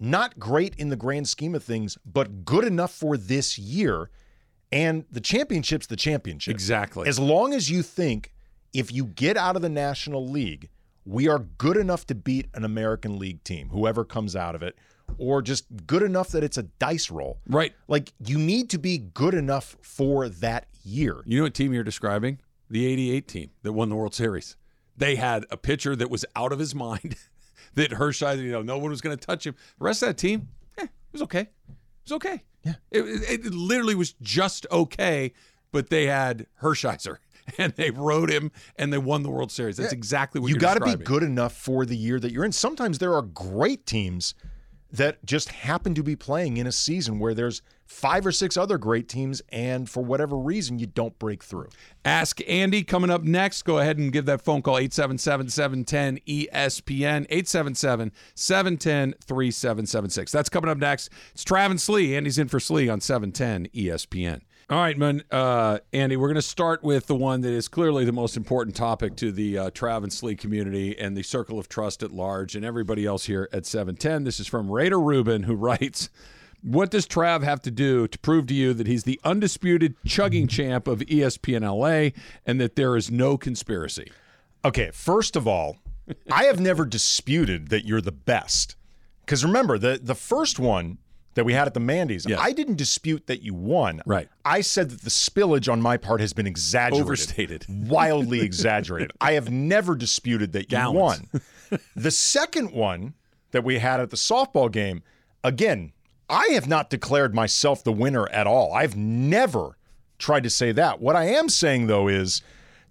not 0.00 0.38
great 0.38 0.74
in 0.76 0.88
the 0.88 0.96
grand 0.96 1.28
scheme 1.28 1.54
of 1.54 1.62
things, 1.62 1.96
but 2.04 2.44
good 2.44 2.64
enough 2.64 2.92
for 2.92 3.16
this 3.16 3.58
year. 3.58 4.10
And 4.70 5.04
the 5.10 5.20
championship's 5.20 5.86
the 5.86 5.96
championship. 5.96 6.52
Exactly. 6.52 7.06
As 7.08 7.18
long 7.18 7.52
as 7.52 7.70
you 7.70 7.82
think 7.82 8.32
if 8.72 8.90
you 8.90 9.04
get 9.04 9.36
out 9.36 9.56
of 9.56 9.62
the 9.62 9.68
National 9.68 10.26
League, 10.26 10.70
we 11.04 11.28
are 11.28 11.38
good 11.38 11.76
enough 11.76 12.06
to 12.06 12.14
beat 12.14 12.48
an 12.54 12.64
American 12.64 13.18
League 13.18 13.44
team, 13.44 13.68
whoever 13.70 14.04
comes 14.04 14.34
out 14.34 14.54
of 14.54 14.62
it, 14.62 14.76
or 15.18 15.42
just 15.42 15.64
good 15.86 16.02
enough 16.02 16.28
that 16.28 16.42
it's 16.42 16.56
a 16.56 16.62
dice 16.62 17.10
roll. 17.10 17.38
Right. 17.46 17.72
Like 17.88 18.12
you 18.24 18.38
need 18.38 18.70
to 18.70 18.78
be 18.78 18.98
good 18.98 19.34
enough 19.34 19.76
for 19.82 20.28
that 20.28 20.66
year. 20.84 21.22
You 21.26 21.38
know 21.38 21.44
what 21.44 21.54
team 21.54 21.72
you're 21.72 21.84
describing? 21.84 22.38
The 22.70 22.86
88 22.86 23.28
team 23.28 23.50
that 23.62 23.72
won 23.72 23.88
the 23.88 23.96
World 23.96 24.14
Series. 24.14 24.56
They 24.96 25.16
had 25.16 25.44
a 25.50 25.56
pitcher 25.56 25.96
that 25.96 26.10
was 26.10 26.24
out 26.36 26.52
of 26.52 26.58
his 26.58 26.74
mind, 26.74 27.16
that 27.74 27.90
Hershiser, 27.92 28.42
you 28.42 28.52
know, 28.52 28.62
no 28.62 28.78
one 28.78 28.90
was 28.90 29.00
going 29.00 29.16
to 29.16 29.26
touch 29.26 29.46
him. 29.46 29.54
The 29.78 29.84
rest 29.84 30.02
of 30.02 30.08
that 30.08 30.18
team, 30.18 30.48
eh, 30.78 30.84
it 30.84 30.90
was 31.12 31.22
okay. 31.22 31.40
It 31.40 31.48
was 32.04 32.12
okay. 32.12 32.42
Yeah. 32.64 32.74
It, 32.90 33.00
it, 33.00 33.46
it 33.46 33.54
literally 33.54 33.94
was 33.94 34.12
just 34.22 34.66
okay, 34.70 35.32
but 35.72 35.90
they 35.90 36.06
had 36.06 36.46
Hershiser 36.60 37.18
and 37.58 37.72
they 37.74 37.90
rode 37.90 38.30
him 38.30 38.52
and 38.76 38.92
they 38.92 38.98
won 38.98 39.22
the 39.22 39.30
World 39.30 39.50
Series. 39.50 39.76
That's 39.76 39.92
exactly 39.92 40.40
what 40.40 40.48
you 40.48 40.56
got 40.56 40.74
to 40.74 40.96
be 40.96 41.02
good 41.02 41.22
enough 41.22 41.54
for 41.54 41.84
the 41.84 41.96
year 41.96 42.20
that 42.20 42.32
you're 42.32 42.44
in. 42.44 42.52
Sometimes 42.52 42.98
there 42.98 43.14
are 43.14 43.22
great 43.22 43.86
teams 43.86 44.34
that 44.92 45.24
just 45.24 45.48
happen 45.48 45.94
to 45.94 46.02
be 46.02 46.14
playing 46.14 46.58
in 46.58 46.66
a 46.66 46.72
season 46.72 47.18
where 47.18 47.34
there's 47.34 47.62
five 47.86 48.26
or 48.26 48.32
six 48.32 48.56
other 48.56 48.78
great 48.78 49.08
teams, 49.08 49.42
and 49.50 49.88
for 49.88 50.02
whatever 50.02 50.36
reason, 50.36 50.78
you 50.78 50.86
don't 50.86 51.18
break 51.18 51.42
through. 51.42 51.68
Ask 52.04 52.40
Andy 52.48 52.82
coming 52.82 53.10
up 53.10 53.22
next. 53.22 53.62
Go 53.62 53.78
ahead 53.78 53.98
and 53.98 54.12
give 54.12 54.26
that 54.26 54.42
phone 54.42 54.62
call 54.62 54.78
877 54.78 55.48
710 55.48 56.18
ESPN 56.26 57.26
877 57.28 58.12
710 58.34 59.14
3776. 59.24 60.32
That's 60.32 60.48
coming 60.48 60.70
up 60.70 60.78
next. 60.78 61.10
It's 61.32 61.44
Travis 61.44 61.88
Sli. 61.88 62.16
Andy's 62.16 62.38
in 62.38 62.48
for 62.48 62.58
Sli 62.58 62.90
on 62.92 62.98
E 62.98 63.02
710 63.02 63.68
ESPN. 63.68 64.40
All 64.72 64.78
right, 64.78 64.96
man. 64.96 65.22
Uh, 65.30 65.80
Andy, 65.92 66.16
we're 66.16 66.28
going 66.28 66.36
to 66.36 66.40
start 66.40 66.82
with 66.82 67.06
the 67.06 67.14
one 67.14 67.42
that 67.42 67.52
is 67.52 67.68
clearly 67.68 68.06
the 68.06 68.12
most 68.12 68.38
important 68.38 68.74
topic 68.74 69.16
to 69.16 69.30
the 69.30 69.58
uh, 69.58 69.70
Travis 69.70 70.22
Lee 70.22 70.34
community 70.34 70.98
and 70.98 71.14
the 71.14 71.22
circle 71.22 71.58
of 71.58 71.68
trust 71.68 72.02
at 72.02 72.10
large 72.10 72.56
and 72.56 72.64
everybody 72.64 73.04
else 73.04 73.26
here 73.26 73.50
at 73.52 73.66
710. 73.66 74.24
This 74.24 74.40
is 74.40 74.46
from 74.46 74.70
Raider 74.70 74.98
Rubin, 74.98 75.42
who 75.42 75.56
writes 75.56 76.08
What 76.62 76.90
does 76.90 77.06
Trav 77.06 77.42
have 77.42 77.60
to 77.60 77.70
do 77.70 78.08
to 78.08 78.18
prove 78.20 78.46
to 78.46 78.54
you 78.54 78.72
that 78.72 78.86
he's 78.86 79.04
the 79.04 79.20
undisputed 79.24 79.94
chugging 80.06 80.48
champ 80.48 80.88
of 80.88 81.00
ESPN 81.00 81.70
LA 81.70 82.18
and 82.46 82.58
that 82.58 82.74
there 82.74 82.96
is 82.96 83.10
no 83.10 83.36
conspiracy? 83.36 84.10
Okay, 84.64 84.90
first 84.90 85.36
of 85.36 85.46
all, 85.46 85.80
I 86.30 86.44
have 86.44 86.60
never 86.60 86.86
disputed 86.86 87.68
that 87.68 87.84
you're 87.84 88.00
the 88.00 88.10
best. 88.10 88.76
Because 89.20 89.44
remember, 89.44 89.76
the 89.76 90.00
the 90.02 90.14
first 90.14 90.58
one 90.58 90.96
that 91.34 91.44
we 91.44 91.52
had 91.52 91.66
at 91.66 91.74
the 91.74 91.80
Mandy's, 91.80 92.26
Yes. 92.28 92.38
I 92.40 92.52
didn't 92.52 92.76
dispute 92.76 93.26
that 93.26 93.42
you 93.42 93.54
won. 93.54 94.02
Right. 94.06 94.28
I 94.44 94.60
said 94.60 94.90
that 94.90 95.02
the 95.02 95.10
spillage 95.10 95.70
on 95.70 95.80
my 95.80 95.96
part 95.96 96.20
has 96.20 96.32
been 96.32 96.46
exaggerated. 96.46 97.04
Overstated. 97.04 97.66
Wildly 97.68 98.40
exaggerated. 98.40 99.12
I 99.20 99.32
have 99.32 99.50
never 99.50 99.94
disputed 99.94 100.52
that 100.52 100.70
you 100.70 100.92
won. 100.92 101.28
the 101.96 102.10
second 102.10 102.72
one 102.72 103.14
that 103.52 103.64
we 103.64 103.78
had 103.78 104.00
at 104.00 104.10
the 104.10 104.16
softball 104.16 104.70
game, 104.70 105.02
again, 105.42 105.92
I 106.28 106.48
have 106.52 106.68
not 106.68 106.90
declared 106.90 107.34
myself 107.34 107.84
the 107.84 107.92
winner 107.92 108.28
at 108.30 108.46
all. 108.46 108.72
I've 108.72 108.96
never 108.96 109.76
tried 110.18 110.44
to 110.44 110.50
say 110.50 110.72
that. 110.72 111.00
What 111.00 111.16
I 111.16 111.24
am 111.24 111.48
saying 111.48 111.86
though 111.88 112.08
is 112.08 112.42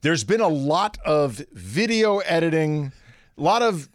there's 0.02 0.24
been 0.24 0.42
a 0.42 0.48
lot 0.48 0.98
of 1.06 1.42
video 1.52 2.20
editing, 2.20 2.92
a 3.38 3.42
lot 3.42 3.62
of 3.62 3.89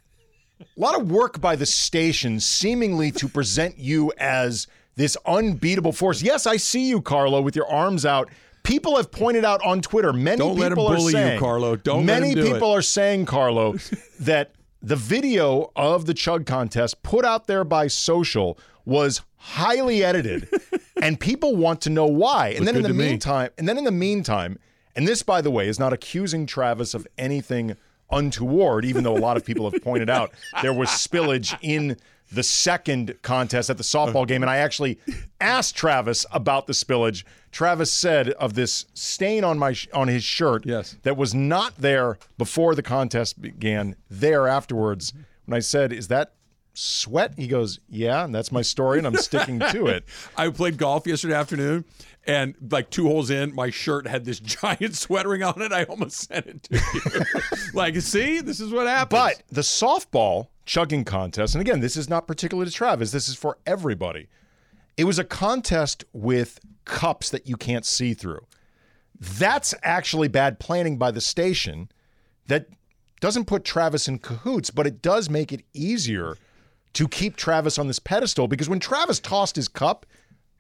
a 0.61 0.80
lot 0.80 0.98
of 0.98 1.11
work 1.11 1.40
by 1.40 1.57
the 1.57 1.66
station 1.66 2.40
seemingly 2.40 3.11
to 3.12 3.28
present 3.28 3.78
you 3.78 4.12
as 4.18 4.66
this 4.96 5.16
unbeatable 5.26 5.92
force. 5.92 6.22
Yes, 6.22 6.46
I 6.46 6.57
see 6.57 6.88
you, 6.88 7.02
Carlo, 7.02 7.40
with 7.42 7.54
your 7.54 7.68
arms 7.70 8.07
out. 8.07 8.30
People 8.62 8.96
have 8.96 9.12
pointed 9.12 9.44
out 9.44 9.64
on 9.64 9.80
Twitter. 9.80 10.12
Many 10.12 10.38
Don't 10.38 10.57
people 10.57 10.88
are 10.88 10.96
bully 10.96 11.04
you, 11.04 11.11
saying, 11.11 11.38
Carlo. 11.38 11.76
Don't 11.76 12.07
let 12.07 12.20
many 12.20 12.34
do 12.34 12.52
people 12.52 12.72
it. 12.72 12.78
are 12.78 12.82
saying, 12.82 13.26
Carlo, 13.26 13.76
that 14.20 14.52
the 14.82 14.96
video 14.96 15.70
of 15.76 16.07
the 16.07 16.14
chug 16.14 16.46
contest 16.46 17.02
put 17.02 17.24
out 17.24 17.46
there 17.46 17.64
by 17.64 17.86
social 17.86 18.59
was 18.84 19.22
highly 19.36 20.02
edited, 20.02 20.48
and 21.00 21.20
people 21.20 21.54
want 21.54 21.80
to 21.82 21.90
know 21.90 22.07
why. 22.07 22.48
And 22.50 22.66
then 22.66 22.76
in 22.76 22.82
the 22.82 22.88
to 22.88 22.94
me. 22.94 23.09
meantime, 23.09 23.50
and 23.59 23.68
then 23.68 23.78
in 23.78 23.84
the 23.84 23.92
meantime, 23.92 24.59
and 24.96 25.07
this, 25.07 25.22
by 25.22 25.40
the 25.42 25.50
way, 25.50 25.68
is 25.68 25.78
not 25.78 25.92
accusing 25.92 26.46
Travis 26.46 26.94
of 26.94 27.07
anything 27.18 27.76
untoward, 28.11 28.84
even 28.84 29.04
though 29.04 29.16
a 29.16 29.18
lot 29.18 29.36
of 29.36 29.44
people 29.44 29.70
have 29.70 29.82
pointed 29.82 30.09
out 30.11 30.32
there 30.62 30.72
was 30.72 30.88
spillage 30.88 31.57
in 31.62 31.96
the 32.32 32.42
second 32.42 33.14
contest 33.22 33.70
at 33.70 33.76
the 33.76 33.84
softball 33.84 34.26
game. 34.26 34.42
And 34.42 34.50
I 34.50 34.57
actually 34.57 34.98
asked 35.40 35.76
Travis 35.76 36.26
about 36.32 36.66
the 36.66 36.72
spillage. 36.72 37.22
Travis 37.52 37.92
said 37.92 38.30
of 38.30 38.54
this 38.54 38.86
stain 38.94 39.44
on 39.44 39.59
my 39.59 39.72
sh- 39.72 39.86
on 39.94 40.09
his 40.09 40.24
shirt 40.24 40.66
Yes. 40.66 40.96
that 41.04 41.16
was 41.16 41.34
not 41.34 41.76
there 41.78 42.18
before 42.36 42.74
the 42.74 42.82
contest 42.82 43.40
began, 43.40 43.94
there 44.11 44.48
afterwards. 44.48 45.12
When 45.44 45.57
I 45.57 45.61
said, 45.61 45.92
Is 45.92 46.09
that 46.09 46.32
sweat? 46.74 47.34
He 47.36 47.46
goes, 47.46 47.78
Yeah, 47.88 48.24
and 48.24 48.34
that's 48.34 48.50
my 48.50 48.62
story, 48.62 48.98
and 48.98 49.07
I'm 49.07 49.16
sticking 49.16 49.61
to 49.61 49.86
it. 49.86 50.04
I 50.36 50.48
played 50.50 50.78
golf 50.78 51.07
yesterday 51.07 51.34
afternoon, 51.34 51.84
and 52.26 52.54
like 52.70 52.90
two 52.90 53.06
holes 53.06 53.30
in, 53.30 53.54
my 53.54 53.70
shirt 53.70 54.06
had 54.06 54.24
this 54.24 54.40
giant 54.40 54.96
sweat 54.96 55.26
ring 55.26 55.42
on 55.42 55.60
it. 55.62 55.72
I 55.72 55.84
almost 55.84 56.28
sent 56.28 56.46
it 56.46 56.62
to 56.64 56.74
you. 56.74 57.40
like, 57.74 57.96
see, 57.96 58.40
this 58.40 58.60
is 58.60 58.72
what 58.72 58.86
happens. 58.86 59.20
But 59.20 59.42
the 59.50 59.60
softball 59.62 60.48
chugging 60.64 61.04
contest, 61.04 61.54
and 61.54 61.62
again, 61.62 61.80
this 61.80 61.96
is 61.96 62.08
not 62.08 62.26
particular 62.26 62.64
to 62.64 62.70
Travis, 62.70 63.12
this 63.12 63.28
is 63.28 63.36
for 63.36 63.58
everybody. 63.66 64.28
It 64.96 65.04
was 65.04 65.18
a 65.18 65.24
contest 65.24 66.04
with 66.12 66.58
cups 66.84 67.30
that 67.30 67.46
you 67.46 67.56
can't 67.56 67.84
see 67.84 68.14
through. 68.14 68.46
That's 69.18 69.74
actually 69.82 70.28
bad 70.28 70.58
planning 70.58 70.98
by 70.98 71.10
the 71.10 71.20
station 71.20 71.90
that 72.48 72.68
doesn't 73.20 73.46
put 73.46 73.64
Travis 73.64 74.08
in 74.08 74.18
cahoots, 74.18 74.70
but 74.70 74.86
it 74.86 75.00
does 75.02 75.30
make 75.30 75.52
it 75.52 75.62
easier 75.72 76.36
to 76.94 77.08
keep 77.08 77.36
Travis 77.36 77.78
on 77.78 77.86
this 77.86 77.98
pedestal 77.98 78.48
because 78.48 78.68
when 78.68 78.80
Travis 78.80 79.20
tossed 79.20 79.56
his 79.56 79.68
cup, 79.68 80.06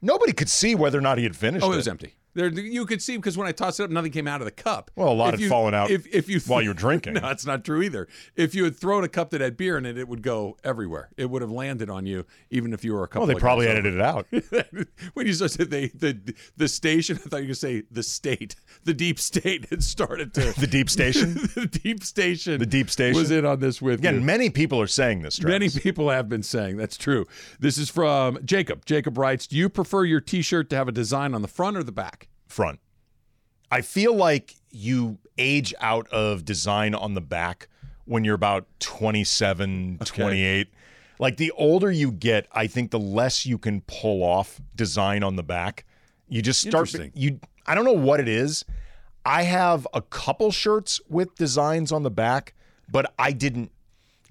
nobody 0.06 0.32
could 0.32 0.48
see 0.48 0.74
whether 0.74 0.96
or 0.96 1.02
not 1.02 1.18
he 1.18 1.24
had 1.24 1.36
finished 1.36 1.64
oh, 1.64 1.70
it 1.70 1.74
it. 1.74 1.76
was 1.76 1.88
empty. 1.88 2.14
There, 2.36 2.48
you 2.50 2.84
could 2.86 3.00
see 3.02 3.16
because 3.16 3.36
when 3.38 3.48
I 3.48 3.52
tossed 3.52 3.80
it 3.80 3.84
up, 3.84 3.90
nothing 3.90 4.12
came 4.12 4.28
out 4.28 4.40
of 4.42 4.44
the 4.44 4.50
cup. 4.52 4.90
Well, 4.94 5.08
a 5.08 5.14
lot 5.14 5.28
If 5.28 5.40
had 5.40 5.40
you- 5.40 5.48
fallen 5.48 5.72
out 5.74 5.90
if, 5.90 6.06
if 6.14 6.28
you 6.28 6.38
while 6.40 6.60
you 6.62 6.68
were 6.70 6.74
drinking. 6.74 7.14
No, 7.16 7.20
that's 7.20 7.46
not 7.46 7.64
true 7.64 7.80
either. 7.82 8.06
If 8.36 8.54
you 8.54 8.64
had 8.64 8.76
thrown 8.76 9.02
a 9.04 9.08
cup 9.08 9.30
that 9.30 9.40
had 9.40 9.56
beer 9.56 9.78
in 9.78 9.86
it, 9.86 9.96
it 9.96 10.06
would 10.06 10.20
go 10.22 10.58
everywhere. 10.62 11.08
It 11.16 11.30
would 11.30 11.40
have 11.40 11.50
landed 11.50 11.88
on 11.88 12.04
you, 12.04 12.26
even 12.50 12.72
if 12.74 12.84
you 12.84 12.92
were 12.92 13.04
a 13.04 13.08
couple. 13.08 13.26
Well, 13.26 13.34
they 13.34 13.40
probably 13.40 13.66
edited 13.68 13.94
it 13.94 14.00
out. 14.02 14.26
when 15.14 15.26
you 15.26 15.32
said 15.32 15.70
they, 15.70 15.88
the 15.88 16.34
the 16.56 16.68
station, 16.68 17.16
I 17.24 17.28
thought 17.28 17.36
you 17.38 17.42
were 17.42 17.46
going 17.46 17.48
to 17.48 17.54
say 17.54 17.82
the 17.90 18.02
state, 18.02 18.54
the 18.84 18.92
deep 18.94 19.18
state 19.18 19.66
had 19.70 19.82
started 19.82 20.34
to 20.34 20.52
The 20.60 20.66
deep 20.66 20.90
station. 20.90 21.34
the 21.54 21.66
deep 21.66 22.04
station. 22.04 22.58
The 22.58 22.66
deep 22.66 22.90
station. 22.90 23.18
was 23.18 23.30
in 23.30 23.46
on 23.46 23.60
this 23.60 23.80
with 23.80 24.00
Again, 24.00 24.16
you. 24.16 24.20
many 24.20 24.50
people 24.50 24.78
are 24.80 24.86
saying 24.86 25.22
this. 25.22 25.38
Travis. 25.38 25.74
Many 25.74 25.82
people 25.82 26.10
have 26.10 26.28
been 26.28 26.42
saying 26.42 26.76
that's 26.76 26.96
true. 26.98 27.24
This 27.58 27.78
is 27.78 27.88
from 27.88 28.38
Jacob. 28.44 28.84
Jacob 28.84 29.16
writes, 29.16 29.46
"Do 29.46 29.56
you 29.56 29.68
prefer 29.70 30.04
your 30.04 30.20
T-shirt 30.20 30.68
to 30.70 30.76
have 30.76 30.88
a 30.88 30.92
design 30.92 31.34
on 31.34 31.40
the 31.42 31.48
front 31.48 31.76
or 31.78 31.82
the 31.82 31.92
back?" 31.92 32.25
Front. 32.46 32.80
I 33.70 33.80
feel 33.80 34.14
like 34.14 34.54
you 34.70 35.18
age 35.38 35.74
out 35.80 36.08
of 36.08 36.44
design 36.44 36.94
on 36.94 37.14
the 37.14 37.20
back 37.20 37.68
when 38.04 38.24
you're 38.24 38.34
about 38.34 38.66
27, 38.80 39.98
28. 40.04 40.68
Like 41.18 41.36
the 41.36 41.50
older 41.52 41.90
you 41.90 42.12
get, 42.12 42.46
I 42.52 42.66
think 42.66 42.90
the 42.90 42.98
less 42.98 43.46
you 43.46 43.58
can 43.58 43.80
pull 43.82 44.22
off 44.22 44.60
design 44.74 45.22
on 45.22 45.36
the 45.36 45.42
back. 45.42 45.84
You 46.28 46.42
just 46.42 46.60
start 46.60 46.94
you 47.14 47.40
I 47.66 47.74
don't 47.74 47.84
know 47.84 47.92
what 47.92 48.20
it 48.20 48.28
is. 48.28 48.64
I 49.24 49.42
have 49.42 49.88
a 49.92 50.02
couple 50.02 50.52
shirts 50.52 51.00
with 51.08 51.34
designs 51.34 51.90
on 51.90 52.04
the 52.04 52.10
back, 52.10 52.54
but 52.90 53.12
I 53.18 53.32
didn't 53.32 53.72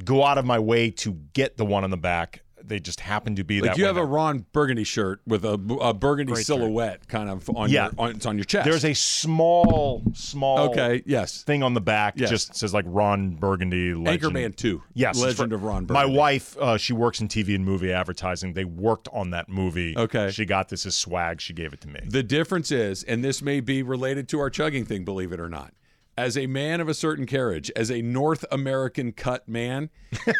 go 0.03 0.24
out 0.24 0.38
of 0.38 0.45
my 0.45 0.59
way 0.59 0.89
to 0.91 1.13
get 1.34 1.57
the 1.57 1.66
one 1.66 1.84
on 1.84 1.89
the 1.89 1.97
back. 1.97 2.41
They 2.68 2.80
just 2.80 2.99
happen 2.99 3.36
to 3.36 3.43
be 3.43 3.61
Like 3.61 3.72
that 3.72 3.78
you 3.78 3.84
way 3.84 3.88
have 3.88 3.97
a. 3.97 4.05
Ron 4.05 4.45
Burgundy 4.53 4.84
shirt 4.84 5.22
with 5.28 5.43
a, 5.45 5.53
a 5.82 5.93
burgundy 5.93 6.34
Great 6.34 6.45
shirt. 6.45 6.57
silhouette, 6.57 7.07
kind 7.07 7.30
of 7.30 7.49
on 7.55 7.70
Yeah. 7.70 7.86
your 7.86 7.93
on, 7.99 8.11
it's 8.16 8.26
on 8.26 8.38
your 8.38 8.45
chest. 8.45 8.66
There's 8.70 8.86
a 8.86 8.93
small, 8.93 10.03
small 10.13 10.70
okay, 10.70 11.03
yes, 11.05 11.43
thing 11.43 11.63
on 11.63 11.74
the 11.74 11.82
back 11.82 12.13
Yes. 12.18 12.30
just 12.30 12.55
says 12.55 12.74
like 12.74 12.86
Ron 12.88 13.32
Burgundy 13.36 13.93
legend. 13.93 14.36
Anchorman 14.36 14.55
Two. 14.55 14.84
Yes, 14.93 15.20
Legend 15.20 15.49
for- 15.49 15.55
of 15.55 15.63
Ron. 15.63 15.86
Burgundy. 15.86 15.93
My 15.93 16.18
wife, 16.18 16.57
uh, 16.57 16.78
she 16.78 16.93
works 16.93 17.20
in 17.22 17.28
TV 17.28 17.55
and 17.55 17.66
movie 17.66 17.91
advertising. 17.91 18.53
They 18.53 18.66
worked 18.66 19.07
on 19.11 19.32
that 19.32 19.49
movie. 19.49 19.95
Okay. 19.97 20.30
she 20.32 20.45
got 20.45 20.70
this 20.70 20.86
as 20.86 20.95
swag. 20.95 21.41
She 21.41 21.53
gave 21.53 21.74
it 21.74 21.82
to 21.82 21.88
me. 21.88 21.99
The 22.05 22.24
difference 22.24 22.72
is, 22.72 23.03
and 23.03 23.24
this 23.24 23.41
may 23.41 23.59
be 23.59 23.84
related 23.84 24.28
to 24.30 24.39
our 24.39 24.49
chugging 24.49 24.86
thing, 24.86 25.03
believe 25.05 25.32
it 25.32 25.39
or 25.39 25.49
not. 25.49 25.74
As 26.18 26.38
a 26.38 26.47
man 26.47 26.80
of 26.80 26.88
a 26.88 26.93
certain 26.93 27.26
carriage, 27.26 27.70
as 27.76 27.91
a 27.91 28.01
North 28.01 28.45
American 28.49 29.11
cut 29.11 29.49
man, 29.49 29.89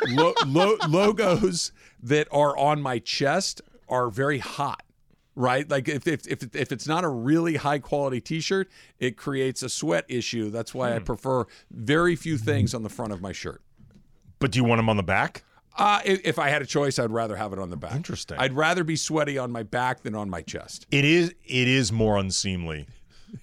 lo- 0.07 0.34
lo- 0.45 0.78
logos 0.88 1.73
that 2.06 2.28
are 2.32 2.58
on 2.58 2.82
my 2.82 2.99
chest 2.99 3.62
are 3.89 4.10
very 4.10 4.39
hot, 4.39 4.84
right? 5.36 5.70
Like 5.70 5.88
if, 5.89 6.08
if, 6.08 6.28
if, 6.28 6.56
if 6.56 6.72
it's 6.72 6.88
not 6.88 7.03
a 7.03 7.10
really 7.10 7.56
high 7.56 7.80
quality 7.80 8.22
t 8.22 8.39
shirt, 8.39 8.70
it 8.99 9.18
creates 9.18 9.64
a 9.64 9.70
sweat 9.70 10.06
issue. 10.08 10.49
That's 10.49 10.74
why 10.74 10.95
I 10.95 10.99
prefer 10.99 11.45
very 11.72 12.16
few 12.16 12.38
things 12.38 12.74
on 12.74 12.84
the 12.84 12.89
front 12.89 13.12
of 13.14 13.22
my 13.22 13.32
shirt. 13.32 13.62
But 14.39 14.51
do 14.51 14.60
you 14.60 14.64
want 14.66 14.80
them 14.80 14.89
on 14.89 14.97
the 14.97 15.03
back? 15.03 15.43
Uh, 15.78 15.99
if, 16.06 16.22
if 16.24 16.39
I 16.39 16.49
had 16.49 16.62
a 16.62 16.66
choice, 16.66 16.99
I'd 16.99 17.12
rather 17.12 17.36
have 17.36 17.51
it 17.53 17.60
on 17.60 17.70
the 17.70 17.76
back. 17.78 17.95
Interesting. 17.95 18.38
I'd 18.39 18.53
rather 18.53 18.84
be 18.84 18.95
sweaty 18.95 19.38
on 19.38 19.51
my 19.51 19.64
back 19.64 20.03
than 20.03 20.16
on 20.16 20.30
my 20.30 20.41
chest. 20.41 20.86
It 20.91 21.03
is 21.06 21.30
it 21.43 21.68
is 21.68 21.91
more 21.91 22.18
unseemly 22.18 22.88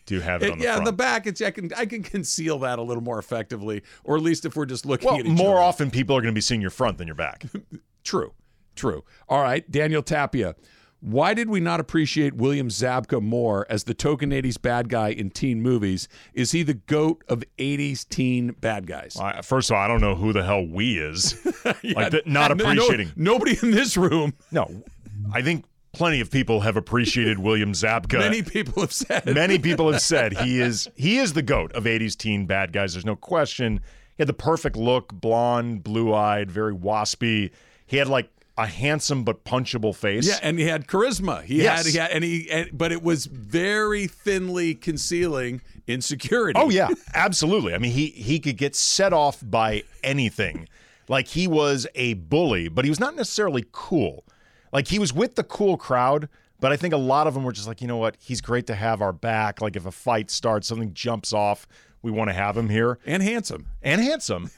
to 0.06 0.20
have 0.20 0.42
it, 0.42 0.46
It- 0.46 0.52
on 0.52 0.58
the 0.58 0.64
back. 0.64 0.64
yeah, 0.64 0.72
front. 0.76 0.84
the 0.86 0.92
back. 0.92 1.26
It's 1.26 1.42
I 1.42 1.50
can 1.50 1.70
I 1.76 1.84
can 1.84 2.02
conceal 2.02 2.58
that 2.60 2.78
a 2.78 2.82
little 2.82 3.02
more 3.02 3.18
effectively, 3.18 3.82
or 4.04 4.16
at 4.16 4.22
least 4.22 4.46
if 4.46 4.56
we're 4.56 4.64
just 4.66 4.86
looking 4.86 5.08
well, 5.10 5.18
at 5.18 5.26
each 5.26 5.32
more 5.36 5.56
other. 5.56 5.64
often 5.64 5.90
people 5.90 6.16
are 6.16 6.22
going 6.22 6.32
to 6.32 6.36
be 6.36 6.40
seeing 6.40 6.62
your 6.62 6.70
front 6.70 6.96
than 6.96 7.06
your 7.06 7.16
back. 7.16 7.44
True, 8.04 8.32
true. 8.74 9.04
All 9.28 9.42
right, 9.42 9.68
Daniel 9.70 10.02
Tapia. 10.02 10.54
Why 11.00 11.34
did 11.34 11.48
we 11.48 11.58
not 11.58 11.80
appreciate 11.80 12.34
William 12.34 12.68
Zabka 12.68 13.20
more 13.20 13.66
as 13.68 13.82
the 13.84 13.92
token 13.94 14.30
80s 14.30 14.60
bad 14.62 14.88
guy 14.88 15.08
in 15.08 15.30
teen 15.30 15.60
movies? 15.60 16.06
Is 16.32 16.52
he 16.52 16.62
the 16.62 16.74
goat 16.74 17.24
of 17.28 17.42
80s 17.58 18.08
teen 18.08 18.52
bad 18.60 18.86
guys? 18.86 19.16
I, 19.20 19.40
first 19.42 19.68
of 19.70 19.76
all, 19.76 19.82
I 19.82 19.88
don't 19.88 20.00
know 20.00 20.14
who 20.14 20.32
the 20.32 20.44
hell 20.44 20.64
we 20.64 20.98
is. 21.00 21.34
like 21.64 22.12
that, 22.12 22.22
not 22.28 22.56
No- 22.56 22.64
no- 22.64 22.70
appreciating. 22.70 23.10
nobody 23.16 23.58
in 23.60 23.72
this 23.72 23.96
room. 23.96 24.34
No, 24.52 24.84
I 25.32 25.42
think 25.42 25.64
plenty 25.92 26.20
of 26.20 26.30
people 26.30 26.60
have 26.60 26.76
appreciated 26.76 27.40
William 27.40 27.72
Zabka. 27.72 28.20
Many 28.20 28.42
people 28.42 28.80
have 28.82 28.92
said. 28.92 29.26
Many 29.26 29.58
people 29.58 29.90
have 29.90 30.00
said 30.00 30.32
he 30.38 30.60
is 30.60 30.88
he 30.94 31.18
is 31.18 31.32
the 31.32 31.42
goat 31.42 31.72
of 31.72 31.82
80s 31.82 32.16
teen 32.16 32.46
bad 32.46 32.72
guys. 32.72 32.94
There's 32.94 33.04
no 33.04 33.16
question. 33.16 33.80
He 34.16 34.22
had 34.22 34.28
the 34.28 34.34
perfect 34.34 34.76
look, 34.76 35.12
blonde, 35.12 35.82
blue-eyed, 35.82 36.48
very 36.48 36.74
waspy. 36.76 37.50
He 37.86 37.96
had 37.96 38.06
like 38.06 38.30
a 38.58 38.66
handsome 38.66 39.24
but 39.24 39.44
punchable 39.44 39.94
face. 39.94 40.28
Yeah, 40.28 40.38
and 40.42 40.58
he 40.58 40.66
had 40.66 40.86
charisma. 40.86 41.42
He 41.42 41.62
Yes. 41.62 41.84
had, 41.84 41.92
he 41.92 41.98
had, 41.98 42.10
and 42.10 42.22
he, 42.24 42.50
and, 42.50 42.70
but 42.72 42.92
it 42.92 43.02
was 43.02 43.26
very 43.26 44.06
thinly 44.06 44.74
concealing 44.74 45.62
insecurity. 45.86 46.60
Oh 46.60 46.68
yeah, 46.70 46.88
absolutely. 47.14 47.74
I 47.74 47.78
mean, 47.78 47.92
he 47.92 48.06
he 48.08 48.38
could 48.38 48.56
get 48.58 48.74
set 48.76 49.12
off 49.12 49.38
by 49.42 49.84
anything. 50.04 50.68
Like 51.08 51.28
he 51.28 51.46
was 51.48 51.86
a 51.94 52.14
bully, 52.14 52.68
but 52.68 52.84
he 52.84 52.90
was 52.90 53.00
not 53.00 53.16
necessarily 53.16 53.64
cool. 53.72 54.24
Like 54.72 54.88
he 54.88 54.98
was 54.98 55.12
with 55.12 55.34
the 55.34 55.44
cool 55.44 55.76
crowd, 55.76 56.28
but 56.60 56.72
I 56.72 56.76
think 56.76 56.94
a 56.94 56.98
lot 56.98 57.26
of 57.26 57.34
them 57.34 57.44
were 57.44 57.52
just 57.52 57.66
like, 57.66 57.80
you 57.82 57.88
know 57.88 57.96
what? 57.96 58.16
He's 58.20 58.40
great 58.40 58.66
to 58.68 58.74
have 58.74 59.02
our 59.02 59.12
back. 59.12 59.60
Like 59.60 59.76
if 59.76 59.84
a 59.86 59.90
fight 59.92 60.30
starts, 60.30 60.68
something 60.68 60.94
jumps 60.94 61.32
off, 61.32 61.66
we 62.02 62.10
want 62.10 62.28
to 62.30 62.34
have 62.34 62.56
him 62.56 62.68
here. 62.68 62.98
and 63.04 63.22
handsome. 63.22 63.66
And 63.82 64.00
handsome. 64.00 64.50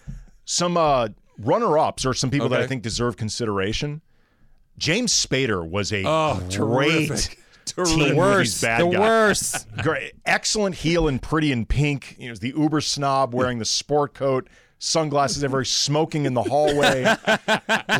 Some 0.44 0.76
uh 0.76 1.08
runner-ups 1.38 2.04
are 2.06 2.14
some 2.14 2.30
people 2.30 2.48
that 2.50 2.60
I 2.60 2.66
think 2.66 2.82
deserve 2.82 3.16
consideration. 3.16 4.00
James 4.78 5.12
Spader 5.12 5.68
was 5.68 5.92
a 5.92 6.04
Oh, 6.06 6.40
great 6.56 7.08
terrific. 7.08 7.38
teen 7.86 8.16
Worst. 8.16 8.60
bad 8.60 8.82
the 8.82 8.90
guy. 8.90 9.00
worst. 9.00 9.66
Great, 9.82 10.12
excellent 10.26 10.74
heel 10.74 11.08
in 11.08 11.18
Pretty 11.18 11.50
in 11.50 11.64
Pink. 11.64 12.16
He 12.18 12.28
was 12.28 12.40
the 12.40 12.50
uber 12.54 12.80
snob 12.82 13.34
wearing 13.34 13.58
the 13.58 13.64
sport 13.64 14.12
coat, 14.12 14.48
sunglasses, 14.78 15.42
every 15.42 15.64
smoking 15.64 16.26
in 16.26 16.34
the 16.34 16.42
hallway. 16.42 17.04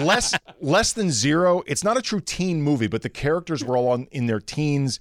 less 0.05 0.35
less 0.61 0.93
than 0.93 1.11
zero. 1.11 1.62
It's 1.66 1.82
not 1.82 1.97
a 1.97 2.03
true 2.03 2.20
teen 2.20 2.61
movie, 2.62 2.89
but 2.89 3.01
the 3.03 3.09
characters 3.09 3.64
were 3.64 3.76
all 3.76 3.89
on, 3.89 4.07
in 4.11 4.26
their 4.26 4.39
teens. 4.41 5.01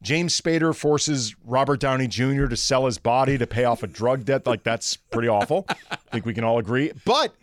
James 0.00 0.38
Spader 0.40 0.74
forces 0.76 1.34
Robert 1.44 1.80
Downey 1.80 2.06
Jr. 2.06 2.46
to 2.46 2.56
sell 2.56 2.86
his 2.86 2.98
body 2.98 3.36
to 3.38 3.46
pay 3.48 3.64
off 3.64 3.82
a 3.82 3.86
drug 3.88 4.24
debt. 4.26 4.46
Like 4.46 4.62
that's 4.62 4.96
pretty 4.96 5.28
awful. 5.28 5.66
I 5.90 5.96
think 6.12 6.24
we 6.24 6.34
can 6.34 6.44
all 6.44 6.58
agree. 6.58 6.92
But 7.04 7.34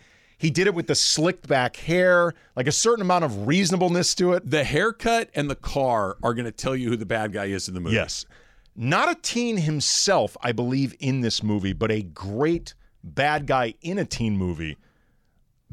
he 0.42 0.50
did 0.50 0.66
it 0.66 0.74
with 0.74 0.88
the 0.88 0.96
slicked 0.96 1.48
back 1.48 1.76
hair, 1.76 2.34
like 2.56 2.66
a 2.66 2.72
certain 2.72 3.04
amount 3.04 3.24
of 3.24 3.46
reasonableness 3.46 4.16
to 4.16 4.34
it. 4.34 4.50
The 4.50 4.64
haircut 4.64 5.30
and 5.36 5.48
the 5.48 5.56
car 5.56 6.18
are 6.24 6.34
going 6.34 6.46
to 6.46 6.52
tell 6.52 6.76
you 6.76 6.90
who 6.90 6.98
the 6.98 7.06
bad 7.06 7.32
guy 7.32 7.46
is 7.46 7.68
in 7.68 7.76
the 7.76 7.80
movie. 7.80 7.96
Yes. 7.96 8.26
Not 8.76 9.12
a 9.12 9.14
teen 9.22 9.58
himself, 9.58 10.36
I 10.42 10.52
believe, 10.52 10.96
in 11.00 11.22
this 11.22 11.44
movie, 11.44 11.74
but 11.74 11.92
a 11.92 12.02
great 12.02 12.74
bad 13.04 13.46
guy 13.46 13.76
in 13.84 14.00
a 14.00 14.06
teen 14.06 14.36
movie. 14.36 14.78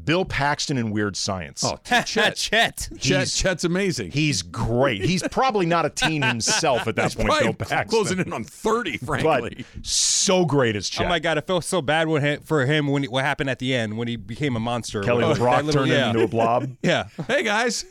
Bill 0.05 0.25
Paxton 0.25 0.77
in 0.77 0.91
Weird 0.91 1.15
Science. 1.17 1.63
Oh, 1.63 1.77
Chet. 1.83 2.05
Chet. 2.37 2.89
Chet. 2.99 3.27
Chet's 3.29 3.63
amazing. 3.63 4.11
He's 4.11 4.41
great. 4.41 5.03
He's 5.03 5.21
probably 5.27 5.65
not 5.65 5.85
a 5.85 5.89
teen 5.89 6.21
himself 6.23 6.87
at 6.87 6.95
that 6.95 7.15
point, 7.15 7.29
Bill 7.39 7.53
Paxton. 7.53 7.87
closing 7.89 8.19
in 8.19 8.31
on 8.33 8.43
30, 8.43 8.97
frankly. 8.97 9.65
but 9.67 9.85
so 9.85 10.45
great 10.45 10.75
as 10.75 10.89
Chet. 10.89 11.05
Oh 11.05 11.09
my 11.09 11.19
god, 11.19 11.37
I 11.37 11.41
felt 11.41 11.63
so 11.63 11.81
bad 11.81 12.07
when, 12.07 12.39
for 12.41 12.65
him 12.65 12.87
when 12.87 13.03
what 13.05 13.23
happened 13.25 13.49
at 13.49 13.59
the 13.59 13.73
end 13.73 13.97
when 13.97 14.07
he 14.07 14.15
became 14.15 14.55
a 14.55 14.59
monster. 14.59 15.01
Kelly 15.03 15.23
When- 15.25 15.35
LeBrock 15.35 15.55
that 15.57 15.65
little- 15.65 15.81
turned 15.81 15.91
yeah. 15.91 16.09
into 16.09 16.23
a 16.23 16.27
blob. 16.27 16.69
Yeah. 16.81 17.07
hey, 17.27 17.43
guys. 17.43 17.85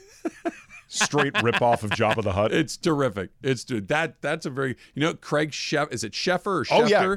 Straight 0.91 1.35
ripoff 1.35 1.83
of 1.83 1.91
Jabba 1.91 2.23
the 2.23 2.33
Hutt. 2.33 2.51
It's 2.53 2.77
terrific. 2.79 3.31
It's 3.43 3.63
dude, 3.65 3.89
that 3.89 4.23
that's 4.23 4.47
a 4.47 4.51
very 4.51 4.75
you 4.95 5.03
know 5.03 5.13
Craig 5.13 5.51
Sheff 5.51 5.93
is 5.93 6.03
it 6.03 6.13
Sheffer 6.13 6.47
or 6.47 6.65
Oh, 6.71 6.87
yeah. 6.87 7.17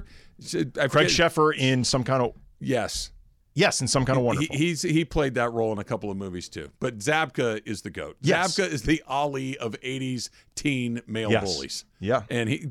Craig 0.90 1.08
Sheffer 1.08 1.56
in 1.56 1.86
some 1.86 2.04
kind 2.04 2.22
of 2.22 2.34
Yes. 2.60 3.12
Yes, 3.54 3.82
in 3.82 3.88
some 3.88 4.06
kind 4.06 4.18
of 4.18 4.24
He, 4.24 4.28
wonderful. 4.28 4.56
he's 4.56 4.82
he 4.82 5.06
played 5.06 5.34
that 5.36 5.52
role 5.54 5.72
in 5.72 5.78
a 5.80 5.84
couple 5.84 6.10
of 6.12 6.18
movies 6.18 6.50
too. 6.50 6.70
But 6.80 6.98
Zabka 7.00 7.62
is 7.66 7.82
the 7.82 7.90
goat. 7.90 8.18
Yes. 8.22 8.56
Zabka 8.58 8.68
is 8.72 8.84
the 8.84 9.02
Ali 9.08 9.58
of 9.58 9.74
80s 9.82 10.30
teen 10.56 11.02
male 11.08 11.32
Yes. 11.32 11.44
bullies. 11.54 11.86
Yeah. 12.00 12.24
And 12.30 12.50
he 12.50 12.66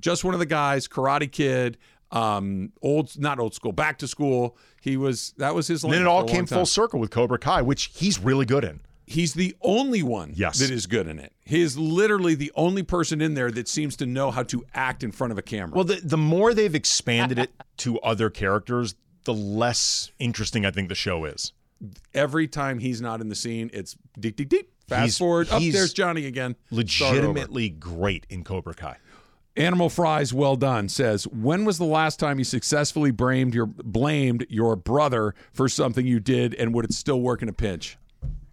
just 0.00 0.24
one 0.24 0.34
of 0.34 0.40
the 0.40 0.46
guys, 0.46 0.88
Karate 0.88 1.30
Kid, 1.30 1.78
um 2.10 2.72
old 2.82 3.18
not 3.18 3.38
old 3.38 3.54
school, 3.54 3.72
back 3.72 3.98
to 3.98 4.08
school. 4.08 4.56
He 4.80 4.96
was 4.96 5.32
that 5.38 5.54
was 5.54 5.66
his 5.68 5.82
and 5.84 5.92
then 5.92 6.02
it 6.02 6.06
all 6.06 6.20
for 6.20 6.24
a 6.24 6.26
long 6.28 6.36
came 6.36 6.46
full 6.46 6.66
circle 6.66 7.00
with 7.00 7.10
Cobra 7.10 7.38
Kai, 7.38 7.62
which 7.62 7.90
he's 7.94 8.18
really 8.18 8.44
good 8.46 8.64
in. 8.64 8.80
He's 9.04 9.34
the 9.34 9.54
only 9.62 10.02
one 10.02 10.32
Yes. 10.34 10.58
that 10.60 10.70
is 10.70 10.86
good 10.86 11.06
in 11.08 11.18
it. 11.18 11.32
He 11.44 11.60
is 11.60 11.76
literally 11.76 12.34
the 12.34 12.52
only 12.54 12.82
person 12.82 13.20
in 13.20 13.34
there 13.34 13.50
that 13.50 13.68
seems 13.68 13.96
to 13.96 14.06
know 14.06 14.30
how 14.30 14.42
to 14.44 14.64
act 14.74 15.02
in 15.02 15.10
front 15.12 15.32
of 15.32 15.38
a 15.38 15.42
camera. 15.42 15.74
Well, 15.74 15.84
the, 15.84 16.00
the 16.02 16.16
more 16.16 16.54
they've 16.54 16.74
expanded 16.74 17.38
it 17.38 17.50
to 17.78 17.98
other 18.00 18.30
characters, 18.30 18.94
the 19.24 19.34
less 19.34 20.10
interesting 20.18 20.64
I 20.66 20.70
think 20.70 20.88
the 20.88 20.94
show 20.94 21.24
is. 21.24 21.52
every 22.14 22.46
time 22.46 22.78
he's 22.78 23.00
not 23.00 23.20
in 23.20 23.28
the 23.28 23.34
scene, 23.34 23.68
it's 23.72 23.96
deep, 24.18 24.36
deep, 24.36 24.48
deep. 24.48 24.70
Fast 24.88 25.02
He's- 25.02 25.18
forward. 25.18 25.48
Up 25.50 25.60
he's 25.60 25.74
there's 25.74 25.92
Johnny 25.92 26.26
again. 26.26 26.54
Legitimately 26.70 27.70
great 27.70 28.26
in 28.30 28.44
Cobra 28.44 28.74
Kai. 28.74 28.98
Animal 29.56 29.88
Fries, 29.90 30.32
well 30.32 30.56
done. 30.56 30.88
Says, 30.88 31.26
when 31.28 31.64
was 31.64 31.78
the 31.78 31.84
last 31.84 32.18
time 32.18 32.38
you 32.38 32.44
successfully 32.44 33.10
blamed 33.10 33.54
your 33.54 33.66
blamed 33.66 34.46
your 34.48 34.76
brother 34.76 35.34
for 35.52 35.68
something 35.68 36.06
you 36.06 36.20
did, 36.20 36.54
and 36.54 36.72
would 36.74 36.84
it 36.84 36.92
still 36.94 37.20
work 37.20 37.42
in 37.42 37.48
a 37.48 37.52
pinch? 37.52 37.98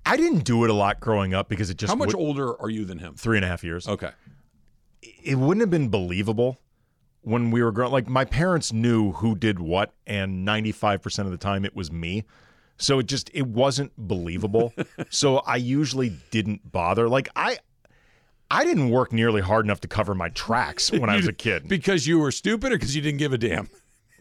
I 0.05 0.17
didn't 0.17 0.43
do 0.43 0.63
it 0.63 0.70
a 0.70 0.74
lot 0.74 0.99
growing 0.99 1.34
up 1.34 1.49
because 1.49 1.70
it 1.70 1.78
just 1.78 1.89
How 1.91 1.95
much 1.95 2.07
would- 2.07 2.15
older 2.15 2.59
are 2.61 2.70
you 2.70 2.84
than 2.86 2.97
him? 2.99 3.13
three 3.15 3.38
and 3.38 3.45
a 3.45 3.47
half 3.47 3.63
years. 3.63 3.88
Okay. 3.88 4.11
It 5.24 5.36
wouldn't 5.38 5.61
have 5.61 5.70
been 5.70 5.89
believable 5.89 6.57
when 7.22 7.51
we 7.51 7.63
were 7.63 7.72
growing. 7.72 7.91
Like 7.91 8.07
my 8.07 8.26
parents 8.26 8.74
knew 8.74 9.11
who 9.13 9.36
did 9.36 9.59
what, 9.59 9.93
and 10.07 10.45
ninety 10.45 10.72
five 10.72 11.01
percent 11.01 11.28
of 11.28 11.32
the 11.32 11.38
time 11.38 11.65
it 11.65 11.76
was 11.76 11.91
me. 11.91 12.24
So 12.78 12.99
it 12.99 13.07
just 13.07 13.30
it 13.34 13.47
wasn't 13.47 13.91
believable. 13.97 14.74
so 15.09 15.38
I 15.39 15.57
usually 15.57 16.13
didn't 16.32 16.72
bother. 16.72 17.07
Like 17.09 17.30
I. 17.36 17.59
I 18.51 18.63
didn't 18.65 18.89
work 18.89 19.13
nearly 19.13 19.41
hard 19.41 19.67
enough 19.67 19.82
to 19.82 19.88
cover 19.88 20.15
my 20.15 20.30
tracks 20.30 20.91
when 20.91 21.07
I 21.07 21.17
was 21.17 21.28
a 21.28 21.34
kid. 21.47 21.67
Because 21.67 22.07
you 22.07 22.17
were 22.17 22.32
stupid, 22.32 22.72
or 22.72 22.78
because 22.78 22.95
you 22.95 23.01
didn't 23.03 23.20
give 23.20 23.32
a 23.32 23.38
damn? 23.38 23.70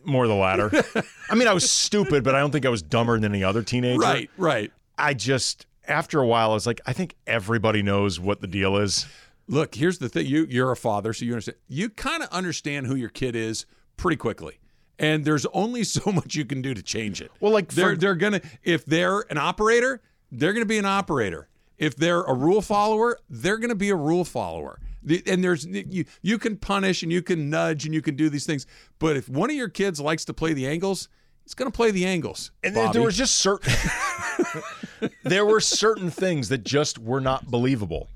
More 0.04 0.26
the 0.26 0.34
latter. 0.34 0.70
I 1.30 1.34
mean, 1.34 1.48
I 1.48 1.54
was 1.54 1.70
stupid, 1.70 2.24
but 2.24 2.34
I 2.34 2.40
don't 2.40 2.50
think 2.50 2.66
I 2.66 2.68
was 2.68 2.82
dumber 2.82 3.18
than 3.18 3.32
any 3.32 3.42
other 3.42 3.62
teenager. 3.62 3.98
Right, 3.98 4.30
right. 4.36 4.70
I 4.98 5.14
just 5.14 5.64
after 5.88 6.20
a 6.20 6.26
while 6.26 6.50
I 6.50 6.54
was 6.54 6.66
like, 6.66 6.80
I 6.86 6.92
think 6.92 7.16
everybody 7.26 7.82
knows 7.82 8.20
what 8.20 8.40
the 8.40 8.46
deal 8.46 8.76
is. 8.76 9.06
Look, 9.48 9.74
here's 9.74 9.98
the 9.98 10.08
thing. 10.08 10.26
You 10.26 10.46
you're 10.48 10.70
a 10.70 10.76
father, 10.76 11.12
so 11.12 11.24
you 11.24 11.32
understand. 11.32 11.58
You 11.68 11.88
kind 11.88 12.22
of 12.22 12.28
understand 12.28 12.86
who 12.86 12.94
your 12.94 13.08
kid 13.08 13.34
is 13.34 13.66
pretty 13.96 14.16
quickly. 14.16 14.58
And 14.98 15.24
there's 15.24 15.46
only 15.46 15.84
so 15.96 16.12
much 16.12 16.34
you 16.34 16.44
can 16.44 16.60
do 16.62 16.74
to 16.74 16.82
change 16.82 17.20
it. 17.20 17.30
Well, 17.40 17.52
like, 17.52 17.68
they're 17.72 17.90
for- 17.94 17.96
they're 17.96 18.14
gonna 18.14 18.40
if 18.62 18.84
they're 18.84 19.24
an 19.30 19.38
operator, 19.38 20.02
they're 20.30 20.52
gonna 20.52 20.66
be 20.66 20.78
an 20.78 20.84
operator. 20.86 21.48
If 21.78 21.96
they're 21.96 22.22
a 22.22 22.34
rule 22.34 22.60
follower, 22.60 23.18
they're 23.30 23.56
gonna 23.58 23.74
be 23.74 23.88
a 23.90 23.96
rule 23.96 24.24
follower. 24.24 24.80
The- 25.02 25.22
And 25.26 25.42
there's 25.42 25.64
you 25.64 26.04
you 26.22 26.38
can 26.38 26.56
punish 26.56 27.02
and 27.02 27.10
you 27.12 27.22
can 27.22 27.48
nudge 27.48 27.84
and 27.86 27.94
you 27.94 28.02
can 28.02 28.16
do 28.16 28.28
these 28.28 28.44
things, 28.44 28.66
but 28.98 29.16
if 29.16 29.28
one 29.28 29.48
of 29.48 29.56
your 29.56 29.68
kids 29.68 30.00
likes 30.00 30.24
to 30.26 30.34
play 30.34 30.52
the 30.52 30.66
angles, 30.66 31.08
he's 31.44 31.54
gonna 31.54 31.70
play 31.70 31.90
the 31.92 32.04
angles. 32.04 32.50
And 32.62 32.74
Bobby. 32.74 32.92
there 32.92 33.02
was 33.02 33.16
just 33.16 33.36
certain 33.36 33.72
there 35.22 35.46
were 35.46 35.60
certain 35.60 36.10
things 36.10 36.48
that 36.48 36.64
just 36.64 36.98
were 36.98 37.20
not 37.20 37.50
believable. 37.50 38.10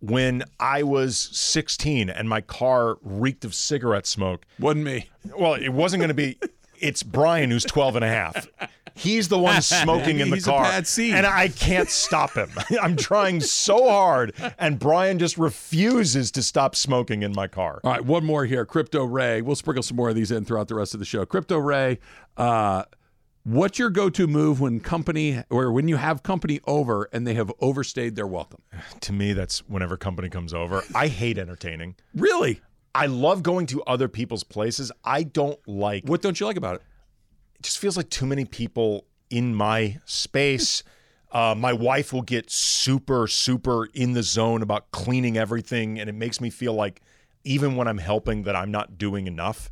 When 0.00 0.44
I 0.58 0.82
was 0.82 1.18
16 1.32 2.08
and 2.08 2.28
my 2.28 2.40
car 2.40 2.96
reeked 3.02 3.44
of 3.44 3.54
cigarette 3.54 4.06
smoke, 4.06 4.46
wasn't 4.58 4.84
me. 4.84 5.08
well, 5.38 5.54
it 5.54 5.68
wasn't 5.70 6.00
going 6.00 6.08
to 6.08 6.14
be. 6.14 6.38
It's 6.78 7.02
Brian 7.02 7.50
who's 7.50 7.64
12 7.64 7.96
and 7.96 8.04
a 8.04 8.08
half. 8.08 8.48
He's 8.94 9.28
the 9.28 9.38
one 9.38 9.62
smoking 9.62 10.20
in 10.20 10.30
the 10.30 10.36
He's 10.36 10.46
a 10.46 10.50
car. 10.50 10.64
And 11.12 11.26
I 11.26 11.48
can't 11.48 11.88
stop 11.88 12.32
him. 12.34 12.50
I'm 12.82 12.96
trying 12.96 13.40
so 13.40 13.88
hard. 13.88 14.34
And 14.58 14.78
Brian 14.78 15.18
just 15.18 15.38
refuses 15.38 16.30
to 16.32 16.42
stop 16.42 16.74
smoking 16.74 17.22
in 17.22 17.32
my 17.32 17.46
car. 17.46 17.80
All 17.84 17.92
right, 17.92 18.04
one 18.04 18.24
more 18.24 18.44
here. 18.44 18.64
Crypto 18.66 19.04
Ray. 19.04 19.42
We'll 19.42 19.56
sprinkle 19.56 19.82
some 19.82 19.96
more 19.96 20.08
of 20.10 20.16
these 20.16 20.30
in 20.30 20.44
throughout 20.44 20.68
the 20.68 20.74
rest 20.74 20.94
of 20.94 21.00
the 21.00 21.06
show. 21.06 21.24
Crypto 21.24 21.58
Ray, 21.58 21.98
uh, 22.36 22.84
what's 23.44 23.78
your 23.78 23.90
go-to 23.90 24.26
move 24.26 24.60
when 24.60 24.80
company 24.80 25.42
or 25.50 25.72
when 25.72 25.88
you 25.88 25.96
have 25.96 26.22
company 26.22 26.60
over 26.66 27.08
and 27.12 27.26
they 27.26 27.34
have 27.34 27.52
overstayed 27.60 28.16
their 28.16 28.26
welcome? 28.26 28.62
To 29.00 29.12
me, 29.12 29.32
that's 29.32 29.60
whenever 29.68 29.96
company 29.96 30.28
comes 30.28 30.52
over. 30.54 30.82
I 30.94 31.08
hate 31.08 31.38
entertaining. 31.38 31.96
Really? 32.14 32.60
I 32.94 33.06
love 33.06 33.42
going 33.42 33.66
to 33.66 33.82
other 33.84 34.08
people's 34.08 34.44
places. 34.44 34.90
I 35.04 35.22
don't 35.22 35.58
like 35.66 36.04
What 36.06 36.22
don't 36.22 36.38
you 36.38 36.46
like 36.46 36.56
about 36.56 36.76
it? 36.76 36.82
it 37.56 37.62
just 37.62 37.78
feels 37.78 37.96
like 37.96 38.10
too 38.10 38.26
many 38.26 38.44
people 38.44 39.06
in 39.30 39.54
my 39.54 39.98
space. 40.04 40.82
Uh, 41.32 41.54
my 41.56 41.72
wife 41.72 42.12
will 42.12 42.22
get 42.22 42.50
super, 42.50 43.28
super 43.28 43.86
in 43.94 44.14
the 44.14 44.22
zone 44.24 44.62
about 44.62 44.90
cleaning 44.90 45.38
everything, 45.38 46.00
and 46.00 46.10
it 46.10 46.12
makes 46.16 46.40
me 46.40 46.50
feel 46.50 46.74
like 46.74 47.00
even 47.44 47.76
when 47.76 47.86
I'm 47.86 47.98
helping, 47.98 48.42
that 48.42 48.56
I'm 48.56 48.72
not 48.72 48.98
doing 48.98 49.28
enough. 49.28 49.70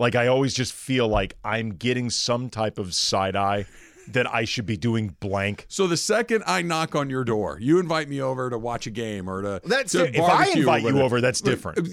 Like 0.00 0.14
I 0.16 0.28
always 0.28 0.54
just 0.54 0.72
feel 0.72 1.06
like 1.06 1.36
I'm 1.44 1.74
getting 1.74 2.08
some 2.08 2.48
type 2.48 2.78
of 2.78 2.94
side 2.94 3.36
eye 3.36 3.66
that 4.08 4.32
I 4.32 4.44
should 4.44 4.64
be 4.64 4.78
doing 4.78 5.14
blank. 5.20 5.66
So 5.68 5.86
the 5.86 5.98
second 5.98 6.42
I 6.46 6.62
knock 6.62 6.96
on 6.96 7.10
your 7.10 7.22
door, 7.22 7.58
you 7.60 7.78
invite 7.78 8.08
me 8.08 8.20
over 8.20 8.48
to 8.48 8.58
watch 8.58 8.86
a 8.86 8.90
game 8.90 9.28
or 9.28 9.42
to 9.42 9.60
That's 9.62 9.92
to 9.92 10.08
if 10.08 10.16
I 10.16 10.26
barbecue 10.26 10.60
invite 10.60 10.82
you 10.84 11.00
over, 11.02 11.20
that's 11.20 11.42
different. 11.42 11.86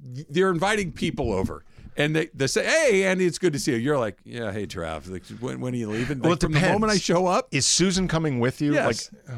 They're 0.00 0.50
inviting 0.50 0.92
people 0.92 1.32
over. 1.32 1.64
And 1.96 2.14
they, 2.14 2.26
they 2.32 2.46
say, 2.46 2.64
"Hey, 2.64 3.04
Andy, 3.04 3.26
it's 3.26 3.38
good 3.38 3.52
to 3.54 3.58
see 3.58 3.72
you." 3.72 3.78
You're 3.78 3.98
like, 3.98 4.18
"Yeah, 4.22 4.52
hey, 4.52 4.68
Trav. 4.68 5.10
Like, 5.10 5.24
when, 5.40 5.60
when 5.60 5.74
are 5.74 5.76
you 5.76 5.90
leaving?" 5.90 6.20
Well, 6.20 6.34
it 6.34 6.40
from 6.40 6.52
the 6.52 6.60
moment 6.60 6.92
I 6.92 6.96
show 6.96 7.26
up, 7.26 7.48
Is 7.50 7.66
Susan 7.66 8.06
coming 8.06 8.38
with 8.38 8.60
you? 8.60 8.72
yes, 8.74 9.10
oh. 9.28 9.32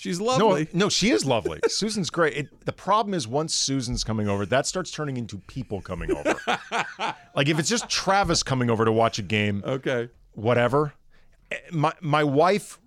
She's 0.00 0.20
lovely. 0.20 0.64
no, 0.72 0.84
no, 0.84 0.88
she 0.88 1.10
is 1.10 1.24
lovely. 1.24 1.60
Susan's 1.68 2.10
great. 2.10 2.36
It, 2.36 2.64
the 2.66 2.72
problem 2.72 3.14
is 3.14 3.28
once 3.28 3.54
Susan's 3.54 4.02
coming 4.04 4.28
over, 4.28 4.46
that 4.46 4.66
starts 4.66 4.90
turning 4.90 5.16
into 5.16 5.38
people 5.46 5.80
coming 5.80 6.10
over. 6.10 6.34
like 7.34 7.48
if 7.48 7.58
it's 7.58 7.68
just 7.68 7.88
Travis 7.88 8.42
coming 8.42 8.70
over 8.70 8.84
to 8.84 8.92
watch 8.92 9.18
a 9.18 9.22
game, 9.22 9.62
Okay, 9.66 10.08
whatever. 10.32 10.94
Eh, 11.50 11.56
My 11.72 11.92
my 12.00 12.24
wife 12.24 12.78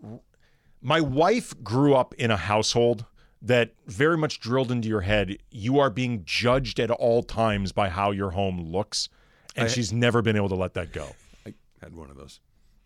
my 0.82 0.99
wife 0.99 1.53
grew 1.64 1.95
up 1.95 2.14
in 2.16 2.32
a 2.32 2.38
household 2.38 3.05
that 3.41 3.72
very 3.88 4.18
much 4.18 4.39
drilled 4.39 4.72
into 4.72 4.88
your 4.88 5.01
head 5.01 5.38
you 5.51 5.78
are 5.80 5.89
being 5.89 6.24
judged 6.26 6.80
at 6.80 6.89
all 6.89 7.22
times 7.24 7.72
by 7.74 7.89
how 7.89 8.11
your 8.11 8.32
home 8.32 8.57
looks 8.72 9.09
and 9.55 9.70
she's 9.70 9.91
never 9.93 10.22
been 10.22 10.36
able 10.36 10.49
to 10.49 10.55
let 10.55 10.74
that 10.74 10.91
go. 10.93 11.07
I 11.45 11.53
had 11.82 11.93
one 11.95 12.09
of 12.09 12.16
those. 12.18 12.39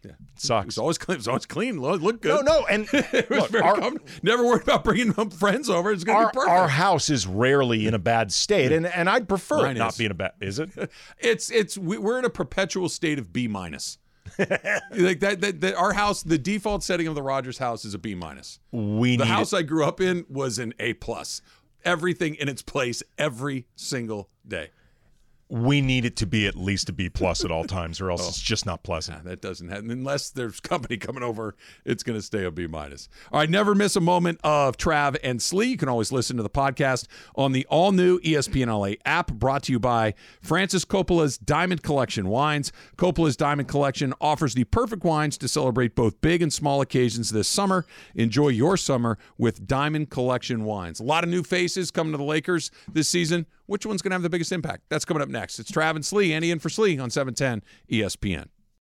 Yeah, 0.03 0.11
It 0.11 0.17
sucks. 0.41 0.67
it's 0.67 0.77
always 0.77 0.97
clean. 0.97 1.17
It's 1.17 1.27
always 1.27 1.45
clean. 1.45 1.81
Look, 1.81 2.01
good. 2.21 2.45
No, 2.45 2.59
no, 2.59 2.65
and 2.67 2.87
it 2.93 3.29
was 3.29 3.39
look, 3.41 3.49
very 3.49 3.63
our, 3.63 3.91
Never 4.23 4.45
worried 4.45 4.61
about 4.63 4.83
bringing 4.83 5.11
friends 5.31 5.69
over. 5.69 5.91
It's 5.91 6.03
going 6.03 6.17
to 6.19 6.25
our, 6.25 6.31
be 6.31 6.35
perfect. 6.35 6.51
our 6.51 6.67
house 6.67 7.09
is 7.09 7.25
rarely 7.27 7.87
in 7.87 7.93
a 7.93 7.99
bad 7.99 8.31
state, 8.31 8.71
and, 8.71 8.85
and 8.85 9.09
I'd 9.09 9.27
prefer 9.27 9.57
Mine 9.63 9.75
it 9.75 9.79
not 9.79 9.93
is. 9.93 9.97
be 9.97 10.05
in 10.05 10.11
a 10.11 10.15
bad. 10.15 10.31
Is 10.39 10.59
it? 10.59 10.69
it's 11.19 11.49
it's 11.51 11.77
we- 11.77 11.97
we're 11.97 12.19
in 12.19 12.25
a 12.25 12.29
perpetual 12.29 12.89
state 12.89 13.19
of 13.19 13.33
B 13.33 13.47
minus. 13.47 13.97
like 14.37 15.19
that, 15.21 15.37
that, 15.41 15.61
that, 15.61 15.75
our 15.75 15.93
house, 15.93 16.21
the 16.21 16.37
default 16.37 16.83
setting 16.83 17.07
of 17.07 17.15
the 17.15 17.23
Rodgers 17.23 17.57
house 17.57 17.85
is 17.85 17.93
a 17.93 17.97
B 17.97 18.13
minus. 18.13 18.59
We 18.71 19.15
The 19.17 19.25
house 19.25 19.53
it. 19.53 19.57
I 19.57 19.61
grew 19.63 19.85
up 19.85 20.01
in 20.01 20.25
was 20.29 20.59
an 20.59 20.73
A 20.79 20.93
plus. 20.93 21.41
Everything 21.85 22.35
in 22.35 22.49
its 22.49 22.61
place 22.61 23.01
every 23.17 23.67
single 23.77 24.29
day. 24.45 24.71
We 25.49 25.79
need 25.79 26.03
it 26.03 26.17
to 26.17 26.25
be 26.25 26.45
at 26.45 26.55
least 26.57 26.89
a 26.89 26.93
B 26.93 27.07
plus 27.09 27.45
at 27.45 27.51
all 27.51 27.63
times, 27.63 28.01
or 28.01 28.11
else 28.11 28.21
Oh. 28.25 28.27
it's 28.29 28.41
just 28.41 28.65
not 28.65 28.83
pleasant. 28.83 29.23
That 29.23 29.41
doesn't 29.41 29.69
happen 29.69 29.89
unless 29.91 30.29
there's 30.29 30.59
company 30.59 30.97
coming 30.97 31.23
over. 31.23 31.55
It's 31.85 32.03
going 32.03 32.17
to 32.17 32.21
stay 32.21 32.43
a 32.43 32.51
B 32.51 32.67
minus. 32.67 33.07
All 33.31 33.39
right, 33.39 33.49
never 33.49 33.73
miss 33.73 33.95
a 33.95 34.01
moment 34.01 34.39
of 34.43 34.75
Trav 34.77 35.15
and 35.23 35.39
Sli. 35.39 35.69
You 35.69 35.77
can 35.77 35.87
always 35.87 36.11
listen 36.11 36.35
to 36.37 36.43
the 36.43 36.49
podcast 36.49 37.07
on 37.35 37.53
the 37.53 37.65
all 37.69 37.91
new 37.93 38.19
ESPN 38.19 38.67
LA 38.67 38.95
app. 39.05 39.31
Brought 39.31 39.63
to 39.63 39.71
you 39.71 39.79
by 39.79 40.15
Francis 40.41 40.83
Coppola's 40.83 41.37
Diamond 41.37 41.81
Collection 41.81 42.27
Wines. 42.27 42.73
Coppola's 42.97 43.37
Diamond 43.37 43.69
Collection 43.69 44.13
offers 44.19 44.53
the 44.53 44.65
perfect 44.65 45.03
wines 45.05 45.37
to 45.37 45.47
celebrate 45.47 45.95
both 45.95 46.19
big 46.19 46.41
and 46.41 46.51
small 46.51 46.81
occasions 46.81 47.29
this 47.29 47.47
summer. 47.47 47.85
Enjoy 48.15 48.49
your 48.49 48.75
summer 48.75 49.17
with 49.37 49.65
Diamond 49.65 50.09
Collection 50.09 50.65
Wines. 50.65 50.99
A 50.99 51.03
lot 51.03 51.23
of 51.23 51.29
new 51.29 51.43
faces 51.43 51.89
coming 51.91 52.11
to 52.11 52.17
the 52.17 52.23
Lakers 52.23 52.69
this 52.91 53.07
season. 53.07 53.45
Which 53.67 53.85
one's 53.85 54.01
going 54.01 54.11
to 54.11 54.15
have 54.15 54.23
the 54.23 54.29
biggest 54.29 54.51
impact? 54.51 54.83
That's 54.89 55.05
coming 55.05 55.21
up 55.21 55.29
next. 55.29 55.59
It's 55.59 55.71
Trav 55.71 55.91
and 55.91 56.03
Sli. 56.03 56.31
Andy 56.31 56.51
in 56.51 56.59
for 56.59 56.69
Sli 56.69 56.99
on 57.01 57.09
E 57.09 57.11
710 57.11 57.61
ESPN. 57.91 58.47